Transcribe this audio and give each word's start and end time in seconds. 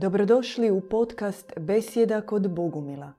Dobrodošli 0.00 0.70
u 0.70 0.88
podcast 0.88 1.52
Besjeda 1.56 2.20
kod 2.20 2.54
Bogumila. 2.54 3.12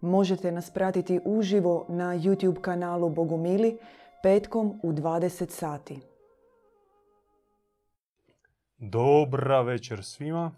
Možete 0.00 0.52
nas 0.52 0.70
pratiti 0.70 1.20
uživo 1.24 1.86
na 1.88 2.04
YouTube 2.04 2.60
kanalu 2.60 3.10
Bogumili 3.10 3.78
petkom 4.22 4.80
u 4.82 4.92
20 4.92 5.50
sati. 5.50 6.00
Dobra 8.78 9.62
večer 9.62 10.04
svima. 10.04 10.54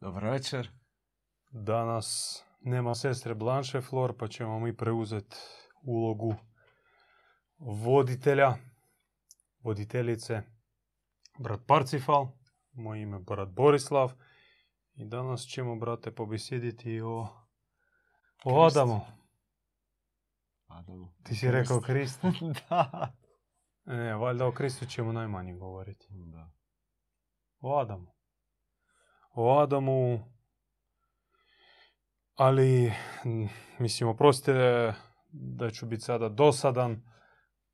Dobar 0.00 0.24
večer. 0.24 0.70
Danas 1.50 2.38
nema 2.60 2.94
sestre 2.94 3.34
Blanche 3.34 3.80
Flor, 3.80 4.16
pa 4.18 4.28
ćemo 4.28 4.60
mi 4.60 4.76
preuzeti 4.76 5.36
ulogu 5.82 6.34
voditelja, 7.58 8.54
voditeljice, 9.62 10.42
brat 11.38 11.60
Parcifal, 11.66 12.28
moje 12.72 13.02
ime 13.02 13.18
brat 13.18 13.48
Borislav. 13.48 14.12
I 14.94 15.04
danas 15.04 15.46
ćemo, 15.46 15.76
brate, 15.76 16.14
pobesjediti 16.14 17.00
o, 17.00 17.28
o. 18.44 18.66
Adamu. 18.66 19.00
Adamu. 20.66 21.12
Ti 21.24 21.34
si 21.34 21.50
rekao 21.50 21.80
Kristu. 21.80 22.26
da. 22.68 23.12
Ne, 23.84 24.14
valjda 24.14 24.46
o 24.46 24.52
Kristu 24.52 24.86
ćemo 24.86 25.12
najmanje 25.12 25.54
govoriti. 25.54 26.06
da. 26.10 26.50
O 27.60 27.80
Adamu. 27.80 28.12
O 29.34 29.58
Adamu, 29.58 30.18
ali, 32.34 32.92
mislim, 33.78 34.08
oprostite 34.08 34.94
da 35.32 35.70
ću 35.70 35.86
biti 35.86 36.02
sada 36.02 36.28
dosadan, 36.28 37.02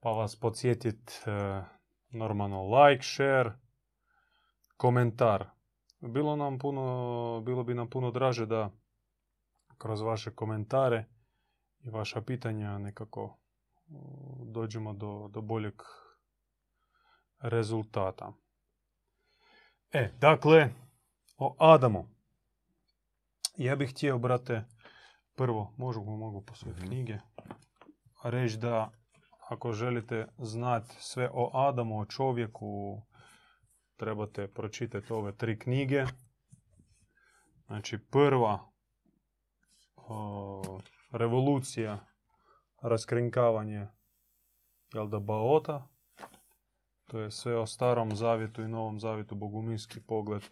pa 0.01 0.11
vas 0.11 0.41
podsjetit 0.41 1.11
e, 1.27 1.31
normalno 2.11 2.63
like, 2.63 3.03
share, 3.03 3.53
komentar. 4.77 5.58
Bilo, 6.01 6.37
nam 6.37 6.59
puno, 6.59 7.43
bilo 7.45 7.65
bi 7.65 7.75
nam 7.75 7.91
puno 7.91 8.11
draže 8.11 8.47
da 8.47 8.71
kroz 9.79 10.01
vaše 10.01 10.35
komentare 10.35 11.05
i 11.81 11.91
vaša 11.91 12.23
pitanja 12.23 12.79
nekako 12.79 13.39
dođemo 14.45 14.93
do, 14.93 15.29
do 15.33 15.41
boljeg 15.41 15.83
rezultata. 17.41 18.33
E, 19.93 20.11
dakle, 20.21 20.71
o 21.39 21.57
Adamu. 21.59 22.09
Ja 23.57 23.77
bih 23.77 23.91
htio, 23.91 24.19
brate, 24.19 24.65
prvo, 25.35 25.75
možu, 25.77 26.01
mogu 26.01 26.43
posvojiti 26.45 26.81
Mhm. 26.81 26.89
knjige, 26.89 27.19
reći 28.25 28.57
da 28.59 28.91
ako 29.49 29.73
želite 29.73 30.27
znati 30.39 30.97
sve 30.99 31.31
o 31.33 31.51
Adamu, 31.55 32.01
o 32.01 32.07
čovjeku, 32.07 33.03
trebate 33.99 34.49
pročitati 34.49 35.13
ove 35.13 35.37
tri 35.37 35.59
knjige. 35.59 36.05
Znači, 37.67 37.99
prva 38.11 38.71
o, 39.97 40.81
revolucija, 41.13 42.07
raskrinkavanje 42.83 43.87
jel 44.95 45.09
da 45.09 45.19
Baota, 45.19 45.89
to 47.07 47.21
je 47.21 47.31
sve 47.31 47.59
o 47.59 47.67
starom 47.67 48.17
zavjetu 48.17 48.63
i 48.63 48.69
novom 48.69 49.01
zavjetu, 49.01 49.35
boguminski 49.35 50.01
pogled. 50.07 50.43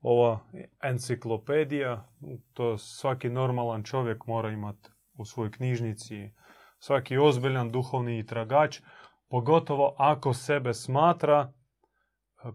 Ova 0.00 0.40
enciklopedija, 0.82 2.08
to 2.52 2.78
svaki 2.78 3.28
normalan 3.28 3.82
čovjek 3.82 4.26
mora 4.26 4.50
imati 4.50 4.90
u 5.14 5.24
svojoj 5.24 5.50
knjižnici. 5.52 6.30
Svaki 6.78 7.18
ozbiljan 7.18 7.70
duhovni 7.70 8.26
tragač, 8.26 8.80
pogotovo 9.28 9.94
ako 9.98 10.34
sebe 10.34 10.74
smatra 10.74 11.52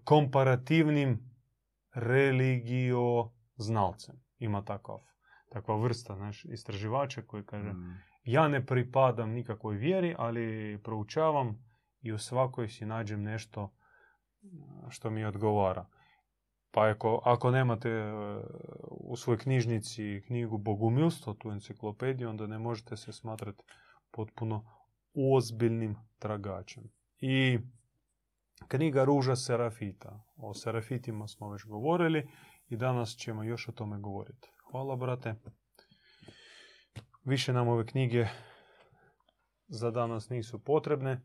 komparativnim 0.04 1.30
religioznalcem. 1.94 4.16
Ima 4.40 4.66
takav, 4.66 5.00
takva 5.50 5.76
vrsta 5.76 6.16
naš, 6.16 6.46
istraživača 6.46 7.22
koji 7.22 7.46
kaže 7.46 7.74
Mm. 7.74 8.02
ja 8.24 8.48
ne 8.48 8.66
pripadam 8.66 9.32
nikakvoj 9.32 9.76
vjeri, 9.76 10.16
ali 10.18 10.80
proučavam 10.84 11.66
i 12.02 12.12
u 12.12 12.18
svakoj 12.18 12.70
si 12.70 12.86
nađem 12.86 13.24
nešto 13.24 13.62
a, 13.64 13.70
što 14.90 15.10
mi 15.10 15.26
odgovara. 15.26 15.86
Pa 16.72 16.90
ako, 16.90 17.22
ako 17.26 17.52
nemate 17.52 17.90
e, 17.90 18.14
u 18.90 19.16
svojoj 19.16 19.38
knjižnici 19.38 20.24
knjigu 20.28 20.58
Bogumilstvo, 20.58 21.34
tu 21.34 21.52
enciklopediju, 21.52 22.30
onda 22.30 22.48
ne 22.48 22.60
možete 22.60 22.98
se 22.98 23.14
smatrati 23.14 23.64
potpuno 24.12 24.72
ozbiljnim 25.14 25.96
tragačem. 26.20 26.84
I 27.20 27.60
knjiga 28.68 29.04
Ruža 29.04 29.36
Serafita. 29.36 30.24
O 30.38 30.54
Serafitima 30.54 31.28
smo 31.28 31.52
već 31.52 31.66
govorili 31.66 32.30
i 32.70 32.78
danas 32.78 33.10
ćemo 33.10 33.44
još 33.44 33.68
o 33.68 33.72
tome 33.72 34.00
govoriti. 34.00 34.52
Hvala, 34.72 34.96
brate. 34.96 35.36
Više 37.24 37.54
nam 37.54 37.68
ove 37.68 37.86
knjige 37.86 38.28
za 39.68 39.92
danas 39.92 40.30
nisu 40.30 40.64
potrebne, 40.64 41.22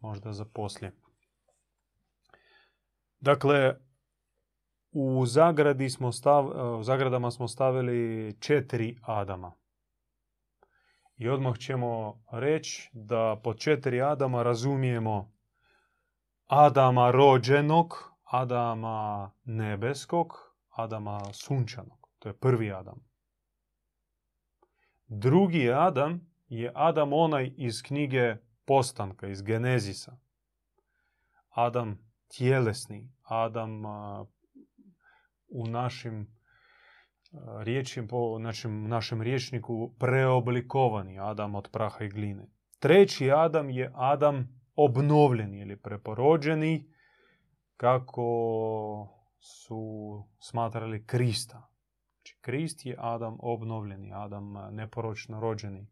možda 0.00 0.32
za 0.32 0.44
poslije. 0.44 0.92
Dakle, 3.20 3.74
u 4.92 5.26
zagradi 5.26 5.90
smo 5.90 6.12
stav, 6.12 6.46
u 6.78 6.82
zagradama 6.82 7.30
smo 7.30 7.48
stavili 7.48 8.32
četiri 8.40 8.98
Adama. 9.02 9.52
I 11.16 11.28
odmah 11.28 11.58
ćemo 11.58 12.22
reći 12.32 12.90
da 12.92 13.40
pod 13.44 13.58
četiri 13.58 14.02
Adama 14.02 14.42
razumijemo 14.42 15.32
Adama 16.50 17.10
rođenog, 17.10 18.14
Adama 18.24 19.30
nebeskog, 19.44 20.32
Adama 20.68 21.20
sunčanog. 21.32 22.08
To 22.18 22.28
je 22.28 22.38
prvi 22.38 22.72
Adam. 22.72 23.04
Drugi 25.06 25.72
Adam 25.72 26.20
je 26.48 26.72
Adam 26.74 27.12
onaj 27.12 27.52
iz 27.56 27.82
knjige 27.82 28.36
Postanka, 28.64 29.26
iz 29.26 29.42
Genezisa. 29.42 30.16
Adam 31.50 31.98
tjelesni, 32.36 33.12
Adam 33.22 33.86
a, 33.86 34.24
u 35.48 35.66
našim 35.66 36.36
riječim, 37.62 38.08
po 38.08 38.38
našem, 38.38 38.88
našem 38.88 39.22
riječniku 39.22 39.94
preoblikovani 39.98 41.18
Adam 41.18 41.54
od 41.54 41.68
praha 41.72 42.04
i 42.04 42.08
gline. 42.08 42.46
Treći 42.78 43.30
Adam 43.30 43.70
je 43.70 43.92
Adam 43.94 44.59
obnovljeni 44.84 45.60
ili 45.60 45.76
preporođeni 45.76 46.92
kako 47.76 48.28
su 49.38 49.82
smatrali 50.38 51.06
Krista. 51.06 51.70
Znači, 52.16 52.38
Krist 52.40 52.86
je 52.86 52.96
Adam 52.98 53.36
obnovljeni, 53.40 54.12
Adam 54.12 54.56
a, 54.56 54.70
neporočno 54.70 55.40
rođeni. 55.40 55.86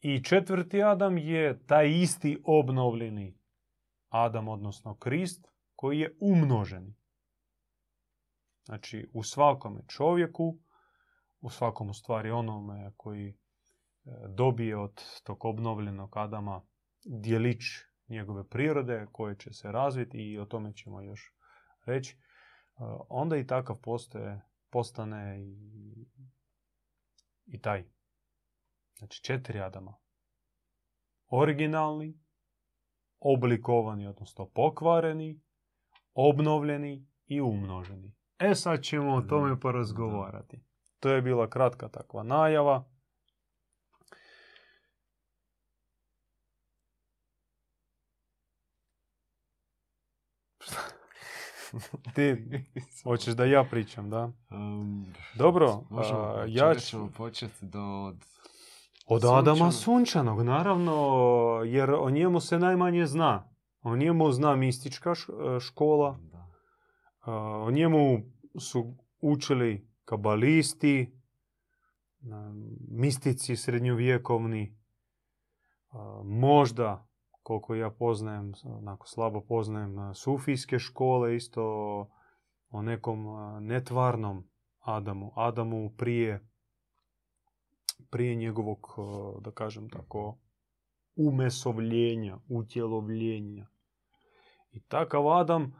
I 0.00 0.24
četvrti 0.24 0.82
Adam 0.82 1.18
je 1.18 1.66
taj 1.66 1.90
isti 1.90 2.42
obnovljeni 2.44 3.38
Adam, 4.08 4.48
odnosno 4.48 4.96
Krist, 4.96 5.48
koji 5.74 5.98
je 5.98 6.16
umnoženi. 6.20 6.94
Znači, 8.64 9.10
u 9.12 9.22
svakome 9.22 9.80
čovjeku, 9.88 10.58
u 11.40 11.50
svakom 11.50 11.94
stvari 11.94 12.30
onome 12.30 12.92
koji 12.96 13.28
e, 13.28 13.34
dobije 14.28 14.76
od 14.76 15.02
tog 15.24 15.44
obnovljenog 15.44 16.16
Adama 16.16 16.62
dijelić 17.04 17.62
njegove 18.08 18.48
prirode 18.48 19.06
koje 19.12 19.36
će 19.38 19.52
se 19.52 19.72
razviti 19.72 20.18
i 20.18 20.38
o 20.38 20.44
tome 20.44 20.72
ćemo 20.72 21.00
još 21.00 21.34
reći, 21.86 22.16
e, 22.16 22.20
onda 23.08 23.36
i 23.36 23.46
takav 23.46 23.76
postoje, 23.82 24.40
postane 24.70 25.42
i, 25.42 26.06
i 27.46 27.60
taj. 27.60 27.84
Znači 28.98 29.22
četiri 29.22 29.60
Adama. 29.60 29.94
Originalni, 31.26 32.20
oblikovani, 33.20 34.06
odnosno 34.06 34.48
pokvareni, 34.48 35.40
obnovljeni 36.14 37.06
i 37.26 37.40
umnoženi. 37.40 38.14
E 38.38 38.54
sad 38.54 38.82
ćemo 38.82 39.14
o 39.14 39.22
tome 39.22 39.60
porazgovarati. 39.60 40.64
To 41.00 41.08
je 41.08 41.22
bila 41.22 41.50
kratka 41.50 41.88
takva 41.88 42.22
najava. 42.22 42.93
Ti 52.14 52.36
hoćeš 53.04 53.34
da 53.34 53.44
ja 53.44 53.64
pričam, 53.64 54.10
da? 54.10 54.30
Um, 54.50 55.06
Dobro, 55.34 55.82
možemo, 55.90 56.20
a, 56.20 56.44
ja 56.48 56.74
ću- 56.74 57.08
početi 57.10 57.66
do... 57.66 57.80
Od... 58.02 58.24
Od. 59.06 59.24
Adama 59.24 59.72
sunčanog, 59.72 60.42
naravno, 60.42 60.94
jer 61.64 61.90
o 61.90 62.10
njemu 62.10 62.40
se 62.40 62.58
najmanje 62.58 63.06
zna. 63.06 63.50
O 63.82 63.96
njemu 63.96 64.32
zna 64.32 64.56
mistička 64.56 65.10
š- 65.10 65.32
škola, 65.60 66.18
Da. 66.22 66.46
a, 67.20 67.32
o 67.58 67.70
njemu 67.70 68.18
su 68.60 68.94
učili 69.20 69.88
kabalisti, 70.04 71.20
mistici 72.90 73.56
srednjovjekovni, 73.56 74.78
možda, 76.24 77.08
koliko 77.44 77.74
ja 77.74 77.90
poznajem, 77.90 78.52
onako 78.64 79.06
slabo 79.06 79.40
poznajem, 79.40 79.98
a, 79.98 80.14
sufijske 80.14 80.78
škole 80.78 81.36
isto 81.36 81.62
o 82.70 82.82
nekom 82.82 83.28
a, 83.28 83.60
netvarnom 83.60 84.44
Adamu, 84.80 85.32
Adamu 85.34 85.90
prije, 85.96 86.48
prije 88.10 88.34
njegovog, 88.34 88.94
a, 88.98 89.32
da 89.40 89.50
kažem 89.50 89.90
tako, 89.90 90.38
umesovljenja, 91.16 92.38
utjelovljenja. 92.48 93.66
I 94.72 94.80
takav 94.80 95.28
Adam 95.28 95.72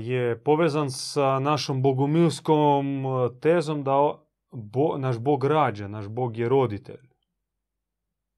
je 0.00 0.42
povezan 0.44 0.90
sa 0.90 1.38
našom 1.38 1.82
bogumilskom 1.82 3.06
a, 3.06 3.28
tezom 3.40 3.84
da 3.84 4.24
Bo- 4.52 4.98
naš 4.98 5.18
Bog 5.18 5.44
rađa, 5.44 5.88
naš 5.88 6.08
Bog 6.08 6.36
je 6.36 6.48
roditelj. 6.48 7.13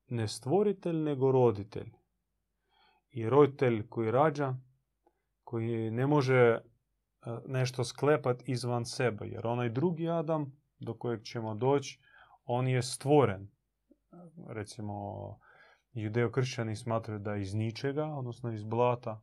Ne 0.08 0.29
stvoritelj, 0.29 0.97
nego 0.97 1.32
roditelj. 1.32 1.91
I 3.11 3.29
roditelj 3.29 3.88
koji 3.88 4.11
rađa, 4.11 4.55
koji 5.44 5.91
ne 5.91 6.06
može 6.06 6.37
e, 6.37 6.61
nešto 7.47 7.85
sklepat 7.85 8.49
izvan 8.49 8.85
sebe. 8.85 9.26
Jer 9.26 9.47
onaj 9.47 9.69
drugi 9.69 10.08
Adam, 10.08 10.62
do 10.79 10.94
kojeg 10.94 11.23
ćemo 11.23 11.55
doći, 11.55 12.00
on 12.44 12.69
je 12.69 12.82
stvoren. 12.82 13.49
Recimo, 14.49 15.38
judeo-kršćani 15.93 16.76
smatraju 16.76 17.19
da 17.19 17.37
iz 17.37 17.55
ničega, 17.55 18.05
odnosno 18.05 18.53
iz 18.53 18.64
blata, 18.64 19.20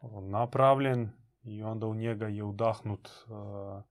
on 0.00 0.30
napravljen 0.30 1.10
i 1.42 1.62
onda 1.62 1.86
u 1.86 1.94
njega 1.94 2.28
je 2.28 2.44
udahnut 2.44 3.08
uh, 3.08 3.82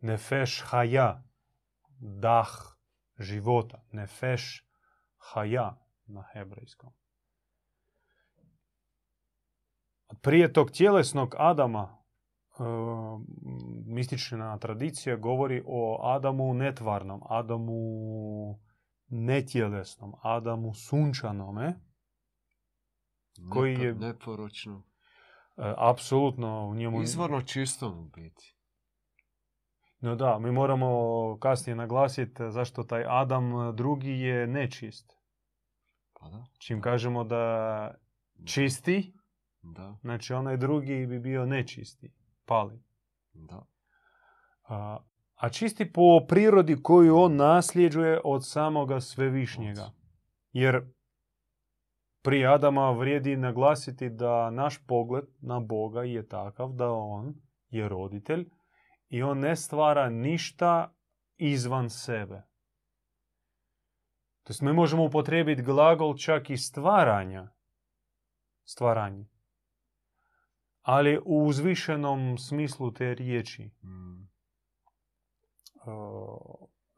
nefeš 0.00 0.62
haja, 0.66 1.22
dah 1.98 2.79
života, 3.20 3.82
nefeš 3.92 4.66
haja 5.18 5.76
na 6.06 6.24
hebrejskom. 6.32 6.92
Prije 10.22 10.52
tog 10.52 10.70
tjelesnog 10.70 11.34
Adama 11.38 11.98
uh, 12.58 12.66
mistična 13.86 14.58
tradicija 14.58 15.16
govori 15.16 15.62
o 15.66 16.00
Adamu 16.04 16.54
netvarnom, 16.54 17.20
Adamu 17.28 17.80
netjelesnom, 19.08 20.12
Adamu 20.22 20.74
sunčanome, 20.74 21.80
Koji 23.52 23.74
je- 23.74 23.94
Neporočno. 23.94 24.76
uh, 24.76 24.84
apsolutno 25.78 26.68
u 26.68 26.74
njemu... 26.74 27.02
Izvorno 27.02 27.42
čistom 27.42 27.98
u 27.98 28.04
biti. 28.04 28.56
No 30.00 30.14
da, 30.14 30.38
mi 30.38 30.52
moramo 30.52 31.38
kasnije 31.40 31.76
naglasiti 31.76 32.42
zašto 32.50 32.82
taj 32.82 33.04
Adam 33.08 33.76
drugi 33.76 34.10
je 34.10 34.46
nečist. 34.46 35.12
Pa 36.20 36.28
da. 36.28 36.44
Čim 36.58 36.80
kažemo 36.80 37.24
da 37.24 37.94
čisti, 38.44 39.12
Da, 39.62 39.96
znači 40.00 40.34
onaj 40.34 40.56
drugi 40.56 41.06
bi 41.06 41.18
bio 41.18 41.46
nečisti, 41.46 42.12
pali. 42.44 42.82
da. 43.32 43.66
A, 44.68 44.98
a 45.34 45.48
čisti 45.48 45.92
po 45.92 46.26
prirodi 46.28 46.82
koju 46.82 47.16
on 47.16 47.36
nasljeđuje 47.36 48.20
od 48.24 48.46
samoga 48.46 49.00
svevišnjega. 49.00 49.90
Jer 50.52 50.82
prije 52.22 52.54
Adama 52.54 52.90
vrijedi 52.90 53.36
naglasiti 53.36 54.08
da 54.08 54.50
naš 54.50 54.86
pogled 54.86 55.24
na 55.40 55.60
Boga 55.60 56.02
je 56.02 56.28
takav 56.28 56.72
da 56.72 56.90
on 56.90 57.34
je 57.70 57.88
roditelj 57.88 58.50
i 59.10 59.22
on 59.22 59.38
ne 59.38 59.56
stvara 59.56 60.08
ništa 60.10 60.94
izvan 61.36 61.90
sebe. 61.90 62.42
To 64.42 64.52
mi 64.60 64.72
možemo 64.72 65.04
upotrijebiti 65.04 65.62
glagol 65.62 66.16
čak 66.16 66.50
i 66.50 66.56
stvaranja. 66.56 67.48
Stvaranje. 68.64 69.26
Ali 70.82 71.18
u 71.24 71.46
uzvišenom 71.46 72.38
smislu 72.38 72.92
te 72.92 73.14
riječi. 73.14 73.70
Mm. 73.82 74.30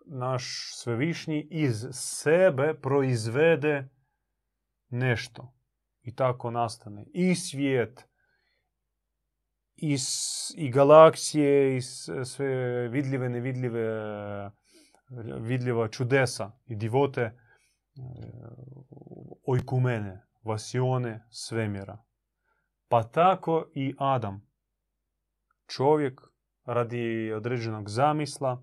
Naš 0.07 0.71
svevišnji 0.75 1.49
iz 1.51 1.87
sebe 1.93 2.75
proizvede 2.83 3.89
nešto. 4.89 5.55
I 6.03 6.15
tako 6.15 6.51
nastane 6.51 7.07
i 7.15 7.35
svijet, 7.35 8.09
i, 9.83 9.99
s- 9.99 10.55
i 10.57 10.71
galaksije, 10.71 11.77
i 11.77 11.81
s- 11.81 12.09
sve 12.25 12.49
vidljive, 12.89 13.29
nevidljive, 13.29 13.85
vidljiva 15.41 15.89
čudesa 15.89 16.53
i 16.67 16.77
divote 16.77 17.21
e, 17.21 17.33
ojkumene, 19.47 20.27
vasione 20.45 21.27
svemira. 21.31 21.99
Pa 22.89 23.03
tako 23.03 23.67
i 23.75 23.95
Adam. 23.99 24.47
Čovjek 25.67 26.21
radi 26.65 27.33
određenog 27.37 27.89
zamisla 27.89 28.63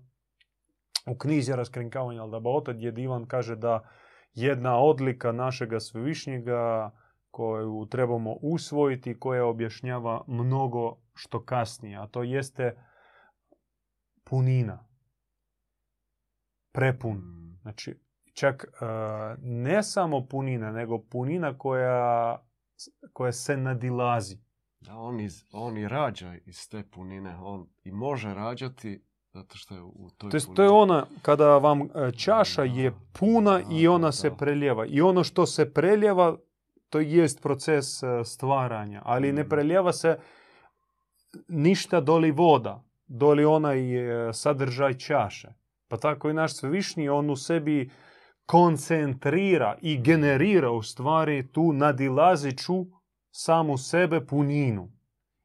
u 1.06 1.18
knjizi 1.18 1.52
raskrinkavanja 1.52 2.22
Aldabaota 2.22 2.72
gdje 2.72 2.92
divan 2.92 3.26
kaže 3.26 3.56
da 3.56 3.88
jedna 4.32 4.78
odlika 4.78 5.32
našega 5.32 5.80
svevišnjega 5.80 6.90
koju 7.30 7.86
trebamo 7.90 8.32
usvojiti, 8.42 9.18
koja 9.18 9.46
objašnjava 9.46 10.24
mnogo 10.26 10.99
što 11.14 11.44
kasnije, 11.44 11.96
a 11.96 12.06
to 12.06 12.22
jeste 12.22 12.76
punina. 14.24 14.86
Prepun. 16.72 17.16
Mm. 17.16 17.58
Znači, 17.62 18.00
čak 18.34 18.64
e, 18.64 18.84
ne 19.38 19.82
samo 19.82 20.26
punina, 20.26 20.72
nego 20.72 20.98
punina 20.98 21.58
koja, 21.58 22.38
koja 23.12 23.32
se 23.32 23.56
nadilazi. 23.56 24.38
Da, 24.80 24.96
on, 24.96 25.20
iz, 25.20 25.44
on 25.52 25.78
i 25.78 25.88
rađa 25.88 26.34
iz 26.46 26.68
te 26.68 26.82
punine. 26.90 27.36
On 27.36 27.68
i 27.84 27.92
može 27.92 28.34
rađati 28.34 29.04
zato 29.32 29.56
što 29.56 29.74
je 29.74 29.82
u 29.82 30.10
toj 30.18 30.30
To 30.30 30.36
jest, 30.36 30.48
to 30.54 30.62
je 30.62 30.68
ona 30.68 31.06
kada 31.22 31.58
vam 31.58 31.82
e, 31.82 32.12
čaša 32.18 32.62
je 32.62 32.92
puna 33.12 33.58
da, 33.58 33.64
i 33.70 33.88
ona 33.88 34.08
da, 34.08 34.12
se 34.12 34.30
da. 34.30 34.36
preljeva. 34.36 34.86
I 34.86 35.00
ono 35.00 35.24
što 35.24 35.46
se 35.46 35.72
preljeva, 35.72 36.36
to 36.88 37.00
jest 37.00 37.42
proces 37.42 38.02
e, 38.02 38.24
stvaranja. 38.24 39.02
Ali 39.04 39.32
ne 39.32 39.42
Mhm. 39.42 39.50
preljeva 39.50 39.92
se 39.92 40.18
ništa 41.48 42.00
doli 42.00 42.30
voda, 42.30 42.84
doli 43.06 43.44
onaj 43.44 43.80
e, 43.96 44.32
sadržaj 44.32 44.98
čaše. 44.98 45.48
Pa 45.88 45.96
tako 45.96 46.30
i 46.30 46.34
naš 46.34 46.56
svevišnji, 46.56 47.08
on 47.08 47.30
u 47.30 47.36
sebi 47.36 47.90
koncentrira 48.46 49.78
i 49.82 50.02
generira 50.02 50.70
u 50.70 50.82
stvari 50.82 51.52
tu 51.52 51.72
nadilaziću 51.72 52.86
samu 53.30 53.78
sebe 53.78 54.26
puninu. 54.26 54.92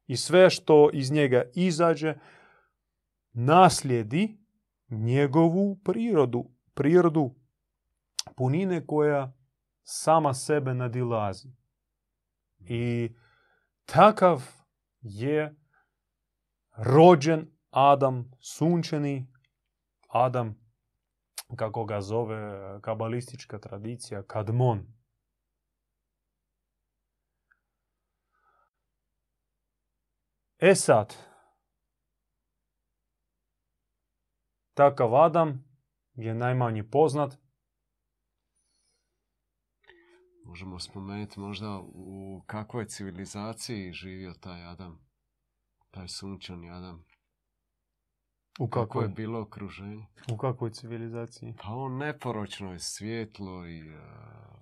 I 0.06 0.16
sve 0.16 0.50
što 0.50 0.90
iz 0.92 1.12
njega 1.12 1.42
izađe, 1.54 2.14
naslijedi 3.32 4.38
njegovu 4.90 5.76
prirodu, 5.84 6.44
prirodu 6.74 7.34
punine 8.36 8.86
koja 8.86 9.32
sama 9.82 10.34
sebe 10.34 10.74
nadilazi. 10.74 11.48
I 12.58 13.10
takav 13.84 14.42
je 15.00 15.54
rođen 16.76 17.50
Adam 17.70 18.30
sunčani, 18.40 19.32
Adam, 20.08 20.66
kako 21.56 21.84
ga 21.84 22.00
zove 22.00 22.80
kabalistička 22.82 23.58
tradicija, 23.58 24.22
Kadmon. 24.22 24.86
E 30.58 30.74
sad, 30.74 31.14
takav 34.74 35.14
Adam 35.16 35.64
je 36.14 36.34
najmanje 36.34 36.90
poznat. 36.90 37.34
Možemo 40.44 40.78
spomenuti 40.78 41.40
možda 41.40 41.80
u 41.82 42.42
kakvoj 42.46 42.86
civilizaciji 42.86 43.92
živio 43.92 44.32
taj 44.32 44.64
Adam. 44.64 45.05
Taj 45.96 46.08
sunčani 46.08 46.70
Adam. 46.70 47.04
U 48.58 48.68
Kako 48.68 48.86
kakvoj, 48.86 49.04
je 49.04 49.08
bilo 49.08 49.40
okruženje? 49.40 50.06
u 50.32 50.36
kakvoj 50.36 50.70
civilizaciji? 50.70 51.54
Pa 51.62 51.68
on 51.68 51.96
neporočno 51.96 52.72
je 52.72 52.78
svjetlo 52.78 53.66
i... 53.66 53.82
uh, 53.82 53.96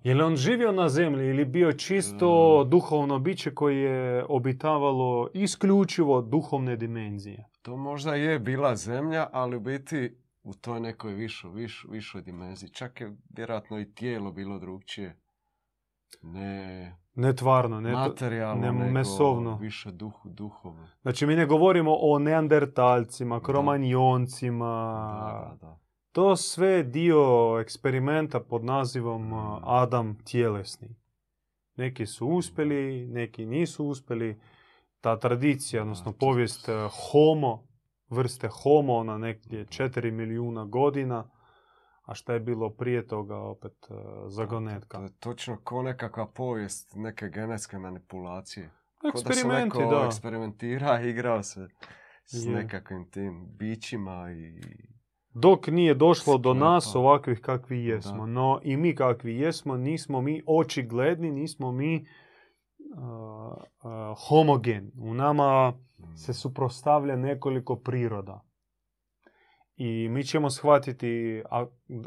Je 0.03 0.15
li 0.15 0.23
on 0.23 0.35
živio 0.35 0.71
na 0.71 0.89
zemlji 0.89 1.25
ili 1.25 1.45
bio 1.45 1.73
čisto 1.73 2.27
Mm. 2.57 2.69
duhovno 2.69 3.19
biće 3.19 3.53
koje 3.53 3.75
je 3.77 4.25
obitavalo 4.25 5.29
isključivo 5.33 6.21
duhovne 6.21 6.75
dimenzije? 6.75 7.45
To 7.61 7.77
možda 7.77 8.15
je 8.15 8.39
bila 8.39 8.75
zemlja, 8.75 9.27
ali 9.31 9.55
u 9.55 9.59
biti 9.59 10.17
u 10.43 10.53
toj 10.53 10.79
nekoj 10.79 11.13
višoj, 11.13 11.51
viš, 11.51 11.85
višoj 11.89 12.21
dimenziji. 12.21 12.69
Čak 12.69 13.01
je 13.01 13.15
vjerojatno 13.29 13.79
i 13.79 13.93
tijelo 13.93 14.31
bilo 14.31 14.59
drugčije. 14.59 15.19
Ne 16.21 16.95
Ne 17.15 17.35
tvarno, 17.35 17.81
ne, 17.81 17.91
materijalno, 17.91 18.71
ne 18.71 18.91
mesovno. 18.91 19.57
više 19.57 19.91
duh, 19.91 20.13
duhovno. 20.23 20.87
Znači 21.01 21.25
mi 21.25 21.35
ne 21.35 21.45
govorimo 21.45 21.95
o 21.99 22.19
neandertalcima, 22.19 23.39
kromanjoncima. 23.39 24.65
Da, 25.19 25.57
da, 25.61 25.67
da. 25.67 25.79
To 26.11 26.35
sve 26.35 26.83
dio 26.83 27.57
eksperimenta 27.61 28.39
pod 28.39 28.63
nazivom 28.63 29.33
a, 29.33 29.59
Adam 29.63 30.17
tjelesni. 30.23 30.95
Neki 31.75 32.05
su 32.05 32.27
uspjeli, 32.27 33.07
neki 33.07 33.45
nisu 33.45 33.85
uspjeli. 33.85 34.39
ta 35.01 35.19
tradicija, 35.19 35.81
odnosno 35.81 36.11
povijest 36.11 36.69
e, 36.69 36.89
homo, 37.11 37.67
vrste 38.09 38.47
homo 38.47 39.03
na 39.03 39.17
negdje 39.17 39.65
4 39.65 40.11
milijuna 40.11 40.65
godina, 40.65 41.29
a 42.05 42.13
šta 42.13 42.33
je 42.33 42.39
bilo 42.39 42.69
prije 42.69 43.07
toga 43.07 43.37
opet 43.37 43.87
e, 43.89 43.93
zagonetka. 44.27 44.97
To 44.97 45.03
je 45.03 45.09
točno 45.19 45.57
ko 45.63 45.81
nekakva 45.81 46.27
povijest 46.27 46.95
neke 46.95 47.29
genetske 47.29 47.77
manipulacije. 47.77 48.71
Ko 49.01 49.11
da 49.11 49.17
se 49.17 49.27
Eksperimenti, 49.27 49.77
neko 49.77 49.95
da. 49.95 50.05
eksperimentira 50.05 51.01
i 51.01 51.09
igrao 51.09 51.43
se 51.43 51.67
s 52.25 52.45
Je. 52.45 52.51
nekakvim 52.51 53.09
tim 53.11 53.47
bićima 53.59 54.31
i... 54.31 54.61
Dok 55.33 55.67
nije 55.67 55.93
došlo 55.93 56.37
do 56.37 56.53
nas 56.53 56.95
ovakvih 56.95 57.41
kakvi 57.41 57.85
jesmo. 57.85 58.25
Da. 58.25 58.25
No 58.25 58.59
i 58.63 58.77
mi 58.77 58.95
kakvi 58.95 59.39
jesmo, 59.39 59.77
nismo 59.77 60.21
mi 60.21 60.43
očigledni, 60.47 61.31
nismo 61.31 61.71
mi 61.71 62.07
uh, 62.97 63.01
uh, 63.01 64.17
homogeni. 64.27 64.91
U 64.99 65.13
nama 65.13 65.73
se 66.15 66.33
suprostavlja 66.33 67.15
nekoliko 67.15 67.75
priroda. 67.75 68.41
I 69.75 70.09
mi 70.09 70.23
ćemo 70.23 70.49
shvatiti, 70.49 71.43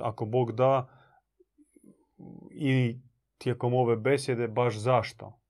ako 0.03 0.25
Bog 0.25 0.53
da, 0.53 0.89
i 2.51 3.01
tijekom 3.39 3.75
ove 3.75 3.97
besjede 3.97 4.49
baš 4.49 4.77
zašto. 4.77 5.41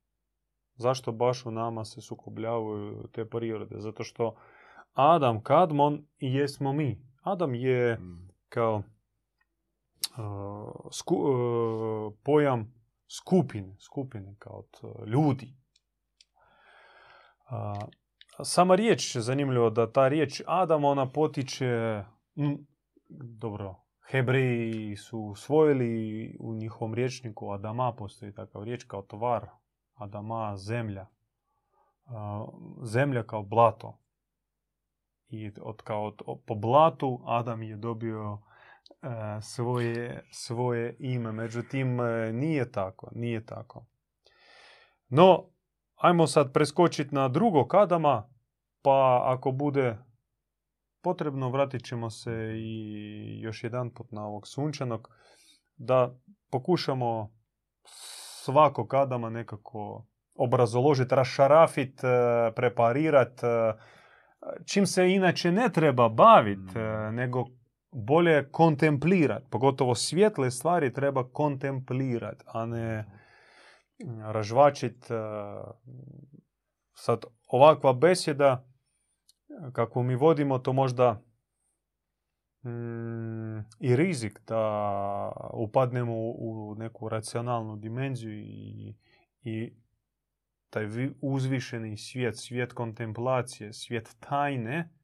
Zašto 0.74 1.12
baš 1.12 1.46
u 1.46 1.50
nama 1.50 1.84
se 1.84 2.00
sukobljavaju 2.00 3.08
te 3.12 3.24
prirode? 3.24 3.80
Zato 3.80 4.04
što 4.04 4.34
Adam, 4.92 5.42
Kadmon 5.42 6.06
jesmo 6.18 6.72
mi. 6.72 7.02
Adam 7.22 7.54
je 7.54 7.94
Mm. 7.98 8.28
kao 8.48 8.76
uh, 8.76 8.84
sku- 10.90 11.16
uh, 11.16 12.14
pojam 12.24 12.74
skupine, 13.08 13.76
skupine 13.80 14.36
kao 14.38 14.58
od 14.58 14.78
uh, 14.82 15.06
ljudi. 15.08 15.54
A, 17.50 17.74
sama 18.44 18.74
riječ, 18.74 19.16
zanimljivo 19.16 19.70
da 19.70 19.92
ta 19.92 20.08
riječ 20.08 20.42
Adam, 20.46 20.84
ona 20.84 21.06
potiče, 21.12 22.04
dobro, 23.38 23.76
Hebreji 24.10 24.96
su 24.96 25.18
usvojili 25.18 26.36
u 26.40 26.54
njihovom 26.54 26.94
riječniku 26.94 27.50
Adama, 27.50 27.92
postoji 27.92 28.34
takav 28.34 28.64
riječ 28.64 28.84
kao 28.84 29.02
tvar, 29.02 29.46
Adama, 29.94 30.56
zemlja. 30.56 31.06
Zemlja 32.82 33.22
kao 33.22 33.42
blato. 33.42 33.98
I 35.28 35.52
od, 35.60 35.82
kao 35.82 36.16
po 36.46 36.54
blatu 36.54 37.20
Adam 37.26 37.62
je 37.62 37.76
dobio 37.76 38.38
e, 39.02 39.08
svoje, 39.42 40.28
svoje 40.30 40.96
ime. 40.98 41.32
Međutim, 41.32 42.00
e, 42.00 42.32
nije 42.32 42.72
tako, 42.72 43.10
nije 43.12 43.46
tako. 43.46 43.86
No, 45.08 45.44
ajmo 45.98 46.26
sad 46.26 46.52
preskočiti 46.52 47.14
na 47.14 47.28
drugog 47.28 47.74
Adama, 47.74 48.28
pa 48.82 49.22
ako 49.24 49.52
bude 49.52 49.98
potrebno, 51.02 51.50
vratit 51.50 51.84
ćemo 51.84 52.10
se 52.10 52.52
i 52.56 53.40
još 53.40 53.64
jedan 53.64 53.90
put 53.90 54.12
na 54.12 54.26
ovog 54.26 54.46
sunčanog, 54.48 55.08
da 55.76 56.14
pokušamo 56.50 57.30
svakog 58.44 58.94
Adama 58.94 59.30
nekako 59.30 60.06
obrazoložiti, 60.34 61.14
rašarafit, 61.14 62.04
e, 62.04 62.08
preparirat, 62.56 63.42
e, 63.42 63.72
čim 64.66 64.86
se 64.86 65.10
inače 65.10 65.52
ne 65.52 65.68
treba 65.74 66.08
baviti, 66.08 66.78
Mm. 66.78 67.14
nego 67.14 67.44
bolje 67.92 68.48
kontemplirat. 68.50 69.42
Pogotovo 69.50 69.94
svjetle 69.94 70.50
stvari 70.50 70.92
treba 70.92 71.28
kontemplirat, 71.32 72.42
a 72.46 72.66
ne 72.66 73.04
ražvačit. 74.32 75.10
e, 75.10 75.14
Sad, 77.00 77.24
ovakva 77.48 77.92
besjeda, 77.92 78.66
kakvu 79.72 80.02
mi 80.02 80.14
vodimo, 80.16 80.58
to 80.58 80.72
možda 80.72 81.22
mm, 82.62 83.58
i 83.80 83.96
rizik 83.96 84.40
da 84.46 85.32
upadnemo 85.52 86.12
u 86.16 86.74
neku 86.78 87.08
racionalnu 87.08 87.76
dimenziju 87.76 88.32
i, 88.32 88.96
i 89.42 89.72
taj 90.70 90.84
vi- 90.84 91.14
uzvišeni 91.20 91.96
svijet, 91.96 92.38
svijet 92.38 92.72
kontemplacije, 92.72 93.72
svijet 93.72 94.16
tajne, 94.20 94.94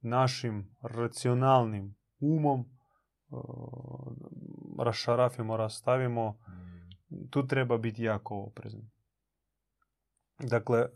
našim 0.00 0.76
racionalnim 0.82 1.94
umom 2.20 2.60
uh, 2.60 4.12
rašarafimo, 4.78 5.56
rastavimo, 5.56 6.38
tu 7.30 7.46
treba 7.46 7.78
biti 7.78 8.02
jako 8.02 8.36
oprezan. 8.36 8.90
Dakle, 10.38 10.86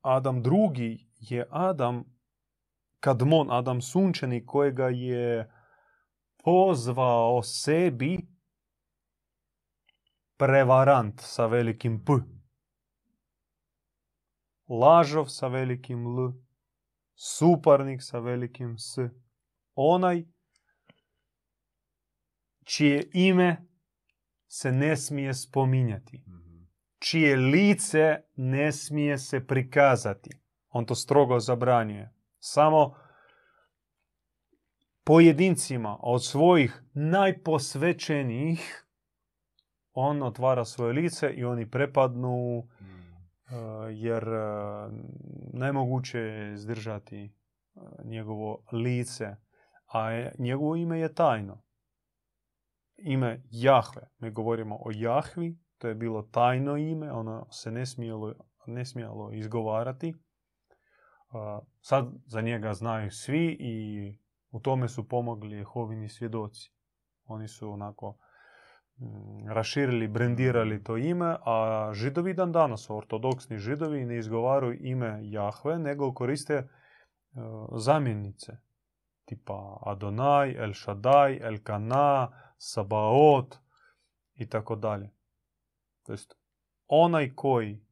Adam 0.00 0.42
drugi 0.42 1.08
je 1.18 1.46
Adam 1.50 2.04
Kadmon, 3.00 3.50
Adam 3.50 3.82
sunčani 3.82 4.46
kojega 4.46 4.88
je 4.88 5.50
pozvao 6.44 7.42
sebi 7.42 8.18
prevarant 10.36 11.20
sa 11.20 11.46
velikim 11.46 12.04
P. 12.04 12.12
Lažov 14.68 15.28
sa 15.28 15.48
velikim 15.48 16.06
L. 16.06 16.32
Suparnik 17.14 18.02
sa 18.02 18.18
velikim 18.18 18.78
S. 18.78 18.98
Onaj 19.74 20.24
čije 22.64 23.10
ime 23.12 23.67
se 24.48 24.72
ne 24.72 24.96
smije 24.96 25.34
spominjati 25.34 26.18
Mhm. 26.18 26.58
čije 26.98 27.36
lice 27.36 28.16
ne 28.36 28.72
smije 28.72 29.18
se 29.18 29.46
prikazati. 29.46 30.30
On 30.68 30.86
to 30.86 30.94
strogo 30.94 31.38
zabranjuje. 31.40 32.10
Samo 32.38 32.94
pojedincima 35.04 35.98
od 36.00 36.24
svojih 36.24 36.82
najposvećenijih 36.92 38.84
on 39.92 40.22
otvara 40.22 40.64
svoje 40.64 40.92
lice 40.92 41.30
i 41.30 41.44
oni 41.44 41.70
prepadnu 41.70 42.62
Mhm. 42.80 42.98
e, 43.48 43.54
jer 43.90 44.24
e, 44.24 44.38
nemoguće 45.52 46.18
je 46.18 46.54
izdržati 46.54 47.24
e, 47.24 47.30
njegovo 48.04 48.64
lice, 48.74 49.36
a 49.86 50.10
je- 50.10 50.34
njegovo 50.38 50.76
ime 50.76 51.00
je 51.00 51.14
tajno. 51.14 51.62
Ime 52.98 53.42
Jahve. 53.50 54.08
Mi 54.18 54.30
govorimo 54.30 54.76
o 54.76 54.90
Jahvi, 54.94 55.58
to 55.78 55.88
je 55.88 55.94
bilo 55.94 56.22
tajno 56.22 56.76
ime, 56.76 57.12
ono 57.12 57.46
se 57.50 57.70
ne 57.70 57.86
smjelo, 57.86 58.34
ne 58.66 58.84
smjelo 58.84 59.32
izgovarati. 59.32 60.14
Sad 61.80 62.08
za 62.26 62.40
njega 62.40 62.74
znaju 62.74 63.10
svi 63.10 63.56
i 63.60 64.18
u 64.50 64.60
tome 64.60 64.88
su 64.88 65.08
pomogli 65.08 65.56
Jehovini 65.56 66.08
svjedoci. 66.08 66.72
Oni 67.24 67.48
su 67.48 67.70
onako 67.70 68.18
mm, 68.98 69.48
raširili, 69.48 70.08
brendirali 70.08 70.84
to 70.84 70.96
ime, 70.96 71.36
a 71.46 71.90
židovi 71.94 72.34
dan 72.34 72.52
danas, 72.52 72.90
ortodoksni 72.90 73.58
židovi, 73.58 74.04
ne 74.04 74.18
izgovaraju 74.18 74.76
ime 74.80 75.20
Jahve, 75.22 75.78
nego 75.78 76.12
koriste 76.12 76.54
e, 76.54 76.66
zamjenice. 77.76 78.52
Tipa 79.24 79.78
Adonai, 79.86 80.54
El 80.58 80.72
Shaddai, 80.72 81.38
El 81.42 81.62
Kana, 81.62 82.28
Sabaot 82.58 83.56
i 84.34 84.48
tako 84.48 84.76
dalje. 84.76 85.10
To 86.02 86.12
jest 86.12 86.34
onaj 86.86 87.34
koji. 87.34 87.86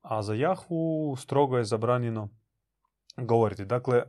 A 0.00 0.22
za 0.22 0.34
Jahvu 0.34 1.16
strogo 1.16 1.58
je 1.58 1.64
zabranjeno 1.64 2.28
govoriti. 3.16 3.64
Dakle, 3.64 4.02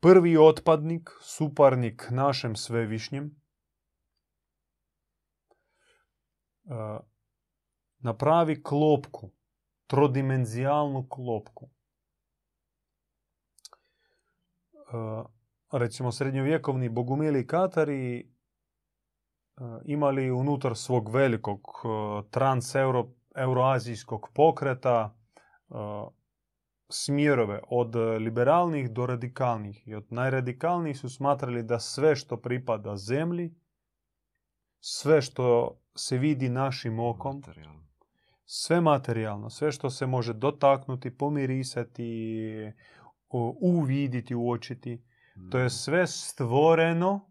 prvi 0.00 0.36
otpadnik, 0.36 1.10
suparnik 1.20 2.06
našem 2.10 2.56
svevišnjem, 2.56 3.40
e, 6.64 6.98
napravi 7.98 8.62
klopku, 8.62 9.30
trodimenzijalnu 9.86 11.08
klopku. 11.08 11.70
Recimo 15.78 16.12
srednjovjekovni 16.12 16.88
bogumili 16.88 17.46
Katari 17.46 18.18
e, 18.18 18.24
imali 19.84 20.30
unutar 20.30 20.76
svog 20.76 21.14
velikog 21.14 21.60
e, 21.60 21.88
trans-euroazijskog 22.30 24.28
pokreta 24.34 25.14
e, 25.70 25.74
smjerove 26.88 27.60
od 27.68 27.94
liberalnih 28.20 28.90
do 28.90 29.06
radikalnih. 29.06 29.88
I 29.88 29.94
od 29.94 30.06
najradikalnijih 30.10 30.98
su 30.98 31.08
smatrali 31.08 31.62
da 31.62 31.78
sve 31.78 32.16
što 32.16 32.36
pripada 32.36 32.96
zemlji, 32.96 33.54
sve 34.80 35.22
što 35.22 35.78
se 35.94 36.18
vidi 36.18 36.48
našim 36.48 37.00
okom, 37.00 37.42
sve 38.44 38.80
materijalno, 38.80 39.50
sve 39.50 39.72
što 39.72 39.90
se 39.90 40.06
može 40.06 40.32
dotaknuti, 40.32 41.16
pomirisati, 41.18 42.72
uviditi, 43.60 44.34
uočiti, 44.34 45.02
to 45.50 45.58
je 45.58 45.64
Mhm. 45.64 45.70
sve 45.70 46.06
stvoreno 46.06 47.30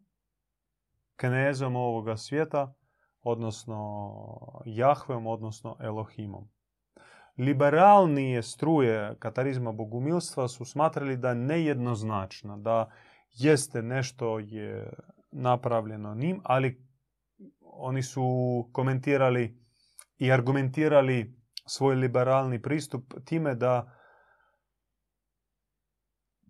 knezom 1.15 1.75
ovoga 1.75 2.17
svijeta, 2.17 2.73
odnosno 3.21 3.81
Jahvem, 4.65 5.27
odnosno 5.27 5.77
Elohimom. 5.79 6.49
liberalnije 7.37 8.43
struje 8.43 9.15
katarizma 9.19 9.71
bogumilstva 9.71 10.47
su 10.47 10.65
smatrali 10.65 11.17
da 11.17 11.33
nejednoznačna, 11.33 12.57
da 12.57 12.91
jeste 13.33 13.81
nešto 13.81 14.39
je 14.39 14.93
napravljeno 15.31 16.15
njim, 16.15 16.41
ali 16.43 16.85
oni 17.61 18.03
su 18.03 18.23
komentirali 18.71 19.61
i 20.17 20.31
argumentirali 20.31 21.39
svoj 21.65 21.95
liberalni 21.95 22.61
pristup 22.61 23.13
time 23.25 23.55
da 23.55 23.91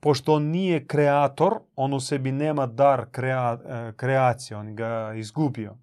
pošto 0.06 0.34
on 0.34 0.44
nije 0.44 0.88
kreator, 0.88 1.54
on 1.76 1.94
u 1.94 2.00
sebi 2.00 2.32
nema 2.32 2.66
dar 2.66 3.06
krea, 3.12 3.54
e, 3.54 3.94
kreacije, 3.98 4.58
on 4.58 4.76
ga 4.76 5.14
izgubio. 5.16 5.78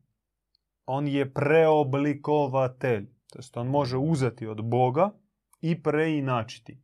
On 0.87 1.09
je 1.09 1.33
preoblikovatelj, 1.35 3.07
to 3.33 3.39
jest 3.39 3.57
on 3.57 3.67
može 3.67 3.97
uzeti 3.97 4.47
od 4.47 4.65
Boga 4.65 5.11
i 5.61 5.83
preinačiti. 5.83 6.83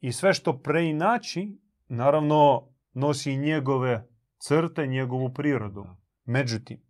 I 0.00 0.12
sve 0.12 0.34
što 0.34 0.58
preinači, 0.58 1.58
naravno, 1.88 2.68
nosi 2.92 3.36
njegove 3.36 4.08
crte, 4.38 4.86
njegovu 4.86 5.34
prirodu. 5.34 5.86
Međutim, 6.24 6.82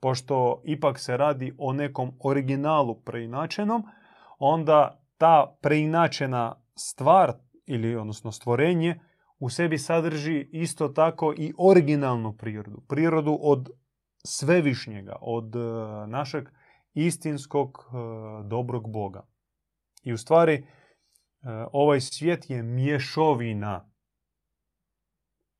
pošto 0.00 0.62
ipak 0.64 0.98
se 0.98 1.16
radi 1.16 1.54
o 1.58 1.72
nekom 1.72 2.12
originalu 2.24 3.00
preinačenom, 3.00 3.84
onda 4.38 5.02
ta 5.18 5.56
preinačena 5.60 6.62
stvar 6.76 7.32
ili 7.66 7.96
odnosno 7.96 8.32
stvorenje 8.32 9.00
u 9.38 9.50
sebi 9.50 9.78
sadrži 9.78 10.48
isto 10.52 10.88
tako 10.88 11.34
i 11.36 11.52
originalnu 11.58 12.36
prirodu. 12.36 12.82
Prirodu 12.88 13.38
od 13.40 13.70
svevišnjega, 14.26 15.16
od 15.20 15.56
e, 15.56 15.58
našeg 16.06 16.48
istinskog 16.94 17.78
e, 17.78 17.92
dobrog 18.48 18.92
Boga. 18.92 19.26
I 20.02 20.12
u 20.12 20.18
stvari 20.18 20.54
e, 20.54 20.64
ovaj 21.72 22.00
svijet 22.00 22.50
je 22.50 22.62
mješovina 22.62 23.90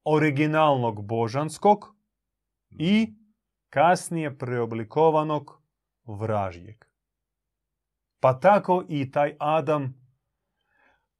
originalnog 0.05 1.07
božanskog 1.07 1.97
i 2.71 3.15
kasnije 3.71 4.39
preoblikovanog 4.39 5.63
vražjeg. 6.05 6.85
Pa 8.21 8.41
tako 8.41 8.85
i 8.89 9.11
taj 9.11 9.37
Adam 9.39 10.06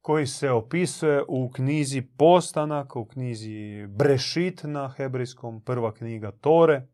koji 0.07 0.27
se 0.27 0.51
opisuje 0.51 1.23
u 1.27 1.51
knjizi 1.51 2.01
Postanak, 2.17 2.95
u 2.95 3.05
knjizi 3.05 3.87
Brešit 3.87 4.61
na 4.63 4.93
hebrejskom, 4.97 5.61
prva 5.61 5.93
knjiga 5.93 6.31
Tore. 6.31 6.87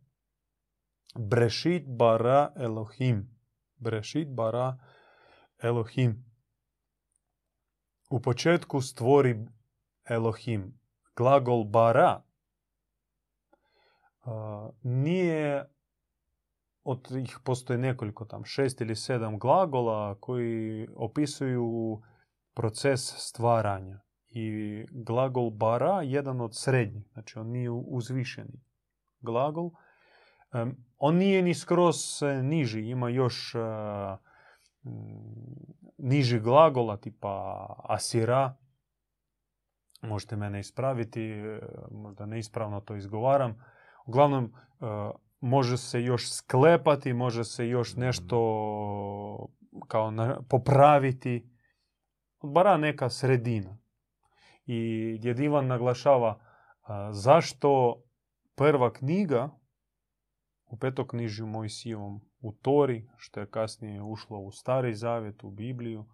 Brešit 1.15 1.83
bara 1.87 2.53
Elohim. 2.55 3.29
Brešit 3.75 4.27
bara 4.29 4.77
Elohim. 5.63 6.25
U 8.09 8.21
početku 8.21 8.81
stvori 8.81 9.45
Elohim. 10.09 10.79
Glagol 11.15 11.63
bara 11.63 12.23
nije 14.83 15.69
od 16.83 17.11
ih 17.11 17.39
postoje 17.43 17.79
nekoliko 17.79 18.25
tam, 18.25 18.45
šest 18.45 18.81
ili 18.81 18.95
sedam 18.95 19.39
glagola 19.39 20.15
koji 20.19 20.87
opisuju 20.95 22.01
proces 22.53 23.15
stvaranja. 23.17 23.99
I 24.29 24.85
glagol 24.91 25.49
bara 25.49 26.01
jedan 26.01 26.41
od 26.41 26.55
srednjih, 26.55 27.05
znači 27.13 27.39
on 27.39 27.47
nije 27.47 27.69
uzvišeni 27.71 28.63
glagol. 29.19 29.71
On 30.97 31.15
nije 31.15 31.41
ni 31.41 31.53
skroz 31.53 31.95
niži, 32.43 32.81
ima 32.81 33.09
još 33.09 33.55
niži 35.97 36.39
glagola 36.39 36.97
tipa 36.97 37.65
asira. 37.83 38.57
Možete 40.01 40.35
mene 40.35 40.59
ispraviti, 40.59 41.21
e, 41.21 41.59
možda 41.91 42.25
neispravno 42.25 42.79
to 42.79 42.95
izgovaram. 42.95 43.63
Uglavnom, 44.05 44.53
može 45.39 45.77
se 45.77 46.03
još 46.03 46.31
sklepati, 46.31 47.13
može 47.13 47.43
se 47.43 47.67
još 47.67 47.95
nešto 47.95 48.37
kao 49.87 50.13
popraviti 50.49 51.52
bara 52.43 52.77
neka 52.77 53.09
sredina. 53.09 53.77
I 54.65 55.17
djed 55.21 55.39
Ivan 55.39 55.67
naglašava 55.67 56.39
zašto 57.11 58.01
prva 58.55 58.93
knjiga 58.93 59.49
u 60.65 60.77
petoknižju 60.77 61.47
Mojsijevom 61.47 62.21
u 62.41 62.51
Tori, 62.51 63.09
što 63.17 63.39
je 63.39 63.51
kasnije 63.51 64.01
ušlo 64.01 64.39
u 64.39 64.51
Stari 64.51 64.93
Zavjet, 64.95 65.43
u 65.43 65.49
Bibliju, 65.49 66.05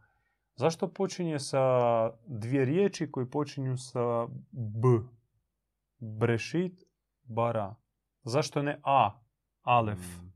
zašto 0.55 0.93
počinje 0.93 1.39
sa 1.39 1.63
dvije 2.27 2.65
riječi 2.65 3.11
koji 3.11 3.29
počinju 3.29 3.77
sa 3.77 4.27
B? 4.51 4.87
Brešit, 5.99 6.83
bara. 7.23 7.75
Zašto 8.23 8.61
ne 8.61 8.79
A, 8.83 9.21
Alef? 9.61 9.99
Mm. 9.99 10.29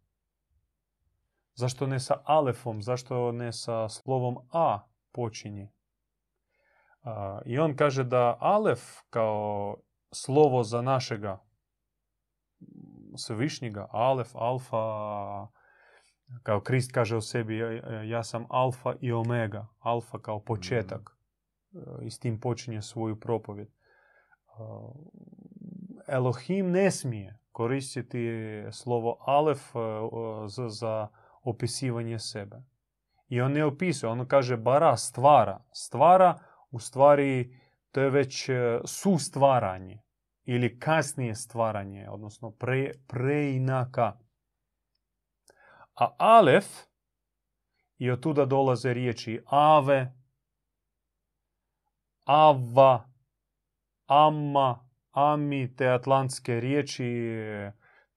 Zašto 1.55 1.87
ne 1.87 1.99
sa 1.99 2.21
Alefom? 2.25 2.81
Zašto 2.81 3.31
ne 3.31 3.51
sa 3.53 3.89
slovom 3.89 4.37
A 4.51 4.87
počinje? 5.11 5.72
I 7.45 7.59
on 7.59 7.75
kaže 7.75 8.03
da 8.03 8.37
Alef 8.39 8.81
kao 9.09 9.75
slovo 10.11 10.63
za 10.63 10.81
našega 10.81 11.43
svevišnjega, 13.17 13.87
Alef, 13.91 14.35
Alfa, 14.35 14.77
kao 16.43 16.61
Krist 16.61 16.91
kaže 16.91 17.15
o 17.15 17.21
sebi, 17.21 17.59
ja 18.07 18.23
sam 18.23 18.45
Alfa 18.49 18.93
i 19.01 19.11
Omega, 19.11 19.67
Alfa 19.79 20.19
kao 20.19 20.39
početak. 20.39 21.17
I 22.01 22.11
s 22.11 22.19
tim 22.19 22.39
počinje 22.39 22.81
svoju 22.81 23.19
propovjed. 23.19 23.67
Elohim 26.07 26.71
ne 26.71 26.91
smije 26.91 27.39
koristiti 27.51 28.27
slovo 28.71 29.17
Alef 29.19 29.61
za 30.67 31.07
opisivanje 31.43 32.19
sebe. 32.19 32.63
I 33.29 33.41
on 33.41 33.51
ne 33.51 33.65
opisuje, 33.65 34.09
on 34.09 34.27
kaže 34.27 34.57
bara 34.57 34.97
stvara. 34.97 35.59
Stvara 35.71 36.39
u 36.73 36.79
stvari 36.79 37.59
to 37.91 38.01
je 38.01 38.09
već 38.09 38.49
e, 38.49 38.79
sustvaranje 38.85 40.01
ili 40.43 40.79
kasnije 40.79 41.35
stvaranje, 41.35 42.09
odnosno 42.09 42.51
pre, 42.51 42.91
preinaka. 43.07 44.17
A 45.95 46.15
alef, 46.17 46.65
i 47.97 48.11
od 48.11 48.19
tuda 48.19 48.45
dolaze 48.45 48.93
riječi 48.93 49.41
ave, 49.45 50.13
ava, 52.25 53.09
amma, 54.05 54.89
ami, 55.11 55.75
te 55.75 55.89
atlantske 55.89 56.59
riječi, 56.59 57.31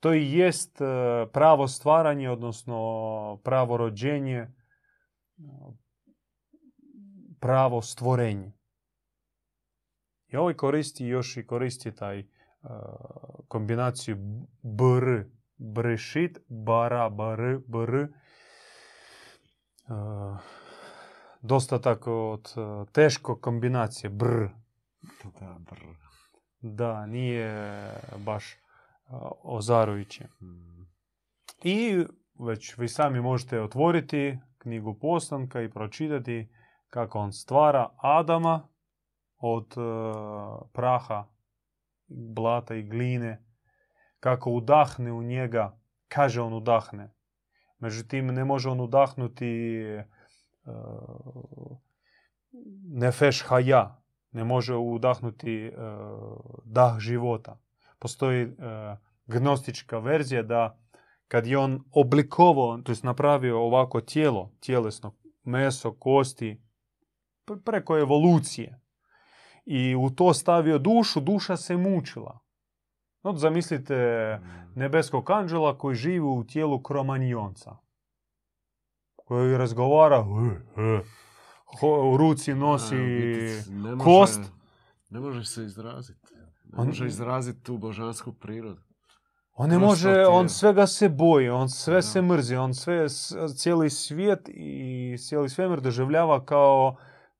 to 0.01 0.15
i 0.15 0.33
jest 0.33 0.81
e, 0.81 0.85
pravo 1.33 1.69
stvaranje, 1.69 2.31
odnosno 2.31 3.41
pravo 3.45 3.77
rođenje, 3.77 4.47
pravo 7.47 7.83
stvorenje. 7.83 8.53
I 10.29 10.37
ovaj 10.37 10.55
koristi 10.55 11.07
još 11.07 11.37
i 11.37 11.47
koristi 11.47 11.95
taj 11.95 12.19
uh, 12.19 12.71
kombinaciju 13.49 14.17
br, 14.63 15.23
brešit, 15.57 16.39
bara, 16.49 17.11
br, 17.11 17.59
br. 17.67 17.95
Uh, 19.89 20.39
dosta 21.41 21.81
tako 21.81 22.31
od 22.31 22.53
uh, 22.57 22.89
teško 22.89 23.37
kombinacije 23.41 24.11
br. 24.11 24.47
Da, 25.41 25.57
br. 25.59 25.79
Da, 26.61 27.07
nije 27.07 27.91
baš 28.17 28.57
ozarujuće. 29.43 30.29
Hmm. 30.39 30.89
I 31.63 32.05
već 32.39 32.79
vi 32.79 32.89
sami 32.89 33.21
možete 33.21 33.61
otvoriti 33.61 34.39
knjigu 34.59 34.95
Postanka 34.95 35.63
i 35.63 35.71
pročitati 35.71 36.49
kako 36.97 37.19
on 37.19 37.33
stvara 37.33 37.91
Adama 37.97 38.69
od 39.39 39.75
e, 39.77 39.81
praha, 40.73 41.27
blata 42.09 42.75
i 42.75 42.83
gline, 42.83 43.45
kako 44.21 44.51
udahne 44.51 45.13
u 45.13 45.23
njega, 45.23 45.79
kaže 46.09 46.41
on 46.41 46.55
udahne. 46.55 47.13
Međutim, 47.79 48.27
ne 48.27 48.45
može 48.45 48.71
on 48.71 48.81
udahnuti 48.81 49.83
uh, 50.65 51.77
nefeš 52.89 53.43
haja, 53.43 54.03
ne 54.33 54.45
može 54.45 54.75
udahnuti 54.75 55.69
uh, 55.69 55.75
dah 56.65 56.99
života. 56.99 57.59
Postoji 57.99 58.57
gnostička 59.27 59.99
verzija 59.99 60.43
da 60.43 60.79
kad 61.29 61.47
je 61.47 61.59
on 61.59 61.85
oblikovao, 61.93 62.79
to 62.79 62.93
jest 62.93 63.05
napravio 63.05 63.61
ovako 63.61 64.01
tijelo, 64.01 64.53
tjelesno, 64.61 65.15
meso, 65.45 65.95
kosti, 65.95 66.66
preko 67.65 67.99
evolucije. 67.99 68.81
I 69.65 69.97
u 69.97 70.11
to 70.11 70.35
stavio 70.35 70.79
dušu, 70.79 71.21
duša 71.21 71.57
se 71.57 71.77
mučila. 71.77 72.39
No, 73.23 73.33
zamislite 73.33 73.95
mm. 74.43 74.47
nebeskog 74.81 75.31
anđela 75.31 75.79
koji 75.79 75.97
živi 75.97 76.21
u 76.21 76.45
tijelu 76.45 76.83
kromanionca. 76.83 77.77
koji 79.17 79.57
razgovara, 79.59 80.17
"E, 80.77 80.83
e", 80.83 81.01
u 82.13 82.17
ruci 82.17 82.55
nosi 82.55 82.97
biti 82.97 83.71
ne 83.71 83.91
može- 83.91 84.05
kost. 84.05 84.41
Ne 85.11 85.21
može 85.21 85.45
se 85.45 85.65
izraziti. 85.65 86.35
Ne 86.65 86.79
On- 86.79 86.87
može 86.87 87.07
izraziti 87.07 87.63
tu 87.63 87.79
božansku 87.79 88.33
prirodu. 88.33 88.81
On 89.53 89.71
ne 89.71 89.79
može, 89.79 90.27
on 90.27 90.49
svega 90.49 90.87
se 90.87 91.09
boji, 91.09 91.49
on 91.51 91.69
sve 91.69 91.95
Da. 91.95 92.03
se 92.03 92.23
mrzi, 92.23 92.57
on 92.57 92.75
sve, 92.75 93.07
cijeli 93.57 93.91
svijet 93.91 94.49
i 94.49 95.17
cijeli 95.19 95.49
svemir 95.49 95.81
doživljava 95.81 96.45
kao 96.45 96.97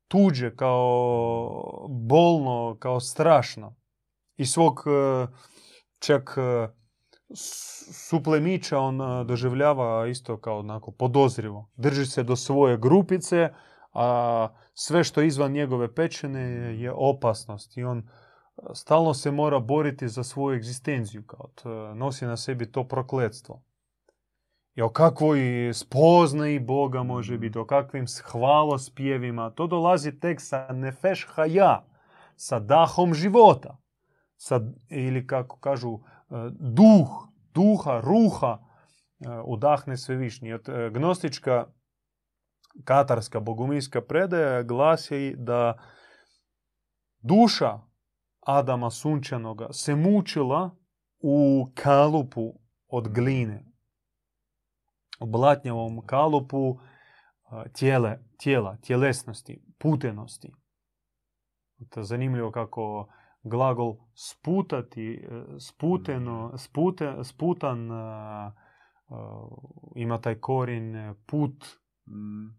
tuđe, 0.07 0.55
kao 0.55 1.87
bolno, 1.89 2.77
kao 2.79 2.99
strašno. 2.99 3.75
I 4.37 4.45
svog 4.45 4.83
e, 4.87 5.27
čak 5.99 6.37
e, 6.37 6.67
suplemića 8.09 8.79
on 8.79 9.01
e, 9.01 9.23
doživljava 9.23 10.07
isto 10.07 10.37
kao 10.37 10.59
onako 10.59 10.91
podozrivo. 10.91 11.69
Drži 11.75 12.05
se 12.05 12.23
do 12.23 12.35
svoje 12.35 12.77
grupice, 12.77 13.49
a 13.93 14.47
sve 14.73 15.03
što 15.03 15.21
izvan 15.21 15.51
njegove 15.51 15.95
pećine 15.95 16.41
je 16.81 16.91
opasnost 16.95 17.77
i 17.77 17.83
on 17.83 18.09
stalno 18.73 19.13
se 19.13 19.31
mora 19.31 19.59
boriti 19.59 20.07
za 20.07 20.23
svoju 20.23 20.55
egzistenciju, 20.55 21.23
kao 21.23 21.49
nosi 21.95 22.25
na 22.25 22.37
sebi 22.37 22.71
to 22.71 22.87
prokletstvo. 22.87 23.63
I 24.77 24.81
o 24.81 24.89
kakvoj 24.89 25.39
spoznaji 25.73 26.59
Boga 26.59 27.03
može 27.03 27.37
biti, 27.37 27.59
o 27.59 27.65
kakvim 27.65 28.05
hvalospjevima. 28.23 29.49
To 29.49 29.67
dolazi 29.67 30.19
tek 30.19 30.41
sa 30.41 30.67
nefeš 30.73 31.27
haja, 31.29 31.85
sa 32.35 32.59
dahom 32.59 33.13
života. 33.13 33.77
Sa, 34.35 34.61
ili 34.89 35.27
kako 35.27 35.59
kažu, 35.59 35.93
e, 35.95 36.01
duh, 36.59 37.09
duha, 37.53 38.01
ruha, 38.01 38.57
e, 38.57 39.39
udahne 39.45 39.97
svevišnji. 39.97 40.51
E, 40.51 40.59
Gnostička 40.93 41.65
katarska 42.83 43.39
bogumilska 43.39 44.01
predaja 44.01 44.63
glasi 44.63 45.35
da 45.37 45.73
duša 47.21 47.79
Adama 48.39 48.89
sunčanoga 48.89 49.67
se 49.71 49.95
mučila 49.95 50.69
u 51.19 51.67
kalupu 51.75 52.59
od 52.87 53.07
gline. 53.07 53.76
U 55.19 55.25
blatnjavom 55.25 56.01
kalupu 56.05 56.79
a, 57.49 57.63
tijele, 57.69 58.19
tijela, 58.37 58.77
tjelesnosti, 58.77 59.61
putenosti. 59.77 60.53
To 61.89 61.99
je 61.99 62.03
zanimljivo 62.03 62.51
kako 62.51 63.07
glagol 63.43 63.95
sputati, 64.13 65.13
e, 65.13 65.59
sputeno, 65.59 66.57
spute, 66.57 67.13
sputan 67.23 67.91
a, 67.91 68.51
ima 69.95 70.21
taj 70.21 70.35
korijen 70.35 70.95
e, 70.95 71.13
put, 71.27 71.65
Mm. 72.07 72.55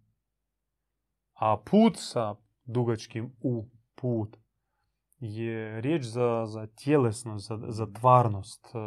a 1.35 1.57
put 1.57 1.97
sa 1.97 2.35
dugačkim 2.65 3.33
u 3.41 3.69
put 3.95 4.37
je 5.19 5.81
riječ 5.81 6.03
za, 6.03 6.47
za 6.47 6.67
tjelesnost, 6.67 7.49
za, 7.49 7.59
za 7.69 7.87
tvarnost. 7.93 8.67
e, 8.75 8.79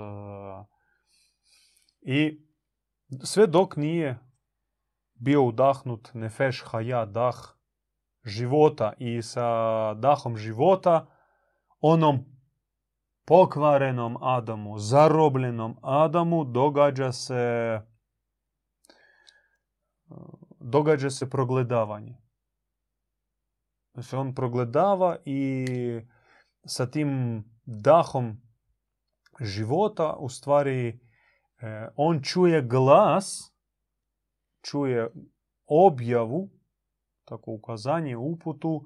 I 2.02 2.42
sve 3.24 3.48
dok 3.48 3.76
nije 3.76 4.20
bio 5.14 5.44
udahnut 5.44 6.10
nefeš 6.14 6.64
haja, 6.66 7.06
dah 7.06 7.36
života 8.24 8.94
i 8.98 9.22
sa 9.22 9.94
dahom 9.94 10.38
života 10.38 11.08
onom 11.80 12.26
pokvarenom 13.26 14.18
Adamu, 14.22 14.78
zarobljenom 14.78 15.78
Adamu 15.82 16.44
događa 16.46 17.12
se 17.12 17.80
događa 20.60 21.10
se 21.10 21.30
progledavanje. 21.30 22.18
Znači 23.94 24.16
on 24.16 24.36
progledava 24.36 25.18
i 25.26 25.66
sa 26.66 26.92
tim 26.92 27.44
dahom 27.66 28.42
života 29.40 30.16
u 30.20 30.30
stvari 30.30 31.00
on 31.96 32.22
čuje 32.22 32.62
glas, 32.62 33.54
čuje 34.62 35.14
objavu, 35.66 36.50
tako 37.26 37.52
ukazanje, 37.52 38.18
uputu, 38.18 38.86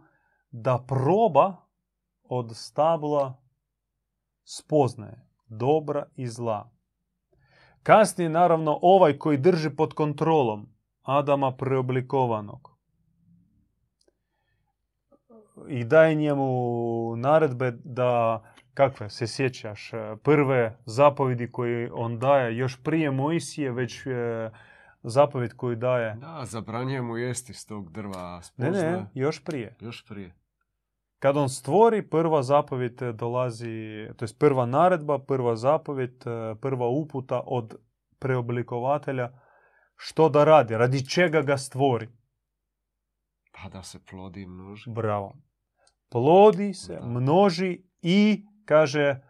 da 0.51 0.85
proba 0.87 1.55
od 2.23 2.51
stabla 2.55 3.41
spoznaje 4.43 5.27
dobra 5.47 6.05
i 6.15 6.27
zla. 6.27 6.71
Kasnije, 7.83 8.29
naravno, 8.29 8.79
ovaj 8.81 9.17
koji 9.17 9.37
drži 9.37 9.69
pod 9.69 9.93
kontrolom 9.93 10.69
Adama 11.01 11.51
preoblikovanog 11.51 12.75
i 15.67 15.83
daje 15.83 16.15
njemu 16.15 17.15
naredbe 17.15 17.71
da, 17.83 18.41
kakve 18.75 19.09
se 19.09 19.27
sjećaš, 19.27 19.93
e, 19.93 19.97
prve 20.23 20.77
zapovjedi 20.85 21.51
koje 21.51 21.91
on 21.93 22.19
daje 22.19 22.57
još 22.57 22.83
prije 22.83 23.11
Mojsije, 23.11 23.71
već 23.71 24.05
e, 24.05 24.11
zapovjed 25.03 25.53
koju 25.53 25.75
daje. 25.75 26.15
Da, 26.15 26.41
zabranjuje 26.45 27.01
mu 27.01 27.17
jesti 27.17 27.53
s 27.53 27.65
tog 27.65 27.91
drva 27.91 28.35
Ne, 28.35 28.41
spoznaje. 28.41 28.91
ne, 28.91 29.05
još 29.13 29.43
prije. 29.43 29.75
Još 29.79 30.05
prije. 30.05 30.35
Kad 31.19 31.37
on 31.37 31.49
stvori, 31.49 32.01
prva 32.01 32.43
zapovjed 32.43 32.93
dolazi, 33.13 33.67
to 34.17 34.25
jest 34.25 34.39
prva 34.39 34.65
naredba, 34.65 35.19
prva 35.19 35.55
zapovjed, 35.55 36.23
e, 36.27 36.55
prva 36.55 36.87
uputa 36.87 37.41
od 37.45 37.75
preoblikovatelja 38.19 39.29
što 39.95 40.29
da 40.29 40.43
radi, 40.43 40.77
radi 40.77 41.09
čega 41.09 41.41
ga 41.41 41.57
stvori. 41.57 42.09
Pa 43.53 43.69
da 43.69 43.83
se 43.83 43.99
plodi 44.05 44.41
i 44.41 44.47
množi. 44.47 44.89
Bravo. 44.89 45.35
Plodi 46.09 46.73
se, 46.73 46.93
Da. 46.95 47.05
množi 47.05 47.81
i, 48.01 48.45
kaže, 48.65 49.21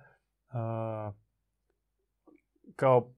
a, 0.49 1.11
kao 2.75 3.13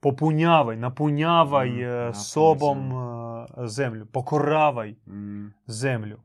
popunjavaj, 0.00 0.76
napunjavaj 0.76 1.68
Mm, 1.68 1.82
e, 2.08 2.14
sobom 2.14 2.78
zemlju. 2.78 3.68
zemlju, 3.68 4.06
pokoravaj 4.06 4.90
Mm. 4.90 5.46
zemlju. 5.66 6.18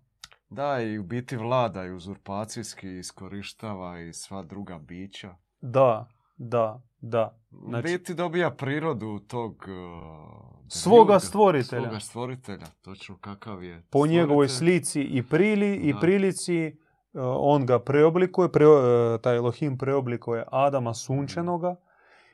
Da, 0.49 0.79
i 0.81 0.97
u 0.97 1.03
biti 1.03 1.37
vlada 1.37 1.85
i 1.85 1.91
uzurpacijski 1.91 2.97
iskorištava 2.97 3.99
i 3.99 4.13
sva 4.13 4.41
druga 4.43 4.77
bića. 4.79 5.35
Da, 5.61 6.07
da, 6.37 6.81
da. 6.99 7.39
Znači- 7.51 7.83
biti 7.83 8.13
dobija 8.13 8.51
prirodu 8.51 9.19
tog... 9.19 9.51
uh, 9.51 10.53
Svoga 10.67 11.19
stvoritelja. 11.19 11.81
Svoga 11.81 11.99
stvoritelja, 11.99 12.65
točno 12.81 13.17
kakav 13.17 13.63
je. 13.63 13.83
po 13.89 14.07
njegovoj 14.07 14.47
slici 14.49 15.01
i 15.01 15.23
prili 15.23 15.75
i 15.75 15.93
prilici 16.01 16.77
on 17.21 17.65
ga 17.65 17.79
preoblikuje, 17.79 18.51
pre, 18.51 18.65
e, 18.65 19.17
taj 19.21 19.37
Elohim 19.37 19.77
preoblikuje 19.77 20.45
Adama 20.51 20.93
sunčanoga 20.93 21.75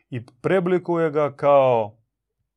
i 0.10 0.26
preoblikuje 0.26 1.12
ga 1.12 1.36
kao 1.36 1.98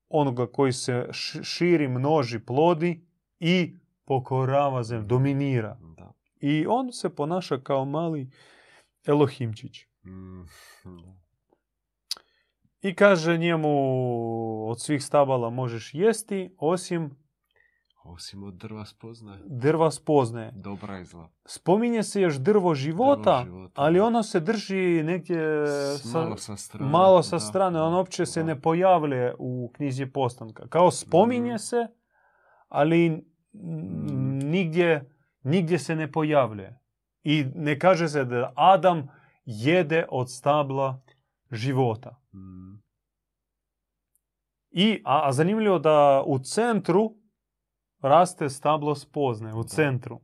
onoga 0.08 0.46
koji 0.46 0.72
se 0.72 1.08
širi, 1.42 1.88
množi, 1.88 2.38
plodi 2.38 3.06
i 3.40 3.76
pokorava 4.04 4.82
zemlju, 4.82 5.06
dominira. 5.06 5.78
Da. 5.96 6.12
I 6.40 6.66
on 6.68 6.92
se 6.92 7.14
ponaša 7.14 7.58
kao 7.58 7.84
mali 7.84 8.30
Elohimčić. 9.06 9.86
Mm, 10.04 10.42
da. 10.84 11.22
I 12.82 12.94
kaže 12.94 13.38
njemu 13.38 13.68
od 14.70 14.80
svih 14.80 15.04
stabala 15.04 15.50
možeš 15.50 15.94
jesti 15.94 16.54
osim 16.58 17.21
Osim 18.04 18.42
od 18.42 18.54
drva 18.54 18.84
spoznaje. 18.86 19.40
drva 19.44 19.90
spoznaje. 19.90 20.52
Dobra 20.52 20.98
i 20.98 21.04
zla. 21.04 21.28
Spominje 21.46 22.02
se 22.02 22.20
još 22.20 22.36
drvo 22.36 22.74
života, 22.74 23.32
Drvo 23.34 23.56
života, 23.56 23.72
ali 23.76 23.98
da. 23.98 24.04
ono 24.04 24.22
se 24.22 24.40
drži 24.40 24.74
negdje 25.02 25.66
sa, 25.98 26.18
malo 26.18 26.36
sa 26.36 26.56
strane. 26.56 26.90
malo 26.90 27.22
sa 27.22 27.38
strane. 27.40 27.72
da, 27.72 27.84
On 27.84 27.94
uopće 27.94 28.26
se 28.26 28.44
ne 28.44 28.60
pojavlja 28.60 29.34
u 29.38 29.70
knjizi 29.74 30.06
postanka. 30.06 30.68
Kao 30.68 30.90
spominje 30.90 31.48
Mhm. 31.48 31.56
se, 31.58 31.86
ali 32.68 33.06
n- 33.06 33.22
Mhm. 33.54 34.38
nigdje, 34.40 35.10
nigdje 35.42 35.78
se 35.78 35.96
ne 35.96 36.12
pojavljuje. 36.12 36.78
I 37.22 37.46
ne 37.54 37.78
kaže 37.78 38.08
se 38.08 38.24
da 38.24 38.52
Adam 38.56 39.08
jede 39.44 40.06
od 40.10 40.30
stabla 40.30 41.00
života. 41.50 42.20
Mm, 42.34 42.82
I, 44.70 45.02
a, 45.04 45.20
a 45.24 45.32
zanimljivo 45.32 45.78
da 45.78 46.22
u 46.26 46.38
centru 46.38 47.14
raste 48.02 48.48
stablo 48.48 48.94
spozne, 48.94 49.54
u 49.54 49.64
centru. 49.64 50.20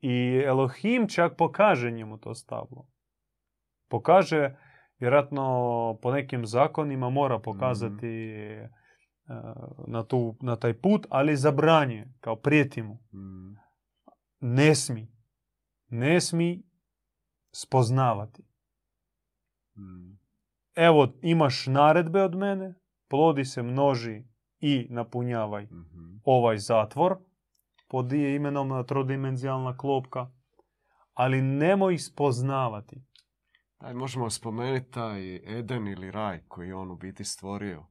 I 0.00 0.42
Elohim 0.46 1.08
čak 1.08 1.36
pokaže 1.36 1.90
njemu 1.90 2.18
to 2.18 2.34
stablo. 2.34 2.88
Pokaže, 3.88 4.56
vjerojatno 4.98 5.98
po 6.02 6.12
nekim 6.12 6.46
zakonima 6.46 7.10
mora 7.10 7.38
pokazati 7.38 8.06
e, 8.06 8.68
na, 9.86 10.04
tu, 10.04 10.36
na 10.40 10.56
taj 10.56 10.80
put, 10.80 11.06
ali 11.10 11.36
zabranjuje, 11.36 12.12
kao 12.20 12.36
prijeti 12.36 12.82
mu. 12.82 12.94
mm, 12.94 13.56
Ne 14.40 14.74
smi. 14.74 15.12
Ne 15.88 16.20
smi 16.20 16.62
spoznavati. 17.52 18.42
mm. 19.76 20.18
Evo, 20.74 21.12
imaš 21.22 21.66
naredbe 21.66 22.22
od 22.22 22.34
mene, 22.34 22.74
plodi 23.08 23.44
se, 23.44 23.62
množi 23.62 24.24
i 24.60 24.86
napunjavaj 24.90 25.64
Mhm. 25.64 26.16
ovaj 26.24 26.58
zatvor 26.58 27.16
pod 27.88 28.12
imenom 28.12 28.86
trodimenzijalna 28.86 29.76
klopka, 29.76 30.30
ali 31.14 31.42
nemoj 31.42 31.94
ih 31.94 32.04
spoznavati. 32.04 33.02
Taj 33.78 33.94
možemo 33.94 34.30
spomenuti 34.30 34.90
taj 34.90 35.36
Eden 35.58 35.88
ili 35.88 36.10
raj 36.10 36.40
koji 36.48 36.72
on 36.72 36.90
u 36.90 36.96
biti 36.96 37.24
stvorio 37.24 37.86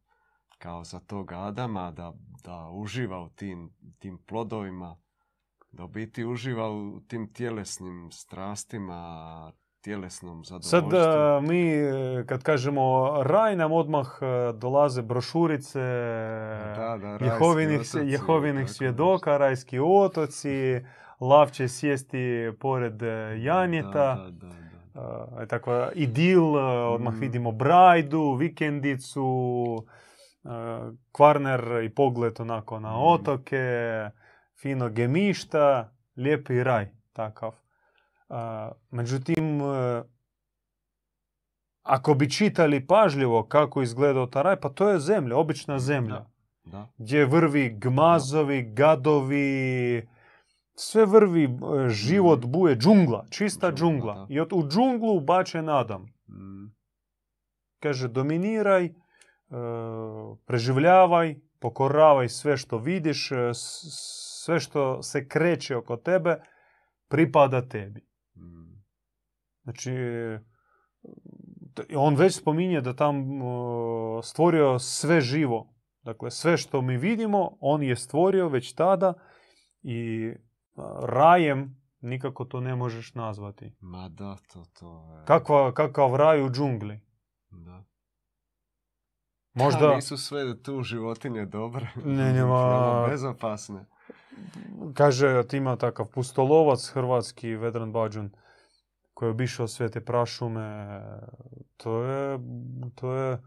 kao 0.58 0.84
za 0.84 1.00
tog 1.00 1.32
Adama 1.32 1.92
da, 1.92 2.14
da 2.44 2.70
uživa 2.70 3.24
u 3.24 3.30
tim, 3.30 3.74
tim 4.00 4.18
plodovima, 4.28 4.98
da 5.72 5.84
u 5.84 5.88
biti 5.88 6.26
uživa 6.26 6.72
u 6.72 7.02
tim 7.08 7.34
tjelesnim 7.34 8.12
strastima, 8.12 9.52
tjelesnom 9.84 10.44
Sad 10.44 10.62
zadovoljstvu. 10.62 11.12
a, 11.12 11.42
mi 11.42 11.72
e, 11.72 11.92
kad 12.26 12.44
kažemo 12.44 12.84
raj 13.24 13.56
nam 13.56 13.72
odmah 13.72 14.08
e, 14.22 14.26
dolaze 14.54 15.02
brošurice 15.02 15.80
Da, 16.76 16.98
da, 16.98 17.26
Jehovinih, 17.26 17.80
otoci, 17.80 18.00
Jehovinih 18.02 18.64
tako 18.64 18.74
svjedoka, 18.74 19.38
rajski 19.38 19.80
otoci, 19.82 20.80
lav 21.20 21.50
će 21.50 21.68
sjesti 21.68 22.28
pored 22.60 23.04
e, 23.04 23.08
janjeta. 23.40 24.28
Da, 24.32 24.48
je 25.40 25.48
takva 25.48 25.90
idil, 25.96 26.56
odmah 26.88 27.14
Mm. 27.14 27.20
vidimo 27.20 27.52
brajdu, 27.52 28.34
vikendicu, 28.34 29.26
kvarner 31.12 31.84
i 31.84 31.90
pogled 31.90 32.40
onako 32.40 32.80
na 32.80 32.90
Mm. 32.92 33.02
otoke, 33.04 33.66
fino 34.56 34.90
gemišta, 34.90 35.90
lijepi 36.18 36.64
raj 36.64 36.86
takav. 37.14 37.63
Međutim, 38.92 39.62
e, 39.62 40.04
ako 41.84 42.14
bi 42.14 42.30
čitali 42.30 42.88
pažljivo 42.88 43.44
kako 43.44 43.82
izgledao 43.82 44.26
taj 44.28 44.44
raj, 44.44 44.60
pa 44.60 44.70
to 44.70 44.90
je 44.90 45.00
zemlja, 45.00 45.38
obična 45.38 45.80
zemlja. 45.80 46.26
Da. 46.64 46.92
Gdje 46.98 47.26
vrvi 47.26 47.70
gmazovi, 47.80 48.74
gadovi, 48.74 50.08
sve 50.76 51.06
vrvi, 51.06 51.44
e, 51.44 51.90
život 51.90 52.40
Mhm. 52.40 52.52
buje, 52.52 52.76
džungla, 52.76 53.26
čista 53.30 53.72
Džungla, 53.72 54.14
da. 54.14 54.26
I 54.30 54.40
od, 54.40 54.54
u 54.54 54.68
džunglu 54.70 55.20
bačen 55.20 55.70
Adam. 55.70 56.02
Mm, 56.28 56.74
Kaže, 57.80 58.08
dominiraj, 58.08 58.86
e, 58.86 58.92
preživljavaj, 60.46 61.36
pokoravaj 61.60 62.30
sve 62.30 62.58
što 62.58 62.78
vidiš, 62.78 63.30
sve 64.44 64.60
što 64.60 65.04
se 65.04 65.28
kreće 65.28 65.76
oko 65.78 65.98
tebe, 65.98 66.42
pripada 67.08 67.68
tebi. 67.68 68.13
Znači, 69.64 69.92
on 71.96 72.16
već 72.16 72.36
spominje 72.36 72.82
da 72.82 72.96
tam 72.96 73.42
e, 73.42 73.44
stvorio 74.24 74.80
sve 74.80 75.22
živo. 75.22 75.74
Dakle, 76.02 76.32
sve 76.32 76.58
što 76.58 76.82
mi 76.82 76.98
vidimo, 76.98 77.58
on 77.60 77.84
je 77.84 77.96
stvorio 77.96 78.48
već 78.48 78.74
tada 78.74 79.14
i 79.82 80.32
e, 80.32 80.36
rajem 81.02 81.84
nikako 82.02 82.46
to 82.46 82.60
ne 82.60 82.76
možeš 82.76 83.14
nazvati. 83.14 83.76
Ma 83.80 84.10
da, 84.10 84.38
to, 84.54 84.64
to 84.80 85.18
je... 85.20 85.26
Kakva, 85.26 85.74
kakav 85.74 86.16
raj 86.16 86.44
u 86.44 86.50
džungli. 86.50 87.00
Da. 87.50 87.84
Možda... 89.54 89.92
A 89.92 89.96
nisu 89.96 90.18
sve 90.18 90.62
tu 90.64 90.84
životinje 90.84 91.46
dobre. 91.46 91.88
Ne, 92.06 92.34
nema- 92.34 93.08
Bezopasne. 93.10 93.86
Kaže, 94.94 95.44
ima 95.54 95.76
takav 95.76 96.06
pustolovac 96.06 96.88
hrvatski, 96.94 97.56
Vedran 97.56 97.92
Bađun, 97.92 98.32
koji 99.24 99.30
je 99.30 99.32
obišao 99.32 99.68
sve 99.68 99.90
te 99.90 100.06
prašume. 100.06 101.00
To 101.78 102.04
je, 102.04 102.40
to 102.96 103.14
je 103.16 103.38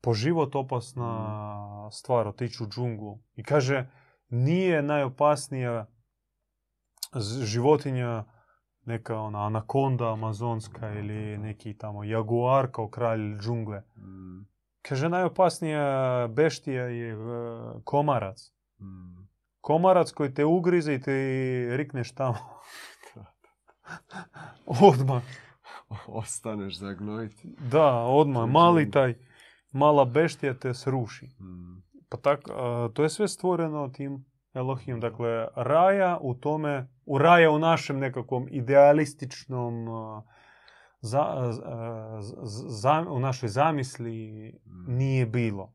po 0.00 0.14
život 0.14 0.54
opasna 0.54 1.90
stvar, 1.92 2.28
otići 2.28 2.64
u 2.64 2.66
džunglu. 2.66 3.18
I 3.34 3.42
kaže, 3.42 3.86
nije 4.28 4.82
najopasnija 4.82 5.86
životinja 7.44 8.24
neka 8.84 9.20
ona 9.20 9.46
anakonda 9.46 10.12
amazonska 10.12 10.92
ili 10.92 11.38
neki 11.38 11.78
tamo 11.78 12.04
jaguar 12.04 12.70
kao 12.72 12.88
kralj 12.88 13.38
džungle. 13.38 13.78
Mm, 13.96 14.46
Kaže, 14.82 15.08
najopasnija 15.08 16.28
beštija 16.28 16.84
je 16.84 17.12
e, 17.12 17.16
komarac. 17.84 18.52
mm. 18.80 19.28
komarac 19.60 20.10
koji 20.10 20.34
te 20.34 20.44
ugrize 20.44 20.94
i 20.94 21.00
ti 21.00 21.10
rikneš 21.76 22.14
tamo. 22.14 22.38
Odmah. 24.66 25.22
Ostaneš 26.06 26.78
zagnojiti. 26.78 27.56
Da, 27.70 27.94
odmah. 27.94 28.48
Mali 28.48 28.90
taj, 28.90 29.14
mala 29.70 30.04
beštija 30.04 30.54
te 30.54 30.74
sruši. 30.74 31.26
Mm, 31.26 31.84
Pa 32.14 32.20
tak, 32.20 32.48
a, 32.48 32.88
to 32.94 33.02
je 33.02 33.08
sve 33.08 33.28
stvoreno 33.28 33.88
tim 33.88 34.24
Elohim. 34.52 35.00
Dakle, 35.00 35.48
raja 35.56 36.18
u 36.20 36.34
tome, 36.34 36.88
u 37.06 37.18
raja 37.18 37.50
u 37.50 37.58
našem 37.58 37.98
nekakvom 37.98 38.48
idealističnom, 38.50 39.88
a, 39.88 40.22
za, 41.00 41.20
a, 42.84 43.04
u 43.10 43.20
našoj 43.20 43.48
zamisli 43.48 44.30
mm. 44.66 44.94
nije 44.94 45.26
bilo. 45.26 45.73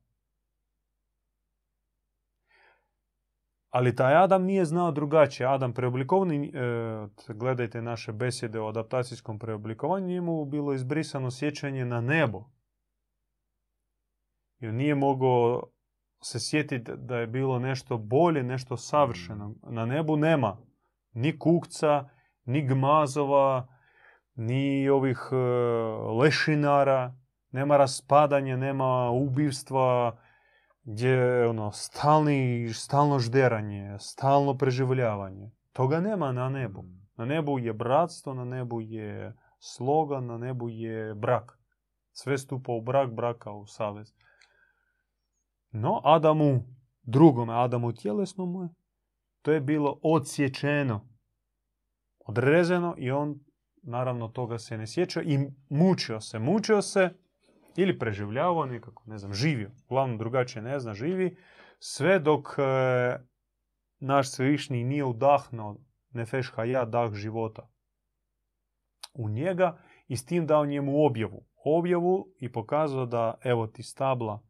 Ali 3.70 3.96
taj 3.96 4.16
Adam 4.16 4.44
nije 4.44 4.66
znao 4.66 4.92
drugačije. 4.92 5.48
Adam 5.48 5.74
preoblikovani, 5.74 6.48
e, 6.48 7.34
gledajte 7.34 7.82
naše 7.82 8.12
besjede 8.12 8.60
o 8.60 8.68
adaptacijskom 8.68 9.40
preoblikovanju, 9.40 10.08
njemu 10.08 10.46
bilo 10.46 10.74
izbrisano 10.74 11.32
sjećanje 11.32 11.86
na 11.86 12.02
nebo. 12.02 12.44
I 14.60 14.68
on 14.68 14.76
nije 14.76 14.96
mogao 14.96 15.64
se 16.24 16.40
sjetiti 16.40 16.92
da 16.98 17.18
je 17.18 17.28
bilo 17.28 17.60
nešto 17.60 17.98
bolje, 17.98 18.44
nešto 18.44 18.78
savršeno. 18.78 19.56
Na 19.64 19.86
nebu 19.86 20.18
nema 20.18 20.58
ni 21.14 21.40
kukca, 21.40 22.10
ni 22.46 22.68
gmazova, 22.68 23.68
ni 24.36 24.90
ovih 24.90 25.20
e, 25.32 25.36
lešinara, 26.22 27.16
nema 27.52 27.78
raspadanja, 27.78 28.58
nema 28.58 29.10
ubivstva, 29.10 30.18
gdje 30.92 31.10
je 31.10 31.48
ono, 31.48 31.72
stalni, 31.72 32.70
stalno 32.74 33.20
žderanje, 33.20 33.98
stalno 34.00 34.58
preživljavanje. 34.58 35.52
Toga 35.74 36.00
nema 36.00 36.32
na 36.32 36.50
nebu. 36.50 36.84
Na 37.16 37.26
nebu 37.26 37.60
je 37.60 37.74
bratstvo, 37.74 38.34
na 38.34 38.46
nebu 38.46 38.82
je 38.82 39.36
sloga, 39.60 40.20
na 40.20 40.38
nebu 40.38 40.70
je 40.70 41.16
brak. 41.16 41.60
Sve 42.12 42.38
stupa 42.38 42.72
u 42.72 42.82
brak, 42.82 43.14
braka 43.14 43.52
u 43.52 43.66
savez. 43.66 44.14
No, 45.72 46.02
Adamu, 46.04 46.64
drugome 47.02 47.54
Adamu 47.54 47.94
tjelesnomu, 47.94 48.70
to 49.42 49.52
je 49.52 49.62
bilo 49.62 50.00
odsječeno, 50.04 51.08
odrezano 52.26 52.96
i 52.98 53.12
on 53.12 53.40
naravno 53.84 54.28
toga 54.28 54.58
se 54.58 54.78
ne 54.78 54.88
sjeća 54.88 55.22
i 55.22 55.40
mučio 55.70 56.22
se. 56.22 56.40
Mučio 56.40 56.82
se 56.82 57.10
ili 57.76 58.00
preživljavao 58.00 58.66
nekako, 58.66 59.04
ne 59.06 59.18
znam, 59.18 59.34
živio. 59.34 59.72
Uglavnom 59.86 60.18
drugačije 60.18 60.62
ne 60.62 60.80
zna, 60.80 60.94
živi. 60.94 61.38
Sve 61.80 62.20
dok 62.20 62.48
e, 62.58 62.62
naš 64.00 64.30
svevišnji 64.30 64.84
nije 64.84 65.04
udahnuo 65.04 65.76
nefeš 66.12 66.52
ja 66.66 66.86
dah 66.86 67.14
života 67.14 67.70
u 69.14 69.30
njega 69.30 69.78
i 70.08 70.18
s 70.18 70.26
tim 70.26 70.48
dao 70.48 70.66
njemu 70.66 71.06
objavu. 71.06 71.46
Objavu 71.66 72.28
i 72.40 72.52
pokazao 72.52 73.06
da 73.06 73.38
evo 73.44 73.68
ti 73.68 73.84
stabla, 73.84 74.42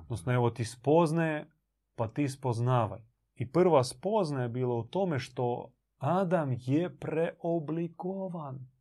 odnosno 0.00 0.32
evo 0.32 0.50
ti 0.50 0.64
spoznaje, 0.64 1.50
pa 1.94 2.08
ti 2.08 2.28
spoznavaj. 2.28 3.00
I 3.34 3.52
prva 3.52 3.84
spoznaja 3.84 4.42
je 4.42 4.48
bila 4.48 4.74
u 4.74 4.82
tome 4.82 5.18
što 5.18 5.72
Adam 5.98 6.56
je 6.58 6.96
preoblikovan. 6.96 8.73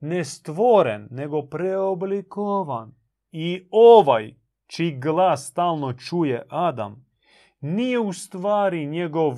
Ne 0.00 0.24
stvoren, 0.24 1.08
nego 1.10 1.42
preoblikovan. 1.42 2.94
I 3.32 3.68
ovaj, 3.70 4.34
čiji 4.66 4.98
glas 4.98 5.48
stalno 5.50 5.92
čuje 5.92 6.46
Adam, 6.48 7.06
nije 7.60 7.98
u 7.98 8.12
stvari 8.12 8.86
njegov 8.86 9.34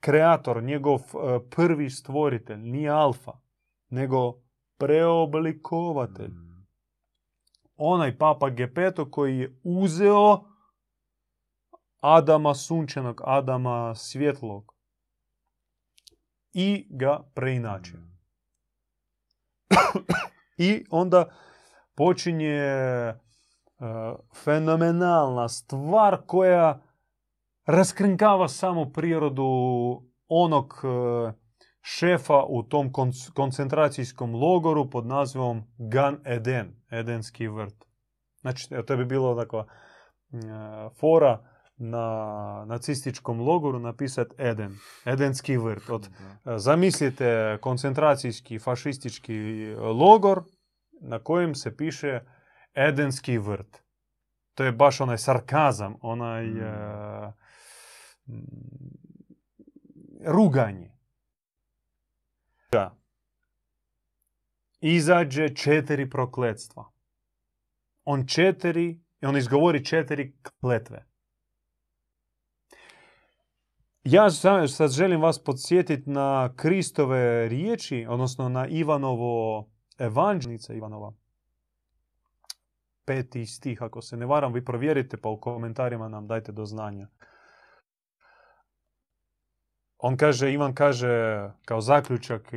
kreator, 0.00 0.62
njegov 0.62 1.00
e, 1.00 1.38
prvi 1.50 1.90
stvoritelj, 1.90 2.58
nije 2.58 2.90
alfa, 2.90 3.32
nego 3.88 4.34
preoblikovatelj 4.78 6.30
Mm. 6.30 6.66
onaj 7.76 8.18
papa 8.18 8.50
Gepeto 8.50 9.10
koji 9.10 9.38
je 9.38 9.60
uzeo 9.62 10.44
Adama 12.00 12.54
sunčanog, 12.54 13.20
Adama 13.24 13.94
svjetlog 13.94 14.74
i 16.52 16.86
ga 16.90 17.30
preinačio. 17.34 18.09
I 20.56 20.84
onda 20.90 21.24
počinje 21.96 22.54
e, 22.56 23.14
fenomenalna 24.44 25.48
stvar 25.48 26.16
koja 26.26 26.82
raskrinkava 27.66 28.48
samo 28.48 28.92
prirodu 28.92 29.44
onog 30.28 30.74
e, 30.84 31.32
šefa 31.82 32.42
u 32.48 32.62
tom 32.62 32.92
konc- 32.92 33.32
koncentracijskom 33.32 34.34
logoru 34.34 34.90
pod 34.90 35.06
nazivom 35.06 35.62
Gan 35.78 36.18
Eden, 36.24 36.82
Edenski 36.90 37.48
vrt. 37.48 37.84
Znači, 38.40 38.68
to 38.86 38.96
bi 38.96 39.04
bilo 39.04 39.34
takva 39.34 39.66
fora 41.00 41.49
na 41.82 42.24
nacističkom 42.66 43.40
logoru 43.40 43.78
napisati 43.78 44.34
Eden, 44.38 44.76
Edenski 45.04 45.56
vrt. 45.56 45.90
Od, 45.90 46.08
Da. 46.44 46.58
zamislite 46.58 47.58
koncentracijski 47.60 48.58
fašistički 48.58 49.34
logor 49.76 50.42
na 51.00 51.18
kojem 51.18 51.54
se 51.54 51.76
piše 51.76 52.20
Edenski 52.74 53.38
vrt. 53.38 53.82
To 54.54 54.64
je 54.64 54.72
baš 54.72 55.00
onaj 55.00 55.18
sarkazam, 55.18 55.94
onaj 56.00 56.46
Mm. 56.46 56.58
e, 56.58 57.32
mm, 58.26 58.90
ruganje. 60.26 60.92
Da. 62.72 62.96
Izađe 64.80 65.48
četiri 65.48 66.10
prokletstva. 66.10 66.90
On 68.04 68.26
četiri, 68.26 69.00
on 69.22 69.36
izgovori 69.36 69.84
četiri 69.84 70.36
kletve. 70.60 71.09
Ja 74.04 74.30
sa- 74.30 74.68
sad 74.68 74.90
želim 74.90 75.20
vas 75.20 75.44
podsjetiti 75.44 76.10
na 76.10 76.52
Kristove 76.56 77.48
riječi, 77.48 78.06
odnosno 78.08 78.48
na 78.48 78.66
Ivanovo 78.66 79.68
evanđelnica 79.98 80.74
Ivanova. 80.74 81.12
Peti 83.04 83.46
stih, 83.46 83.82
ako 83.82 84.02
se 84.02 84.16
ne 84.16 84.26
varam, 84.26 84.52
vi 84.52 84.64
provjerite 84.64 85.16
pa 85.16 85.28
u 85.28 85.40
komentarima 85.40 86.08
nam 86.08 86.26
dajte 86.26 86.52
do 86.52 86.64
znanja. 86.64 87.08
On 89.98 90.16
kaže, 90.16 90.52
Ivan 90.52 90.74
kaže 90.74 91.08
kao 91.64 91.80
zaključak 91.80 92.52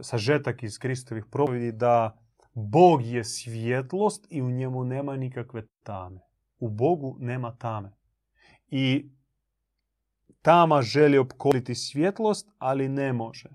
sažetak 0.00 0.62
iz 0.62 0.78
Kristovih 0.78 1.24
propovjedi 1.30 1.72
da 1.72 2.18
Bog 2.54 3.02
je 3.04 3.24
svjetlost 3.24 4.26
i 4.30 4.42
u 4.42 4.50
njemu 4.50 4.84
nema 4.84 5.16
nikakve 5.16 5.66
tame. 5.82 6.20
U 6.58 6.68
Bogu 6.68 7.16
nema 7.18 7.56
tame. 7.56 7.92
I 8.68 9.10
tama 10.44 10.82
želi 10.82 11.18
opkoliti 11.18 11.74
svjetlost, 11.74 12.48
ali 12.58 12.88
ne 12.88 13.12
može. 13.12 13.48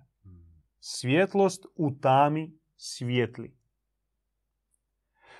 Svjetlost 0.79 1.65
u 1.75 1.91
tami 2.01 2.59
svijetli. 2.77 3.57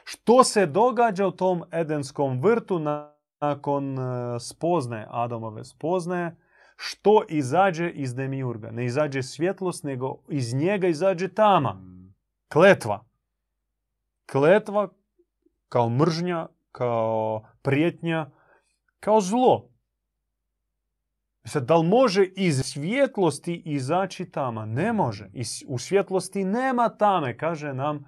Što 0.04 0.44
se 0.44 0.66
događa 0.66 1.28
u 1.28 1.32
tom 1.32 1.64
Edenskom 1.72 2.42
vrtu 2.42 2.80
na- 2.80 3.14
nakon 3.42 4.00
e, 4.00 4.40
spoznaje, 4.40 5.08
Adamove 5.10 5.64
spoznaje? 5.66 6.36
Što 6.76 7.24
izađe 7.30 7.90
iz 7.90 8.16
demiurga? 8.16 8.72
Ne 8.72 8.86
izađe 8.86 9.24
svjetlost, 9.24 9.84
nego 9.84 10.22
iz 10.30 10.54
njega 10.54 10.88
izađe 10.88 11.34
tama. 11.34 11.82
Kletva. 12.48 13.06
Kletva 14.32 14.90
kao 15.70 15.90
mržnja, 15.90 16.48
kao 16.72 17.44
prijetnja, 17.62 18.30
kao 19.00 19.22
zlo. 19.22 19.69
Sad, 21.50 21.66
da 21.66 21.78
li 21.78 21.88
može 21.88 22.26
iz 22.36 22.62
svjetlosti 22.64 23.62
izaći 23.66 24.32
tama? 24.32 24.66
Ne 24.66 24.94
može. 24.94 25.30
U 25.68 25.78
svjetlosti 25.78 26.44
nema 26.44 26.90
tame, 26.90 27.38
kaže 27.38 27.74
nam 27.74 28.06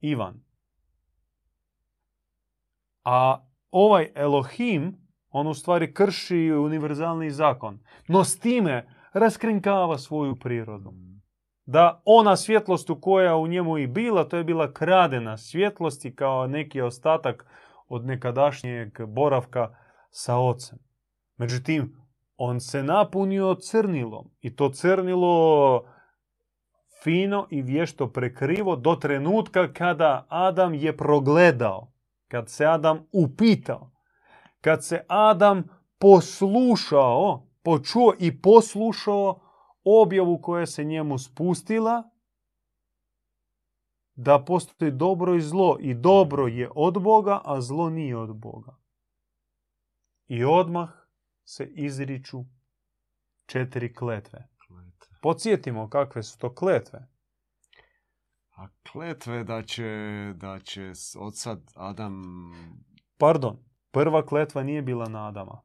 Ivan. 0.00 0.40
A 3.04 3.46
ovaj 3.70 4.12
Elohim, 4.14 4.96
on 5.28 5.46
u 5.46 5.54
stvari 5.54 5.94
krši 5.94 6.52
univerzalni 6.52 7.30
zakon. 7.30 7.78
No 8.08 8.24
s 8.24 8.38
time 8.38 8.88
raskrinkava 9.12 9.98
svoju 9.98 10.36
prirodu 10.36 10.92
da 11.66 12.02
ona 12.04 12.36
svjetlost 12.36 12.90
u 12.90 13.00
koja 13.00 13.36
u 13.36 13.46
njemu 13.46 13.78
i 13.78 13.86
bila, 13.86 14.24
to 14.24 14.36
je 14.36 14.44
bila 14.44 14.72
kradena 14.72 15.36
svjetlost 15.36 16.04
i 16.04 16.14
kao 16.14 16.46
neki 16.46 16.80
ostatak 16.80 17.46
od 17.88 18.04
nekadašnjeg 18.04 19.06
boravka 19.06 19.76
sa 20.10 20.36
ocem. 20.36 20.78
Međutim, 21.36 22.05
on 22.36 22.60
se 22.60 22.82
napunio 22.82 23.54
crnilom 23.54 24.30
i 24.40 24.56
to 24.56 24.70
crnilo 24.70 25.84
fino 27.02 27.46
i 27.50 27.62
vješto 27.62 28.12
prekrivo 28.12 28.76
do 28.76 28.94
trenutka 28.94 29.72
kada 29.72 30.26
Adam 30.28 30.74
je 30.74 30.96
progledao, 30.96 31.92
kad 32.28 32.50
se 32.50 32.66
Adam 32.66 33.06
upitao, 33.12 33.90
kad 34.60 34.84
se 34.84 35.04
Adam 35.08 35.64
poslušao, 35.98 37.48
počuo 37.62 38.14
i 38.18 38.40
poslušao 38.40 39.40
objavu 39.84 40.38
koja 40.42 40.66
se 40.66 40.84
njemu 40.84 41.18
spustila 41.18 42.10
da 44.14 44.44
postoji 44.44 44.90
dobro 44.90 45.34
i 45.34 45.40
zlo 45.40 45.76
i 45.80 45.94
dobro 45.94 46.46
je 46.46 46.70
od 46.74 47.02
Boga, 47.02 47.40
a 47.44 47.60
zlo 47.60 47.90
nije 47.90 48.16
od 48.16 48.36
Boga. 48.36 48.76
I 50.26 50.44
odmah 50.44 51.05
se 51.46 51.66
izriču 51.66 52.44
četiri 53.46 53.94
kletve. 53.94 54.48
Podsjetimo 55.22 55.88
kakve 55.88 56.22
su 56.22 56.38
to 56.38 56.54
kletve. 56.54 57.08
A 58.50 58.68
kletve 58.92 59.44
da 59.44 59.62
će, 59.62 59.84
da 60.36 60.58
će 60.58 60.92
od 61.18 61.36
sad 61.36 61.62
Adam... 61.74 62.22
Pardon, 63.18 63.56
prva 63.90 64.26
kletva 64.26 64.62
nije 64.62 64.82
bila 64.82 65.08
na 65.08 65.28
Adama. 65.28 65.62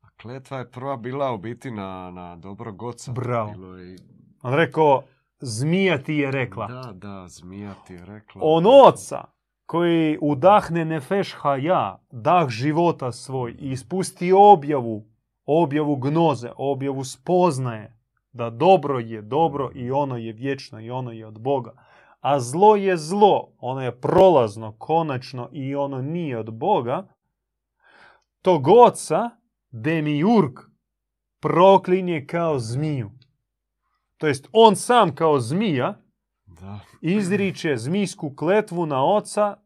A 0.00 0.08
kletva 0.12 0.58
je 0.58 0.70
prva 0.70 0.96
bila 0.96 1.32
u 1.32 1.38
biti 1.38 1.70
na, 1.70 2.10
na 2.10 2.36
dobrog 2.36 2.82
oca. 2.82 3.12
Bravo. 3.12 3.50
Bilo 3.52 3.76
je 3.76 3.94
i- 3.94 3.98
On 4.42 4.54
rekao, 4.54 5.02
zmija 5.38 6.02
ti 6.02 6.14
je 6.14 6.30
rekla. 6.30 6.66
Da, 6.66 6.92
da, 6.92 7.28
zmija 7.28 7.74
ti 7.86 7.94
je 7.94 8.04
rekla. 8.04 8.40
On 8.44 8.64
oca 8.86 9.24
koji 9.66 10.18
udahne 10.20 10.84
nefeš 10.84 11.34
haja, 11.34 11.98
dah 12.10 12.48
života 12.48 13.12
svoj 13.12 13.56
i 13.58 13.70
ispusti 13.70 14.32
objavu, 14.32 15.04
objavu 15.46 15.96
gnoze, 15.96 16.50
objavu 16.56 17.04
spoznaje 17.04 17.98
da 18.32 18.50
dobro 18.50 18.98
je 18.98 19.22
dobro 19.22 19.70
i 19.74 19.90
ono 19.90 20.16
je 20.16 20.32
vječno 20.32 20.80
i 20.80 20.90
ono 20.90 21.10
je 21.12 21.26
od 21.26 21.40
Boga. 21.40 21.72
A 22.20 22.40
zlo 22.40 22.76
je 22.76 22.96
zlo, 22.96 23.52
ono 23.58 23.80
je 23.80 24.00
prolazno, 24.00 24.72
konačno 24.78 25.48
i 25.52 25.74
ono 25.74 26.02
nije 26.02 26.38
od 26.38 26.54
Boga. 26.54 27.08
Tog 28.42 28.68
oca 28.68 29.30
Demiurg 29.70 30.52
proklinje 31.40 32.26
kao 32.26 32.58
zmiju. 32.58 33.10
To 34.16 34.26
jest 34.26 34.48
on 34.52 34.76
sam 34.76 35.14
kao 35.14 35.40
zmija 35.40 36.03
Da. 36.64 36.80
izriče 37.00 37.76
zmijsku 37.76 38.34
kletvu 38.36 38.86
na 38.86 39.04
oca, 39.04 39.56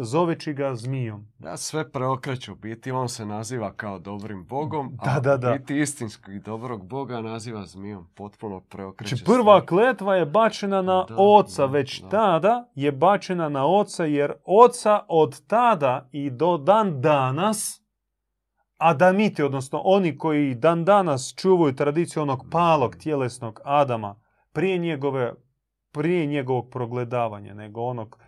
zoveći 0.00 0.52
ga 0.52 0.74
zmijom. 0.74 1.26
Da, 1.38 1.56
sve 1.56 1.90
preokreće. 1.90 2.52
U 2.52 2.54
biti 2.54 2.90
on 2.90 3.08
se 3.08 3.26
naziva 3.26 3.72
kao 3.72 3.98
dobrim 3.98 4.44
bogom, 4.44 4.96
Da, 5.04 5.10
a 5.10 5.20
da, 5.20 5.36
da. 5.36 5.52
biti 5.52 5.80
istinskog 5.80 6.34
i 6.34 6.38
dobrog 6.40 6.86
boga 6.86 7.20
naziva 7.20 7.66
zmijom. 7.66 8.06
Potpuno 8.14 8.60
preokreće 8.60 9.16
Znači 9.16 9.24
prva 9.32 9.66
kletva 9.66 10.16
je 10.16 10.26
bačena 10.26 10.82
na 10.82 11.04
Da, 11.08 11.14
oca, 11.18 11.66
već 11.66 12.00
da. 12.00 12.08
tada 12.08 12.70
je 12.74 12.92
bačena 12.92 13.48
na 13.48 13.66
oca, 13.66 14.04
jer 14.04 14.32
oca 14.44 15.00
od 15.08 15.46
tada 15.46 16.08
i 16.12 16.30
do 16.30 16.56
dan 16.56 17.00
danas, 17.00 17.82
Adamiti, 18.78 19.42
odnosno 19.42 19.80
oni 19.84 20.18
koji 20.18 20.54
dan 20.54 20.84
danas 20.84 21.34
čuvaju 21.36 21.74
tradiciju 21.74 22.22
onog 22.22 22.46
palog 22.50 22.96
tjelesnog 22.96 23.60
Adama, 23.64 24.20
prije 24.52 24.78
njegove 24.78 25.32
prije 25.92 26.26
njegovog 26.26 26.70
progledavanja, 26.70 27.54
nego 27.54 27.80
onog 27.82 28.18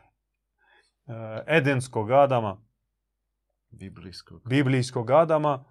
e, 1.07 1.12
edenskog 1.46 2.11
Adama, 2.11 2.64
Biblijskog. 3.70 4.48
biblijskog 4.48 5.11
Adama, 5.11 5.64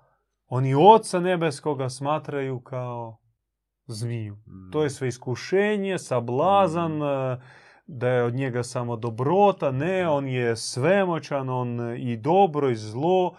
oni 0.47 0.75
oca 0.75 1.19
nebeskoga 1.19 1.89
smatraju 1.89 2.60
kao 2.60 3.17
zmiju. 3.86 4.36
Mm. 4.36 4.71
To 4.71 4.84
je 4.84 4.89
sve 4.89 5.08
iskušenje, 5.08 5.99
sablazan, 5.99 6.97
Mm. 6.97 7.03
e, 7.03 7.41
da 7.86 8.10
je 8.10 8.23
od 8.23 8.34
njega 8.34 8.63
samo 8.63 8.95
dobrota. 8.95 9.72
Ne, 9.72 10.07
on 10.09 10.28
je 10.28 10.55
svemoćan, 10.55 11.49
on 11.49 11.95
i 11.97 12.17
dobro 12.17 12.70
i 12.70 12.76
zlo. 12.76 13.36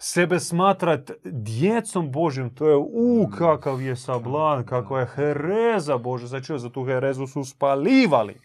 Sebe 0.00 0.40
smatrat 0.40 1.10
djecom 1.24 2.12
Božjom, 2.12 2.54
to 2.54 2.68
je 2.68 2.76
u 2.76 3.26
Mm. 3.28 3.36
kakav 3.38 3.82
je 3.82 3.96
sablazan, 3.96 4.62
Da, 4.62 4.68
kakva 4.68 5.00
je 5.00 5.06
hereza 5.06 5.98
Bože. 5.98 6.26
Znači, 6.26 6.58
za 6.58 6.70
tu 6.70 6.84
herezu 6.84 7.26
su 7.26 7.44
spalivali 7.44 8.40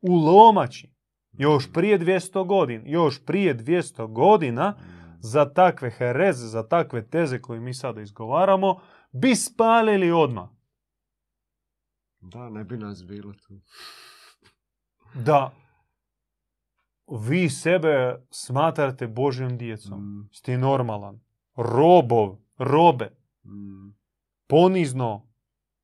u 0.00 0.14
lomači. 0.14 0.94
Još 1.32 1.72
prije 1.72 1.98
200 1.98 2.44
godina, 2.44 2.82
još 2.86 3.24
prije 3.24 3.54
200 3.54 4.06
godina, 4.06 4.70
Mm. 4.70 4.82
za 5.20 5.44
takve 5.44 5.90
hereze, 5.90 6.46
za 6.46 6.62
takve 6.62 7.06
teze 7.06 7.38
koje 7.38 7.60
mi 7.60 7.74
sada 7.74 8.00
izgovaramo, 8.00 8.80
bi 9.12 9.34
spalili 9.36 10.10
odmah. 10.10 10.48
Da, 12.20 12.48
ne 12.50 12.64
bi 12.64 12.76
nas 12.76 13.04
bilo 13.04 13.32
tu. 13.32 13.60
Da 15.14 15.50
vi 17.10 17.50
sebe 17.50 18.16
smatrate 18.30 19.06
Božjom 19.06 19.58
djecom. 19.58 20.00
Mm. 20.00 20.28
Sti 20.32 20.56
normalan. 20.56 21.20
Robov, 21.56 22.36
robe, 22.58 23.10
Mm. 23.44 23.94
ponizno 24.46 25.28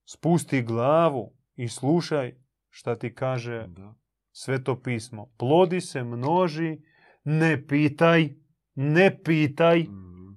spusti 0.05 0.63
glavu 0.63 1.33
i 1.57 1.69
slušaj 1.69 2.35
šta 2.71 2.97
ti 2.97 3.15
kaže 3.15 3.67
Da. 3.69 3.95
sveto 4.33 4.83
pismo. 4.83 5.27
Plodi 5.37 5.81
se, 5.81 6.05
množi, 6.05 6.79
ne 7.25 7.67
pitaj, 7.67 8.29
ne 8.75 9.23
pitaj, 9.23 9.79
Mhm. 9.81 10.35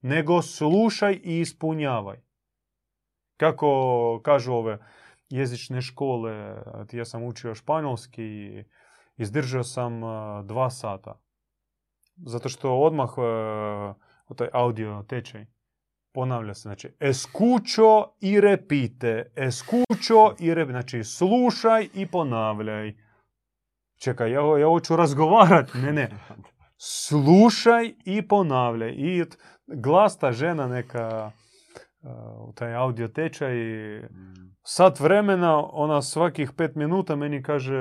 nego 0.00 0.42
slušaj 0.42 1.20
i 1.24 1.40
ispunjavaj. 1.40 2.16
Kako 3.36 3.70
kažu 4.24 4.52
ove 4.52 4.78
jezične 5.28 5.82
škole, 5.82 6.62
ja 6.92 7.04
sam 7.04 7.24
učio 7.24 7.54
španjolski 7.54 8.22
i 8.24 8.64
izdržao 9.16 9.64
sam 9.64 10.04
a, 10.04 10.42
dva 10.42 10.70
sata. 10.70 11.20
Zato 12.16 12.48
što 12.48 12.78
odmah 12.78 13.10
a, 13.18 13.94
taj 14.36 14.48
audio 14.52 15.04
tečaj 15.08 15.46
ponavlja 16.16 16.54
se. 16.54 16.60
Znači, 16.60 16.88
escucho 17.00 18.16
i 18.20 18.40
repite. 18.40 19.32
Escucho 19.36 20.34
i 20.38 20.54
repite. 20.54 20.72
Znači, 20.72 21.04
slušaj 21.04 21.88
i 21.94 22.06
ponavljaj. 22.06 22.94
Čekaj, 23.96 24.30
ja, 24.30 24.58
ja 24.58 24.66
hoću 24.66 24.96
razgovarati. 24.96 25.78
Ne, 25.78 25.92
ne. 25.92 26.10
Slušaj 26.78 27.94
i 28.04 28.28
ponavljaj. 28.28 28.90
I 28.90 29.24
glas 29.66 30.18
ta 30.18 30.32
žena 30.32 30.66
neka 30.66 31.30
u 32.38 32.52
taj 32.52 32.74
audio 32.74 33.08
tečaj 33.08 33.54
Mhm. 34.00 34.34
sat 34.62 35.00
vremena, 35.00 35.66
ona 35.66 36.02
svakih 36.02 36.52
pet 36.52 36.74
minuta 36.74 37.16
meni 37.16 37.42
kaže 37.42 37.74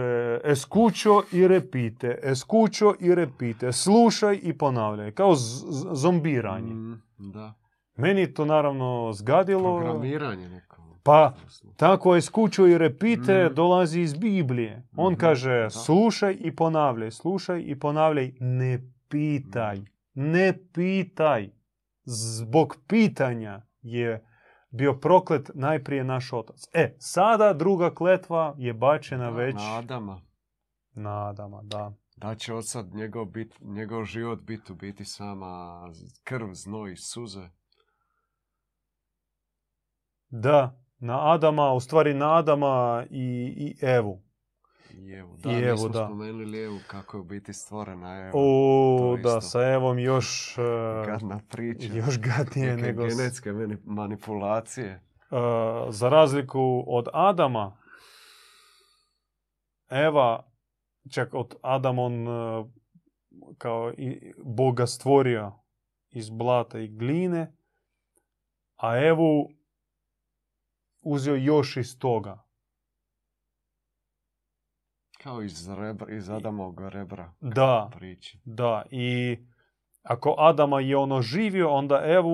escucho 0.43 1.23
i 1.31 1.47
repite, 1.47 2.19
escucho 2.23 2.93
i 2.99 3.15
repite, 3.15 3.71
slušaj 3.71 4.39
i 4.43 4.53
ponavljaj, 4.53 5.11
kao 5.11 5.35
z- 5.35 5.41
z- 5.67 5.87
zombiranje. 5.91 6.73
Mhm, 6.73 6.93
Da. 7.17 7.53
Meni 7.95 8.27
to 8.27 8.45
naravno 8.45 9.11
zgadilo. 9.13 9.77
Programiranje 9.77 10.49
neko. 10.49 10.75
Pa, 11.03 11.33
tako 11.77 12.15
escucho 12.15 12.65
i 12.65 12.77
repite 12.77 13.45
Mhm. 13.45 13.53
dolazi 13.53 14.01
iz 14.01 14.13
Biblije. 14.15 14.83
On 14.95 15.13
Mhm, 15.13 15.19
kaže 15.19 15.51
da. 15.53 15.69
slušaj 15.69 16.37
i 16.39 16.51
ponavljaj, 16.53 17.11
slušaj 17.11 17.61
i 17.61 17.75
ponavljaj, 17.75 18.31
ne 18.39 18.79
pitaj, 19.09 19.75
Mhm. 19.75 19.85
ne 20.15 20.53
pitaj. 20.73 21.49
Zbog 22.03 22.77
pitanja 22.87 23.61
je 23.85 24.25
bio 24.71 24.93
proklet 24.93 25.51
najprije 25.53 26.03
naš 26.03 26.33
otac. 26.33 26.55
E, 26.73 26.95
sada 26.99 27.53
druga 27.53 27.95
kletva 27.95 28.55
je 28.57 28.73
bačena 28.73 29.31
Da, 29.31 29.37
već 29.37 29.55
Na 29.55 29.77
Adama. 29.77 30.21
na 30.93 31.29
Adama, 31.29 31.61
da. 31.63 31.93
Da 32.17 32.35
će 32.35 32.53
od 32.53 32.69
sad 32.69 32.93
njegov, 32.93 33.25
bit, 33.25 33.55
njegov 33.61 34.03
život 34.03 34.41
biti 34.41 34.71
u 34.71 34.75
biti 34.75 35.05
sama 35.05 35.81
krv, 36.23 36.49
znoj 36.53 36.91
i 36.91 36.97
suze. 36.97 37.49
Da, 40.29 40.79
na 40.99 41.33
Adama, 41.33 41.73
u 41.73 41.79
stvari 41.79 42.13
na 42.13 42.37
Adama 42.37 43.05
i, 43.09 43.53
i 43.57 43.85
Evu. 43.85 44.24
I 44.95 45.11
evo, 45.11 45.37
da, 45.37 45.51
I 45.51 45.63
Evu, 45.63 45.89
da. 45.89 46.05
spomenuli 46.05 46.63
Evu 46.63 46.79
kako 46.87 47.17
je 47.17 47.21
u 47.21 47.23
biti 47.23 47.53
stvorena 47.53 48.17
Eva. 48.17 48.31
O, 48.33 49.17
da, 49.23 49.29
isto. 49.29 49.41
sa 49.41 49.61
Evom 49.63 49.99
još, 49.99 50.57
e, 50.57 50.61
Gadna 51.05 51.39
priča. 51.49 51.93
još 51.93 52.19
gadnije 52.19 52.75
Neke 52.75 52.87
nego... 52.87 53.03
genetske 53.07 53.51
mani- 53.51 53.77
manipulacije. 53.85 54.87
E, 54.87 55.01
za 55.89 56.09
razliku 56.09 56.83
od 56.87 57.07
Adama, 57.13 57.77
Eva, 59.89 60.51
čak 61.11 61.33
od 61.33 61.55
Adam 61.61 61.99
on 61.99 62.27
e, 62.27 62.65
kao 63.57 63.93
i 63.97 64.33
Boga 64.45 64.87
stvorio 64.87 65.51
iz 66.09 66.29
blata 66.29 66.79
i 66.79 66.87
gline, 66.87 67.55
a 68.75 68.97
Evu 68.97 69.49
uzeo 71.03 71.35
još 71.35 71.77
iz 71.77 71.99
toga. 71.99 72.44
Kao 75.25 75.41
iz, 75.41 75.69
rebra, 75.69 76.11
iz 76.11 76.29
Adamovog 76.29 76.81
rebra 76.81 77.31
Da, 77.41 77.89
priče. 77.95 78.37
da. 78.45 78.83
I 78.91 79.37
ako 80.03 80.35
Adama 80.37 80.79
je 80.79 80.97
ono 80.97 81.21
živio, 81.21 81.69
onda 81.69 82.01
Evu, 82.05 82.31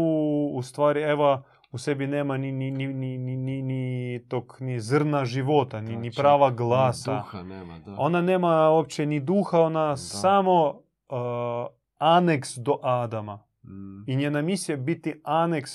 u 0.47 0.61
stvari 0.61 1.01
Eva 1.01 1.43
u 1.71 1.77
sebi 1.77 2.07
nema 2.07 2.37
ni, 2.37 2.51
ni, 2.51 2.71
ni, 2.71 2.87
ni, 2.87 3.17
ni, 3.17 3.37
ni, 3.37 3.61
ni 3.61 4.25
tog 4.27 4.57
ni 4.59 4.79
zrna 4.79 5.25
života, 5.25 5.81
ni, 5.81 5.95
ni 5.95 6.09
Tačno. 6.09 6.21
prava 6.21 6.49
Ni 6.49 6.55
glasa. 6.55 7.15
Duha 7.15 7.43
nema, 7.43 7.79
da. 7.79 7.95
Ona 7.97 8.21
nema 8.21 8.69
uopće 8.69 9.05
ni 9.05 9.19
duha, 9.19 9.59
ona 9.59 9.97
samo 9.97 10.67
uh, 10.69 11.67
aneks 11.97 12.57
do 12.57 12.79
Adama. 12.83 13.39
Mm. 13.63 14.03
I 14.07 14.15
njena 14.15 14.41
misija 14.41 14.77
biti 14.77 15.21
aneks. 15.23 15.71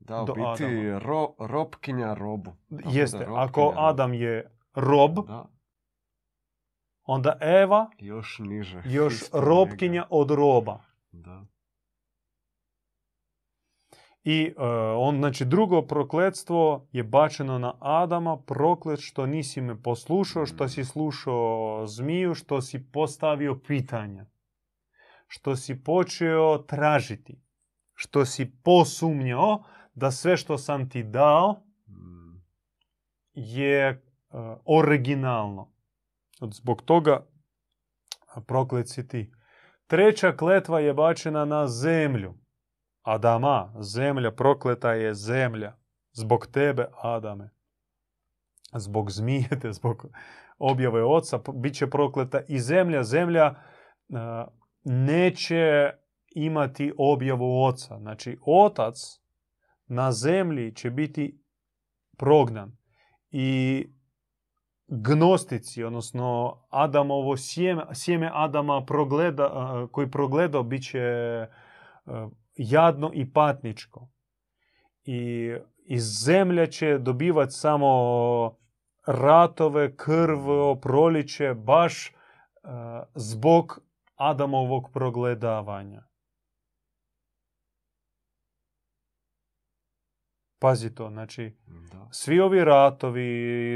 Da, 0.00 0.24
do 0.26 0.34
biti 0.34 0.64
Adama. 0.64 0.98
ro, 0.98 1.34
robkinja 1.38 2.14
robu. 2.14 2.52
Da 2.68 2.90
Jeste, 2.90 3.18
ako 3.18 3.30
robkinja 3.30 3.64
robu. 3.66 3.78
Adam 3.78 4.14
je 4.14 4.50
rob, 4.74 5.14
Da, 5.26 5.44
onda 7.08 7.36
Eva 7.40 7.90
još 7.98 8.38
niže. 8.38 8.82
još 8.84 9.14
ispod 9.14 9.44
robkinja 9.44 9.92
njega. 9.92 10.06
od 10.10 10.30
roba. 10.30 10.80
Da. 11.12 11.44
I 14.24 14.54
uh, 14.56 14.62
on, 14.98 15.16
znači, 15.16 15.44
drugo 15.44 15.82
prokletstvo 15.82 16.88
je 16.92 17.02
bačeno 17.02 17.58
na 17.58 17.74
Adama, 17.80 18.36
proklet 18.36 19.00
što 19.00 19.26
nisi 19.26 19.60
me 19.60 19.82
poslušao, 19.82 20.46
što 20.46 20.68
si 20.68 20.84
slušao 20.84 21.86
zmiju, 21.86 22.34
što 22.34 22.60
si 22.60 22.90
postavio 22.92 23.58
pitanja, 23.66 24.26
što 25.26 25.56
si 25.56 25.84
počeo 25.84 26.58
tražiti, 26.58 27.40
što 27.94 28.24
si 28.24 28.52
posumnjao 28.62 29.64
da 29.94 30.10
sve 30.10 30.36
što 30.36 30.58
sam 30.58 30.90
ti 30.90 31.02
dao 31.02 31.62
Mm. 31.88 32.42
je 33.34 34.02
uh, 34.30 34.40
originalno. 34.64 35.77
Zbog 36.40 36.82
toga 36.82 37.26
proklet 38.46 38.88
si 38.88 39.08
ti. 39.08 39.32
Treća 39.86 40.36
kletva 40.36 40.80
je 40.80 40.94
bačena 40.94 41.44
na 41.44 41.66
zemlju. 41.66 42.34
Adama, 43.02 43.74
zemlja, 43.80 44.32
prokleta 44.32 44.92
je 44.92 45.14
zemlja. 45.14 45.76
Zbog 46.12 46.46
tebe, 46.46 46.86
Adame. 47.02 47.50
Zbog 48.74 49.10
zmijete, 49.10 49.72
zbog 49.78 50.06
objave 50.58 51.04
oca, 51.04 51.40
bit 51.54 51.74
će 51.74 51.90
prokleta 51.90 52.40
i 52.48 52.58
zemlja. 52.58 53.02
Zemlja 53.02 53.54
neće 54.84 55.90
imati 56.34 56.92
objavu 56.98 57.64
oca. 57.64 57.98
Znači, 57.98 58.38
otac 58.46 58.94
na 59.86 60.12
zemlji 60.12 60.74
će 60.74 60.90
biti 60.90 61.42
prognan. 62.16 62.76
I 63.30 63.86
gnostici, 64.88 65.84
odnosno 65.84 66.58
Adamovo 66.70 67.36
sjeme, 67.36 67.82
sjeme 67.92 68.30
Adama 68.34 68.84
progleda, 68.84 69.86
koji 69.92 70.10
progledao 70.10 70.62
bit 70.62 70.82
će 70.82 71.00
jadno 72.54 73.10
i 73.14 73.32
patničko. 73.32 74.08
I 75.04 75.50
iz 75.84 76.02
zemlje 76.02 76.66
će 76.66 76.98
dobivati 76.98 77.52
samo 77.52 77.88
ratove, 79.06 79.96
krv, 79.96 80.46
proliče, 80.82 81.54
baš 81.54 82.14
zbog 83.14 83.80
Adamovog 84.16 84.90
progledavanja. 84.92 86.07
Pazi 90.58 90.94
to, 90.94 91.10
znači 91.10 91.56
Da. 91.92 92.08
svi 92.10 92.40
ovi 92.40 92.64
ratovi, 92.64 93.28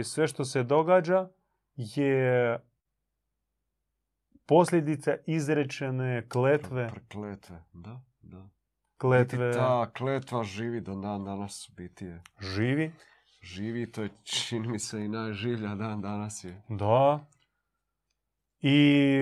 sve 0.05 0.29
što 0.29 0.45
se 0.45 0.63
događa 0.63 1.29
je 1.77 2.59
posljedica 4.47 5.17
izrečene 5.27 6.29
kletve, 6.29 6.89
Prekletve, 6.89 7.63
da, 7.73 8.01
da. 8.23 8.49
kletve 8.99 9.47
Biti 9.47 9.59
Ta 9.59 9.91
kletva 9.91 10.45
živi 10.45 10.81
do 10.81 10.95
dan 10.95 11.25
danas 11.25 11.71
biti 11.77 12.05
je. 12.05 12.23
živi, 12.41 12.93
Živi, 13.45 13.93
to 13.93 14.03
je 14.03 14.09
čini 14.25 14.69
mi 14.69 14.79
se 14.79 15.05
i 15.05 15.09
najživlja 15.09 15.75
dan 15.75 16.01
danas 16.01 16.45
je. 16.45 16.63
da. 16.69 17.27
I 18.61 19.19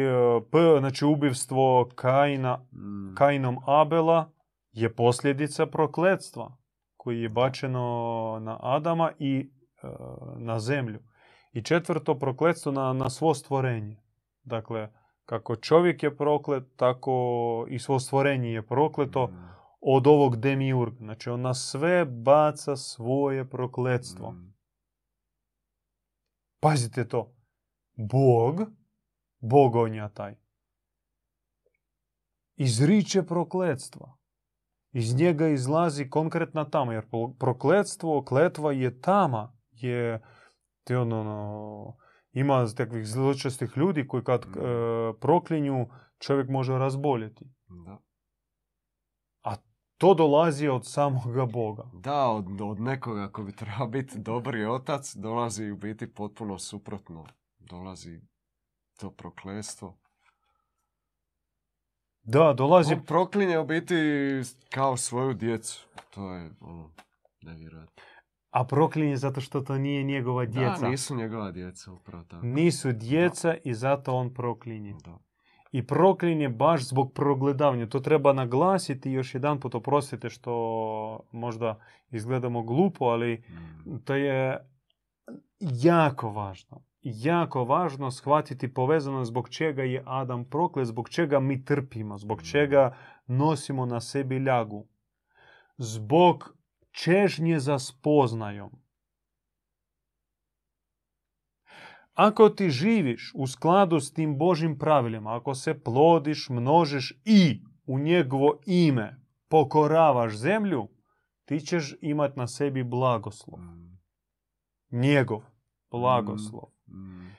p, 0.50 0.58
znači 0.78 1.04
ubivstvo 1.04 1.90
Kaina, 1.94 2.58
Mm. 2.72 3.14
Kainom 3.14 3.58
Abela 3.66 4.32
je 4.72 4.94
posljedica 4.94 5.66
prokletstva 5.66 6.56
koji 7.02 7.22
je 7.22 7.28
bačeno 7.28 8.38
na 8.42 8.58
Adama 8.60 9.12
i 9.18 9.50
e, 9.82 9.86
na 10.36 10.58
zemlju. 10.58 11.00
I 11.52 11.62
četvrto 11.62 12.18
prokletstvo 12.18 12.72
na, 12.72 12.92
na 12.92 13.10
svo 13.10 13.34
stvorenje. 13.34 14.02
Dakle, 14.42 14.92
kako 15.24 15.56
čovjek 15.56 16.02
je 16.02 16.16
proklet, 16.16 16.64
tako 16.76 17.12
i 17.68 17.78
svo 17.78 17.98
stvorenje 17.98 18.48
je 18.48 18.66
prokleto 18.66 19.26
Mm. 19.26 19.48
od 19.80 20.06
ovog 20.06 20.36
demiurga. 20.36 20.96
Znači, 20.98 21.30
on 21.30 21.40
na 21.40 21.54
sve 21.54 22.04
baca 22.04 22.76
svoje 22.76 23.50
prokletstvo. 23.50 24.32
Mm. 24.32 24.54
Pazite 26.60 27.08
to. 27.08 27.34
Bog, 27.96 28.60
bogonja 29.38 30.08
taj, 30.08 30.34
izriče 32.56 33.22
prokletstva. 33.22 34.19
Iz 34.92 35.16
njega 35.16 35.48
izlazi 35.48 36.10
konkretna 36.10 36.64
tama, 36.64 36.92
jer 36.94 37.08
pro- 37.10 37.34
prokletstvo, 37.38 38.24
kletva 38.24 38.72
je 38.72 39.00
tama, 39.00 39.52
je 39.72 40.22
te 40.84 40.98
ono, 40.98 41.20
ono, 41.20 41.96
ima 42.32 42.66
takvih 42.76 43.06
zločestih 43.06 43.72
ljudi 43.76 44.08
koji 44.08 44.24
kad 44.24 44.46
Mm. 44.46 44.58
e, 44.58 45.12
proklinju 45.20 45.86
čovjek 46.18 46.48
može 46.48 46.78
razboljeti. 46.78 47.44
Da. 47.86 47.98
to 50.00 50.14
dolazi 50.14 50.68
od 50.68 50.86
samoga 50.86 51.46
Boga. 51.46 51.90
Da, 51.92 52.28
od, 52.28 52.60
od 52.60 52.80
nekoga 52.80 53.28
ko 53.28 53.42
bi 53.42 53.52
trebao 53.52 53.86
biti 53.86 54.18
dobri 54.18 54.64
otac, 54.64 55.14
dolazi 55.14 55.70
u 55.70 55.76
biti 55.76 56.14
potpuno 56.14 56.58
suprotno. 56.58 57.26
Dolazi 57.58 58.20
to 59.00 59.10
proklestvo. 59.10 59.99
Da, 62.30 62.52
dolazi... 62.52 62.94
On 62.94 63.04
proklinje 63.04 63.58
u 63.58 63.64
biti 63.66 63.94
kao 64.70 64.96
svoju 64.96 65.34
djecu. 65.34 65.86
To 66.10 66.34
je 66.34 66.50
ono, 66.60 66.90
nevjerojatno. 67.42 68.02
A 68.50 68.64
proklinje 68.64 69.16
zato 69.16 69.40
što 69.40 69.60
to 69.60 69.78
nije 69.78 70.02
njegova 70.02 70.44
djeca. 70.44 70.80
Da, 70.80 70.88
nisu 70.88 71.16
njegova 71.16 71.50
djeca, 71.50 71.92
upravo 71.92 72.24
tako. 72.24 72.46
Nisu 72.46 72.92
djeca 72.92 73.54
i 73.64 73.74
zato 73.74 74.14
on 74.14 74.34
proklinje. 74.34 74.94
Da. 75.04 75.18
I 75.72 75.86
proklinje 75.86 76.48
baš 76.48 76.82
zbog 76.82 77.12
progledavanja. 77.12 77.86
To 77.86 78.00
treba 78.00 78.32
naglasiti 78.32 79.10
još 79.10 79.34
jedan 79.34 79.60
put, 79.60 79.74
oprostite 79.74 80.30
što 80.30 80.52
možda 81.32 81.80
izgledamo 82.10 82.62
glupo, 82.62 83.04
ali 83.04 83.42
Mm. 83.86 83.96
to 84.04 84.14
je 84.14 84.58
jako 85.60 86.30
važno. 86.30 86.82
Jako 87.02 87.64
važno 87.64 88.10
shvatiti 88.10 88.74
povezano 88.74 89.24
zbog 89.24 89.48
čega 89.48 89.82
je 89.82 90.02
Adam 90.06 90.44
proklet, 90.44 90.86
zbog 90.86 91.08
čega 91.08 91.40
mi 91.40 91.64
trpimo, 91.64 92.18
zbog 92.18 92.42
čega 92.42 92.96
nosimo 93.26 93.86
na 93.86 94.00
sebi 94.00 94.38
ljagu. 94.38 94.88
Zbog 95.78 96.56
čežnje 96.90 97.58
za 97.60 97.78
spoznajom. 97.78 98.70
Ako 102.14 102.48
ti 102.48 102.70
živiš 102.70 103.32
u 103.34 103.46
skladu 103.46 104.00
s 104.00 104.12
tim 104.12 104.38
Božim 104.38 104.78
pravilima, 104.78 105.36
ako 105.36 105.54
se 105.54 105.82
plodiš, 105.82 106.48
množiš 106.48 107.20
i 107.24 107.62
u 107.86 107.98
njegovo 107.98 108.58
ime 108.66 109.16
pokoravaš 109.48 110.36
zemlju, 110.36 110.88
ti 111.44 111.60
ćeš 111.60 111.94
imat 112.00 112.36
na 112.36 112.46
sebi 112.46 112.84
blagoslov. 112.84 113.60
Mm. 113.60 113.98
Njegov 114.90 115.42
blagoslov. 115.90 116.79
Mm. 116.90 117.30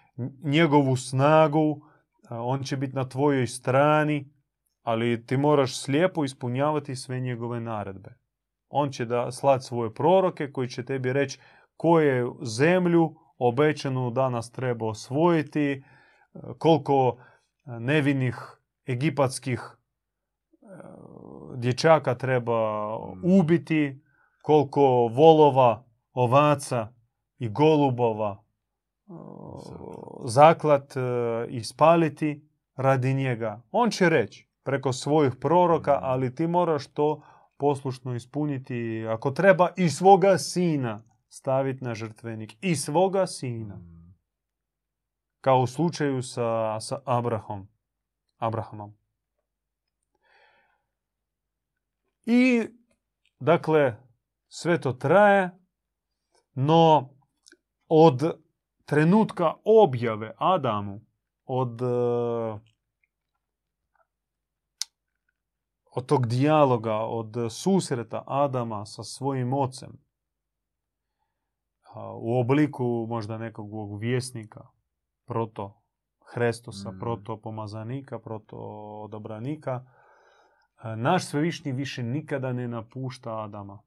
Njegovu 0.43 0.95
snagu, 0.95 1.81
on 2.29 2.63
će 2.63 2.77
biti 2.77 2.95
na 2.95 3.09
tvojoj 3.09 3.47
strani, 3.47 4.33
ali 4.81 5.25
ti 5.25 5.37
moraš 5.37 5.77
slijepo 5.77 6.23
ispunjavati 6.23 6.95
sve 6.95 7.19
njegove 7.19 7.59
naredbe. 7.59 8.17
On 8.69 8.91
će 8.91 9.05
da 9.05 9.31
slat 9.31 9.63
svoje 9.63 9.93
proroke 9.93 10.51
koji 10.51 10.69
će 10.69 10.85
tebi 10.85 11.13
reći 11.13 11.39
koju 11.77 12.37
zemlju 12.41 13.15
obećanu 13.37 14.11
danas 14.11 14.51
treba 14.51 14.87
osvojiti, 14.87 15.83
koliko 16.57 17.17
nevinih 17.65 18.35
egipatskih 18.87 19.61
dječaka 21.55 22.15
treba 22.15 22.95
ubiti, 23.23 24.03
koliko 24.41 24.81
volova, 25.07 25.83
ovaca 26.13 26.93
i 27.37 27.49
golubova 27.49 28.43
zaklat 30.25 30.97
e, 30.97 31.01
i 31.49 31.63
spaliti 31.63 32.47
radi 32.75 33.13
njega. 33.13 33.61
On 33.71 33.89
će 33.89 34.09
reći 34.09 34.47
preko 34.63 34.93
svojih 34.93 35.33
proroka, 35.39 35.91
Mhm. 35.95 36.03
ali 36.03 36.35
ti 36.35 36.47
moraš 36.47 36.87
to 36.87 37.21
poslušno 37.57 38.15
ispuniti. 38.15 39.05
Ako 39.09 39.31
treba 39.31 39.69
i 39.77 39.89
svoga 39.89 40.37
sina 40.37 41.01
staviti 41.29 41.83
na 41.83 41.95
žrtvenik. 41.95 42.57
I 42.61 42.75
svoga 42.75 43.27
sina. 43.27 43.75
Mm. 43.75 44.15
Kao 45.41 45.59
u 45.59 45.67
slučaju 45.67 46.23
sa, 46.23 46.79
sa 46.79 46.99
Abrahom. 47.05 47.67
Abrahamom. 48.37 48.93
I, 52.25 52.67
dakle, 53.39 53.95
sve 54.47 54.81
to 54.81 54.93
traje, 54.93 55.51
no 56.53 57.09
od 57.87 58.40
trenutka 58.91 59.53
objave 59.65 60.33
Adamu, 60.37 61.01
od, 61.45 61.81
eh, 61.81 62.59
od 65.95 66.05
tog 66.05 66.27
dijaloga, 66.27 66.95
od 66.95 67.35
susreta 67.49 68.23
Adama 68.27 68.85
sa 68.85 69.03
svojim 69.03 69.53
ocem, 69.53 69.89
u 72.15 72.39
obliku 72.39 73.05
možda 73.09 73.37
nekog 73.37 73.99
vjesnika, 73.99 74.67
proto 75.25 75.81
Hrestosa, 76.33 76.91
Mm. 76.91 76.99
proto 76.99 77.41
pomazanika, 77.41 78.19
proto 78.19 78.57
odabranika, 79.03 79.85
a, 80.75 80.95
naš 80.95 81.25
svevišnji 81.25 81.71
više 81.71 82.03
nikada 82.03 82.53
ne 82.53 82.67
napušta 82.67 83.43
Adama. 83.43 83.81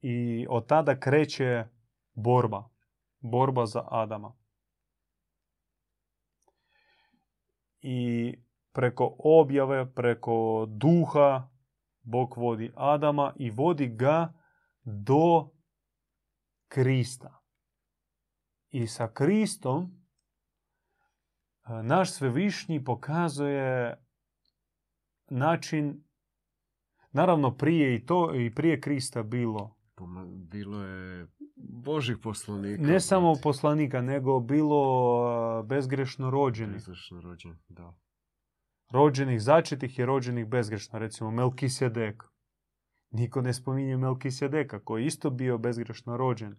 I 0.00 0.46
od 0.50 0.66
tada 0.66 1.00
kreće 1.00 1.64
borba. 2.14 2.68
Borba 3.20 3.66
za 3.66 3.88
Adama. 3.90 4.36
I 7.80 8.34
preko 8.72 9.16
objave, 9.18 9.94
preko 9.94 10.66
duha, 10.68 11.48
Bog 12.02 12.36
vodi 12.36 12.72
Adama 12.76 13.34
i 13.36 13.50
vodi 13.50 13.86
ga 13.86 14.32
do 14.82 15.50
Krista. 16.68 17.42
I 18.70 18.86
sa 18.86 19.12
Kristom 19.12 20.04
a, 21.62 21.82
naš 21.82 22.12
svevišnji 22.12 22.84
pokazuje 22.84 23.96
način, 25.28 26.04
naravno 27.12 27.56
prije 27.56 27.94
i 27.94 28.06
to, 28.06 28.34
i 28.34 28.54
prije 28.54 28.80
Krista 28.80 29.22
bilo 29.22 29.80
Bilo 30.50 30.82
je 30.82 31.26
Božih 31.62 32.16
poslanika. 32.22 32.82
ne 32.82 33.00
samo 33.00 33.34
poslanika, 33.42 34.00
nego 34.00 34.40
bilo 34.40 35.62
bezgrešno 35.62 36.30
rođenih. 36.30 36.74
Bezgrešno 36.74 37.20
rođen, 37.20 37.56
da. 37.68 37.94
Rođenih 38.90 39.42
začetih 39.42 39.98
i 39.98 40.04
rođenih 40.04 40.46
bezgrešno. 40.46 40.98
Recimo 40.98 41.30
Melkisedek. 41.30 42.24
Niko 43.10 43.40
ne 43.40 43.52
spominje 43.52 43.96
Melkisedeka, 43.96 44.84
koji 44.84 45.02
je 45.02 45.06
isto 45.06 45.30
bio 45.30 45.58
bezgrešno 45.58 46.16
rođen. 46.16 46.56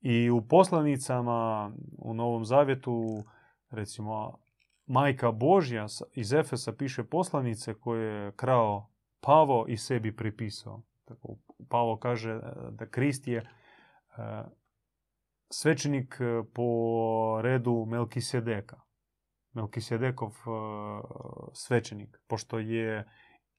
I 0.00 0.30
u 0.30 0.48
poslanicama 0.48 1.72
u 1.98 2.14
Novom 2.14 2.44
Zavjetu, 2.44 3.24
recimo, 3.70 4.38
Majka 4.86 5.32
Božja 5.32 5.86
iz 6.12 6.32
Efesa 6.32 6.72
piše 6.72 7.04
poslanice 7.04 7.74
koje 7.74 8.24
je 8.24 8.32
krao 8.32 8.90
Pavo 9.20 9.64
i 9.68 9.76
sebi 9.76 10.16
pripisao. 10.16 10.82
Tako, 11.04 11.36
Pavo 11.68 11.96
kaže 11.96 12.30
e, 12.30 12.40
da 12.70 12.86
Krist 12.86 13.28
je 13.28 13.48
svećenik 15.50 16.16
e, 16.20 16.42
po 16.54 17.40
redu 17.42 17.84
Melkisedeka. 17.88 18.80
Melkisedekov 19.52 20.30
e, 20.30 20.50
svećenik, 21.52 22.16
pošto 22.26 22.58
je 22.58 23.08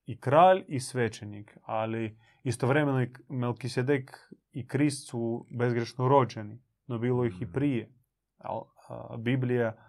i 0.05 0.19
kralj 0.19 0.65
i 0.67 0.79
svećenik, 0.79 1.57
ali 1.63 2.19
istovremeno 2.43 3.03
i 3.03 3.13
Melkisedek 3.29 4.11
i 4.51 4.67
Krist 4.67 5.09
su 5.09 5.45
bezgrešno 5.49 6.07
rođeni, 6.07 6.63
no 6.87 6.97
bilo 6.97 7.25
ih 7.25 7.41
i 7.41 7.45
Mhm. 7.45 7.53
prije. 7.53 7.93
Al, 8.37 8.63
a, 8.89 9.17
Biblija 9.17 9.83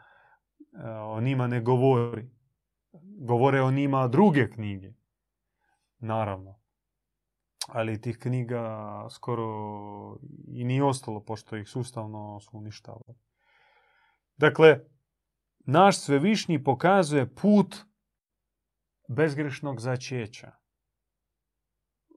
o 1.02 1.20
njima 1.20 1.46
ne 1.46 1.60
govori. 1.60 2.30
Govore 3.20 3.62
o 3.62 3.70
njima 3.70 4.08
druge 4.08 4.50
knjige, 4.50 4.92
naravno. 5.98 6.57
Ali 7.68 8.00
tih 8.00 8.18
knjiga 8.18 9.06
skoro 9.10 9.46
i 10.48 10.64
nije 10.64 10.84
ostalo, 10.84 11.20
pošto 11.24 11.56
ih 11.56 11.68
sustavno 11.68 12.40
su 12.40 12.50
uništavali. 12.52 13.18
Dakle, 14.36 14.80
naš 15.58 15.98
svevišnji 15.98 16.64
pokazuje 16.64 17.34
put 17.34 17.76
bezgrešnog 19.08 19.80
začeća. 19.80 20.52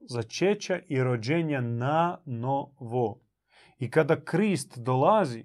Začeća 0.08 0.78
i 0.88 1.02
rođenja 1.02 1.60
na 1.60 2.18
novo. 2.24 3.20
I 3.78 3.90
kada 3.90 4.24
Krist 4.24 4.78
dolazi 4.78 5.44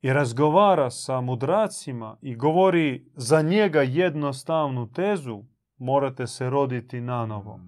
i 0.00 0.12
razgovara 0.12 0.90
sa 0.90 1.20
mudracima 1.20 2.16
i 2.22 2.36
govori 2.36 3.10
za 3.14 3.42
njega 3.42 3.82
jednostavnu 3.82 4.92
tezu, 4.92 5.44
morate 5.80 6.26
se 6.26 6.50
roditi 6.50 7.00
na 7.00 7.26
novo. 7.26 7.60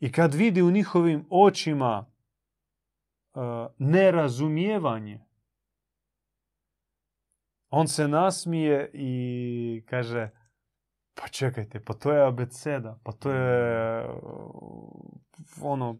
I 0.00 0.12
kad 0.12 0.34
vidi 0.34 0.62
u 0.62 0.70
njihovim 0.70 1.26
očima 1.30 2.06
uh, 3.34 3.42
nerazumijevanje, 3.78 5.20
on 7.70 7.88
se 7.88 8.08
nasmije 8.08 8.90
i 8.94 9.84
kaže, 9.88 10.30
pa 11.14 11.28
čekajte, 11.28 11.84
pa 11.84 11.94
to 11.94 12.12
je 12.12 12.26
abeceda, 12.26 12.98
pa 13.04 13.12
to 13.12 13.30
je 13.30 14.04
uh, 14.08 14.12
ono, 15.62 15.98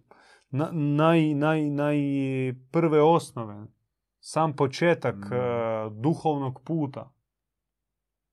na, 0.51 0.69
naj, 0.73 1.35
naj, 1.35 1.71
naj 1.71 1.97
prve 2.73 3.03
osnove, 3.03 3.67
sam 4.21 4.57
početak 4.57 5.15
Mm. 5.15 5.33
uh, 5.33 6.03
duhovnog 6.03 6.63
puta. 6.65 7.16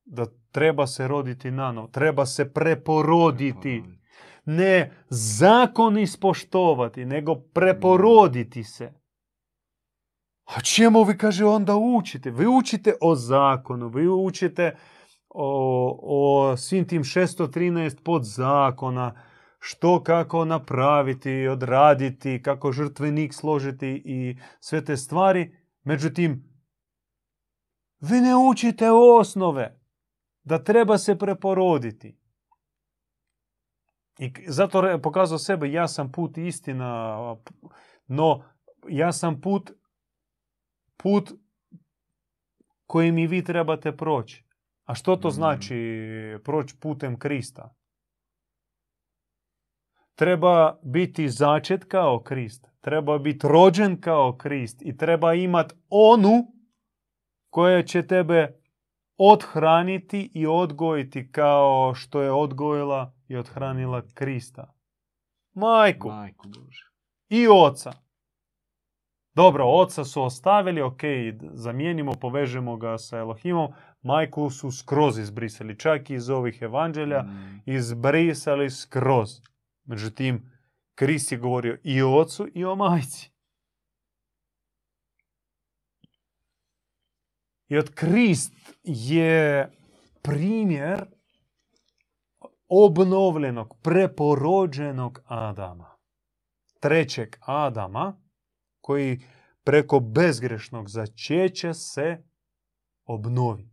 Da 0.06 0.26
treba 0.52 0.88
se 0.88 1.08
roditi 1.08 1.52
nanovo, 1.52 1.88
treba 1.88 2.26
se 2.26 2.54
preporoditi. 2.54 3.84
Ne 4.46 4.92
zakon 5.10 5.98
ispoštovati, 5.98 7.06
nego 7.06 7.36
preporoditi 7.36 8.64
se. 8.64 8.94
A 10.46 10.62
čemu 10.62 11.04
vi, 11.04 11.18
kaže, 11.18 11.46
onda 11.46 11.76
učite? 11.76 12.32
Vi 12.32 12.48
učite 12.48 12.94
o 13.02 13.16
zakonu, 13.16 13.88
vi 13.88 14.08
učite 14.08 14.76
o, 15.30 16.00
o 16.02 16.58
svim 16.58 16.88
tim 16.88 17.04
613 17.04 18.04
podzakona, 18.04 19.16
što 19.60 20.04
kako 20.04 20.46
napraviti, 20.46 21.48
odraditi, 21.48 22.42
kako 22.44 22.72
žrtvenik 22.72 23.34
složiti 23.34 24.02
i 24.06 24.38
sve 24.60 24.86
te 24.86 24.98
stvari. 24.98 25.56
Međutim, 25.84 26.44
vi 28.00 28.22
ne 28.22 28.36
učite 28.36 28.92
osnove 28.92 29.83
da 30.44 30.64
treba 30.64 30.98
se 30.98 31.18
preporoditi. 31.18 32.18
I 34.20 34.32
zato 34.48 35.00
pokazao 35.04 35.38
sebe, 35.38 35.72
ja 35.72 35.88
sam 35.88 36.12
put 36.12 36.38
istina, 36.38 37.18
no 38.08 38.44
ja 38.90 39.12
sam 39.12 39.42
put, 39.42 39.72
put 40.98 41.32
kojim 42.86 43.18
i 43.18 43.28
vi 43.28 43.44
trebate 43.44 43.98
proći. 43.98 44.46
A 44.84 44.96
što 44.96 45.16
to 45.16 45.30
znači 45.30 45.76
proći 46.44 46.76
putem 46.80 47.20
Krista? 47.20 47.76
Treba 50.16 50.80
biti 50.84 51.30
začet 51.30 51.84
kao 51.84 52.24
Krist, 52.24 52.68
treba 52.82 53.18
biti 53.18 53.48
rođen 53.48 54.02
kao 54.02 54.38
Krist 54.38 54.82
i 54.82 54.98
treba 54.98 55.34
imat 55.34 55.74
onu 55.90 56.54
koja 57.50 57.84
će 57.84 58.08
tebe 58.08 58.63
odhraniti 59.18 60.32
i 60.34 60.48
odgojiti 60.48 61.32
kao 61.32 61.94
što 61.96 62.22
je 62.22 62.32
odgojila 62.32 63.14
i 63.28 63.36
odhranila 63.36 64.02
Krista. 64.14 64.74
Majku. 65.54 66.08
Majku 66.10 66.48
Bože. 66.48 66.90
I 67.30 67.48
oca. 67.48 67.92
Dobro, 69.36 69.66
oca 69.68 70.04
su 70.04 70.24
ostavili, 70.24 70.82
ok, 70.82 71.02
zamijenimo, 71.54 72.12
povežemo 72.22 72.78
ga 72.78 72.98
sa 72.98 73.18
Elohimom. 73.18 73.72
Majku 74.02 74.50
su 74.50 74.72
skroz 74.72 75.18
izbrisali, 75.20 75.80
čak 75.80 76.10
i 76.10 76.14
iz 76.14 76.30
ovih 76.30 76.62
evanđelja, 76.62 77.22
Mm. 77.24 77.62
izbrisali 77.66 78.70
skroz. 78.70 79.30
Međutim, 79.86 80.52
Krist 80.96 81.32
je 81.32 81.38
govorio 81.38 81.78
i 81.84 82.02
o 82.02 82.18
ocu 82.18 82.48
i 82.54 82.66
o 82.66 82.76
majci. 82.76 83.33
I 87.68 87.78
od 87.78 87.94
Krist 87.94 88.54
je 88.84 89.72
primjer 90.22 91.06
obnovljenog, 92.68 93.78
preporođenog 93.82 95.22
Adama. 95.26 95.98
Trećeg 96.80 97.36
Adama 97.40 98.22
koji 98.82 99.20
preko 99.64 100.00
bezgrešnog 100.00 100.90
začeća 100.90 101.74
se 101.74 102.24
obnovi. 103.06 103.73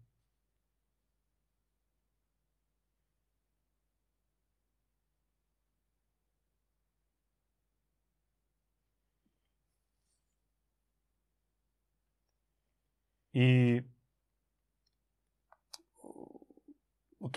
I 13.33 13.81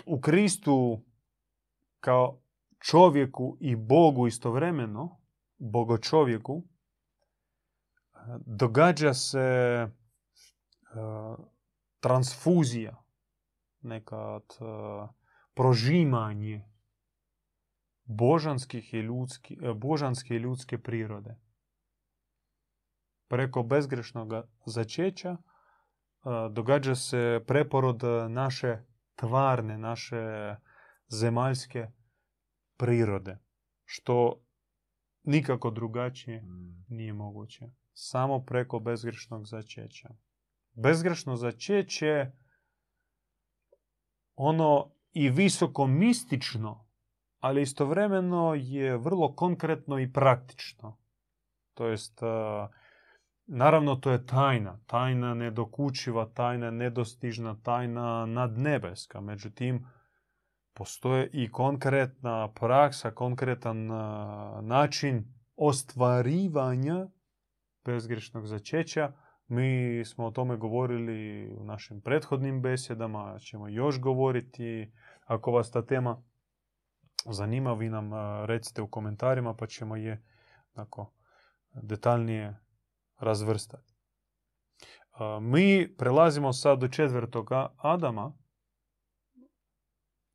u 0.06 0.20
Kristu 0.20 1.04
kao 2.00 2.40
čovjeku 2.78 3.56
i 3.60 3.76
Bogu 3.76 4.26
istovremeno, 4.26 5.20
bogočovjeku, 5.58 6.62
događa 8.46 9.14
se 9.14 9.38
e, 9.38 9.88
transfuzija, 12.00 13.04
nekad 13.80 14.42
e, 14.42 14.64
prožimanje 15.54 16.68
božanskih 18.04 18.94
i 18.94 18.98
ljudski, 18.98 19.58
e, 19.62 19.74
božanske 19.74 20.34
i 20.34 20.38
ljudske 20.38 20.78
prirode. 20.78 21.36
Preko 23.28 23.62
bezgrešnog 23.62 24.32
začeća 24.66 25.30
e, 25.30 25.53
događa 26.50 26.94
se 26.94 27.44
preporod 27.46 28.02
naše 28.28 28.78
tvarne, 29.16 29.78
naše 29.78 30.54
zemaljske 31.08 31.86
prirode, 32.76 33.38
što 33.84 34.40
nikako 35.22 35.70
drugačije 35.70 36.42
Mm. 36.42 36.84
nije 36.88 37.12
moguće. 37.12 37.70
Samo 37.92 38.44
preko 38.44 38.78
bezgrešnog 38.78 39.46
začeća. 39.46 40.08
Bezgrešno 40.72 41.36
začeće 41.36 42.30
ono 44.36 44.90
i 45.12 45.30
visoko 45.30 45.86
mistično, 45.86 46.86
ali 47.38 47.62
istovremeno 47.62 48.54
je 48.54 48.96
vrlo 48.96 49.34
konkretno 49.34 49.98
i 49.98 50.12
praktično. 50.12 50.98
To 51.74 51.86
jest, 51.86 52.22
naravno 53.46 53.96
to 53.96 54.10
je 54.10 54.26
tajna. 54.26 54.80
Tajna 54.86 55.34
nedokučiva, 55.34 56.26
tajna 56.26 56.70
nedostižna, 56.70 57.56
tajna 57.62 58.26
nadnebeska. 58.26 59.20
Međutim, 59.20 59.86
postoje 60.74 61.30
i 61.32 61.52
konkretna 61.52 62.52
praksa, 62.52 63.10
konkretan 63.10 63.86
način 64.62 65.34
ostvarivanja 65.56 67.06
bezgrešnog 67.84 68.46
začeća. 68.46 69.12
Mi 69.46 70.02
smo 70.04 70.26
o 70.26 70.30
tome 70.30 70.56
govorili 70.56 71.48
u 71.58 71.64
našim 71.64 72.00
prethodnim 72.00 72.62
besjedama, 72.62 73.38
ćemo 73.38 73.68
još 73.68 74.00
govoriti. 74.00 74.92
Ako 75.24 75.50
vas 75.50 75.70
ta 75.70 75.86
tema 75.86 76.22
zanima, 77.26 77.72
vi 77.72 77.88
nam 77.88 78.10
recite 78.44 78.82
u 78.82 78.88
komentarima 78.88 79.54
pa 79.54 79.66
ćemo 79.66 79.96
je 79.96 80.22
onako, 80.74 81.12
detaljnije 81.72 82.63
razvrstati. 83.18 83.94
Mi 85.40 85.96
prelazimo 85.96 86.52
sad 86.52 86.78
do 86.78 86.88
četvrtog 86.88 87.48
Adama 87.76 88.32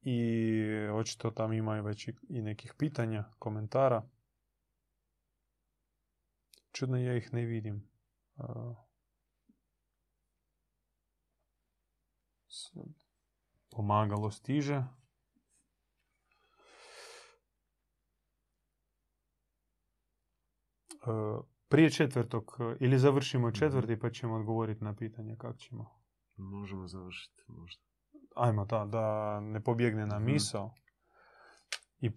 i 0.01 0.61
očito 0.93 1.31
tam 1.31 1.53
ima 1.53 1.79
već 1.81 2.07
i- 2.07 2.41
nekih 2.41 2.73
pitanja, 2.77 3.23
komentara. 3.39 4.09
Čudno 6.71 6.97
ja 6.97 7.17
ih 7.17 7.33
ne 7.33 7.45
vidim. 7.45 7.89
Pomagalo 13.69 14.31
stiže. 14.31 14.83
E, 21.07 21.58
Prije 21.69 21.89
četvrtog, 21.89 22.57
e, 22.59 22.75
ili 22.79 22.99
završimo 22.99 23.51
četvrti 23.51 23.99
pa 23.99 24.09
ćemo 24.09 24.35
odgovoriti 24.35 24.83
na 24.83 24.95
pitanje 24.95 25.35
kako 25.35 25.57
ćemo. 25.57 25.85
Možemo 26.37 26.87
završiti 26.87 27.43
možda. 27.47 27.81
Ajmo, 28.35 28.65
da, 28.65 28.85
da 28.85 29.03
ne 29.39 29.61
pobjegne 29.61 30.05
na 30.05 30.19
Mhm. 30.19 30.25
misao. 30.25 30.73
I 31.99 32.11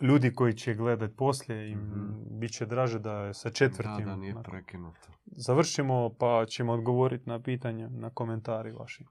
ljudi 0.00 0.34
koji 0.34 0.54
će 0.54 0.74
gledat 0.74 1.10
poslije, 1.16 1.70
im 1.70 1.78
Mhm. 1.78 2.38
bit 2.40 2.52
će 2.52 2.66
draže 2.66 2.98
da 2.98 3.12
je 3.12 3.34
sa 3.34 3.50
četvrtim. 3.50 3.98
Da, 3.98 4.04
da, 4.04 4.16
nije 4.16 4.34
prekinuto. 4.42 5.08
Završimo 5.26 6.10
pa 6.18 6.44
ćemo 6.46 6.72
odgovoriti 6.72 7.28
na 7.28 7.42
pitanje, 7.42 7.88
na 7.88 8.10
komentari 8.10 8.72
vaši. 8.72 9.04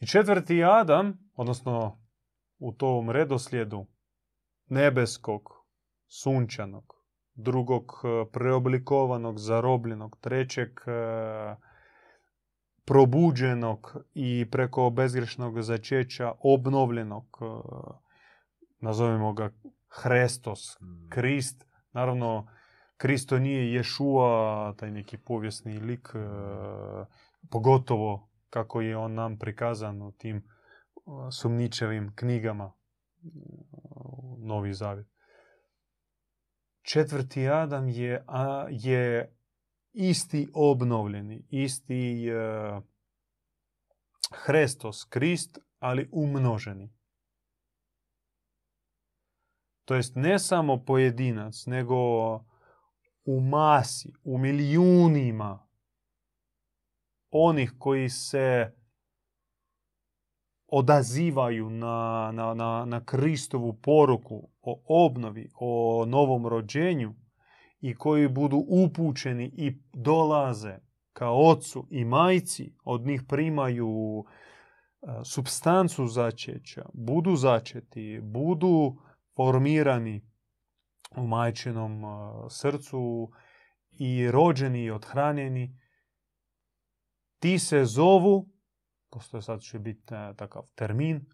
I 0.00 0.06
četvrti 0.06 0.64
Adam, 0.64 1.18
odnosno 1.34 1.98
u 2.58 2.72
tom 2.72 3.10
redoslijedu 3.10 3.86
nebeskog, 4.66 5.42
sunčanog, 6.08 6.84
drugog 7.42 7.92
e, 8.04 8.30
preoblikovanog, 8.32 9.38
zarobljenog, 9.38 10.16
trećeg 10.20 10.68
e, 10.68 11.56
probuđenog 12.84 13.96
i 14.14 14.46
preko 14.50 14.90
bezgrešnog 14.90 15.62
začeća 15.62 16.32
obnovljenog, 16.40 17.38
e, 17.40 17.44
nazovimo 18.80 19.32
ga 19.32 19.50
Hrestos, 19.88 20.80
Mm. 20.80 21.08
Krist. 21.08 21.66
Naravno, 21.92 22.46
Kristo 22.96 23.38
nije 23.38 23.72
Ješua, 23.74 24.74
taj 24.76 24.90
neki 24.90 25.18
povijesni 25.18 25.78
lik, 25.78 26.08
pogotovo 27.50 28.28
kako 28.50 28.80
je 28.80 28.96
on 28.96 29.14
nam 29.14 29.38
prikazan 29.38 30.02
u 30.02 30.12
tim 30.12 30.44
sumničevim 31.32 32.12
knjigama 32.16 32.72
Novi 34.38 34.74
Zavjet. 34.74 35.19
Četvrti 36.82 37.48
Adam 37.48 37.88
je, 37.88 38.24
a, 38.26 38.66
je 38.70 39.36
isti 39.92 40.48
obnovljeni, 40.54 41.46
isti 41.50 42.28
e, 42.28 42.80
Hrestos, 44.32 45.04
Krist, 45.04 45.58
ali 45.78 46.08
umnoženi. 46.12 46.92
To 49.84 49.94
jest 49.94 50.16
ne 50.16 50.38
samo 50.38 50.84
pojedinac, 50.84 51.66
nego 51.66 51.96
u 53.24 53.40
masi, 53.40 54.12
u 54.24 54.38
milijunima 54.38 55.66
onih 57.30 57.72
koji 57.78 58.08
se 58.08 58.72
odazivaju 60.72 61.70
na, 61.70 62.30
na, 62.34 62.54
na, 62.54 62.84
na 62.84 63.04
Kristovu 63.04 63.72
poruku 63.82 64.48
o 64.62 64.82
obnovi, 65.06 65.50
o 65.54 66.04
novom 66.08 66.46
rođenju 66.46 67.14
i 67.80 67.94
koji 67.94 68.28
budu 68.28 68.64
upućeni 68.68 69.52
i 69.56 69.82
dolaze 69.92 70.78
ka 71.12 71.30
ocu 71.30 71.86
i 71.90 72.04
majci, 72.04 72.74
od 72.84 73.06
njih 73.06 73.22
primaju 73.28 74.24
substancu 75.24 76.06
začeća, 76.06 76.86
budu 76.94 77.36
začeti, 77.36 78.20
budu 78.22 78.96
formirani 79.36 80.22
u 81.16 81.26
majčinom 81.26 82.02
srcu 82.50 83.30
i 83.90 84.30
rođeni 84.30 84.84
i 84.84 84.90
odhranjeni, 84.90 85.78
ti 87.38 87.58
se 87.58 87.84
zovu, 87.84 88.48
postoje 89.10 89.42
sad 89.42 89.60
će 89.60 89.78
biti 89.78 90.02
takav 90.36 90.62
termin, 90.74 91.26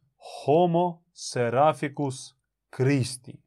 homo 0.45 1.03
seraficus 1.13 2.35
Christi. 2.77 3.43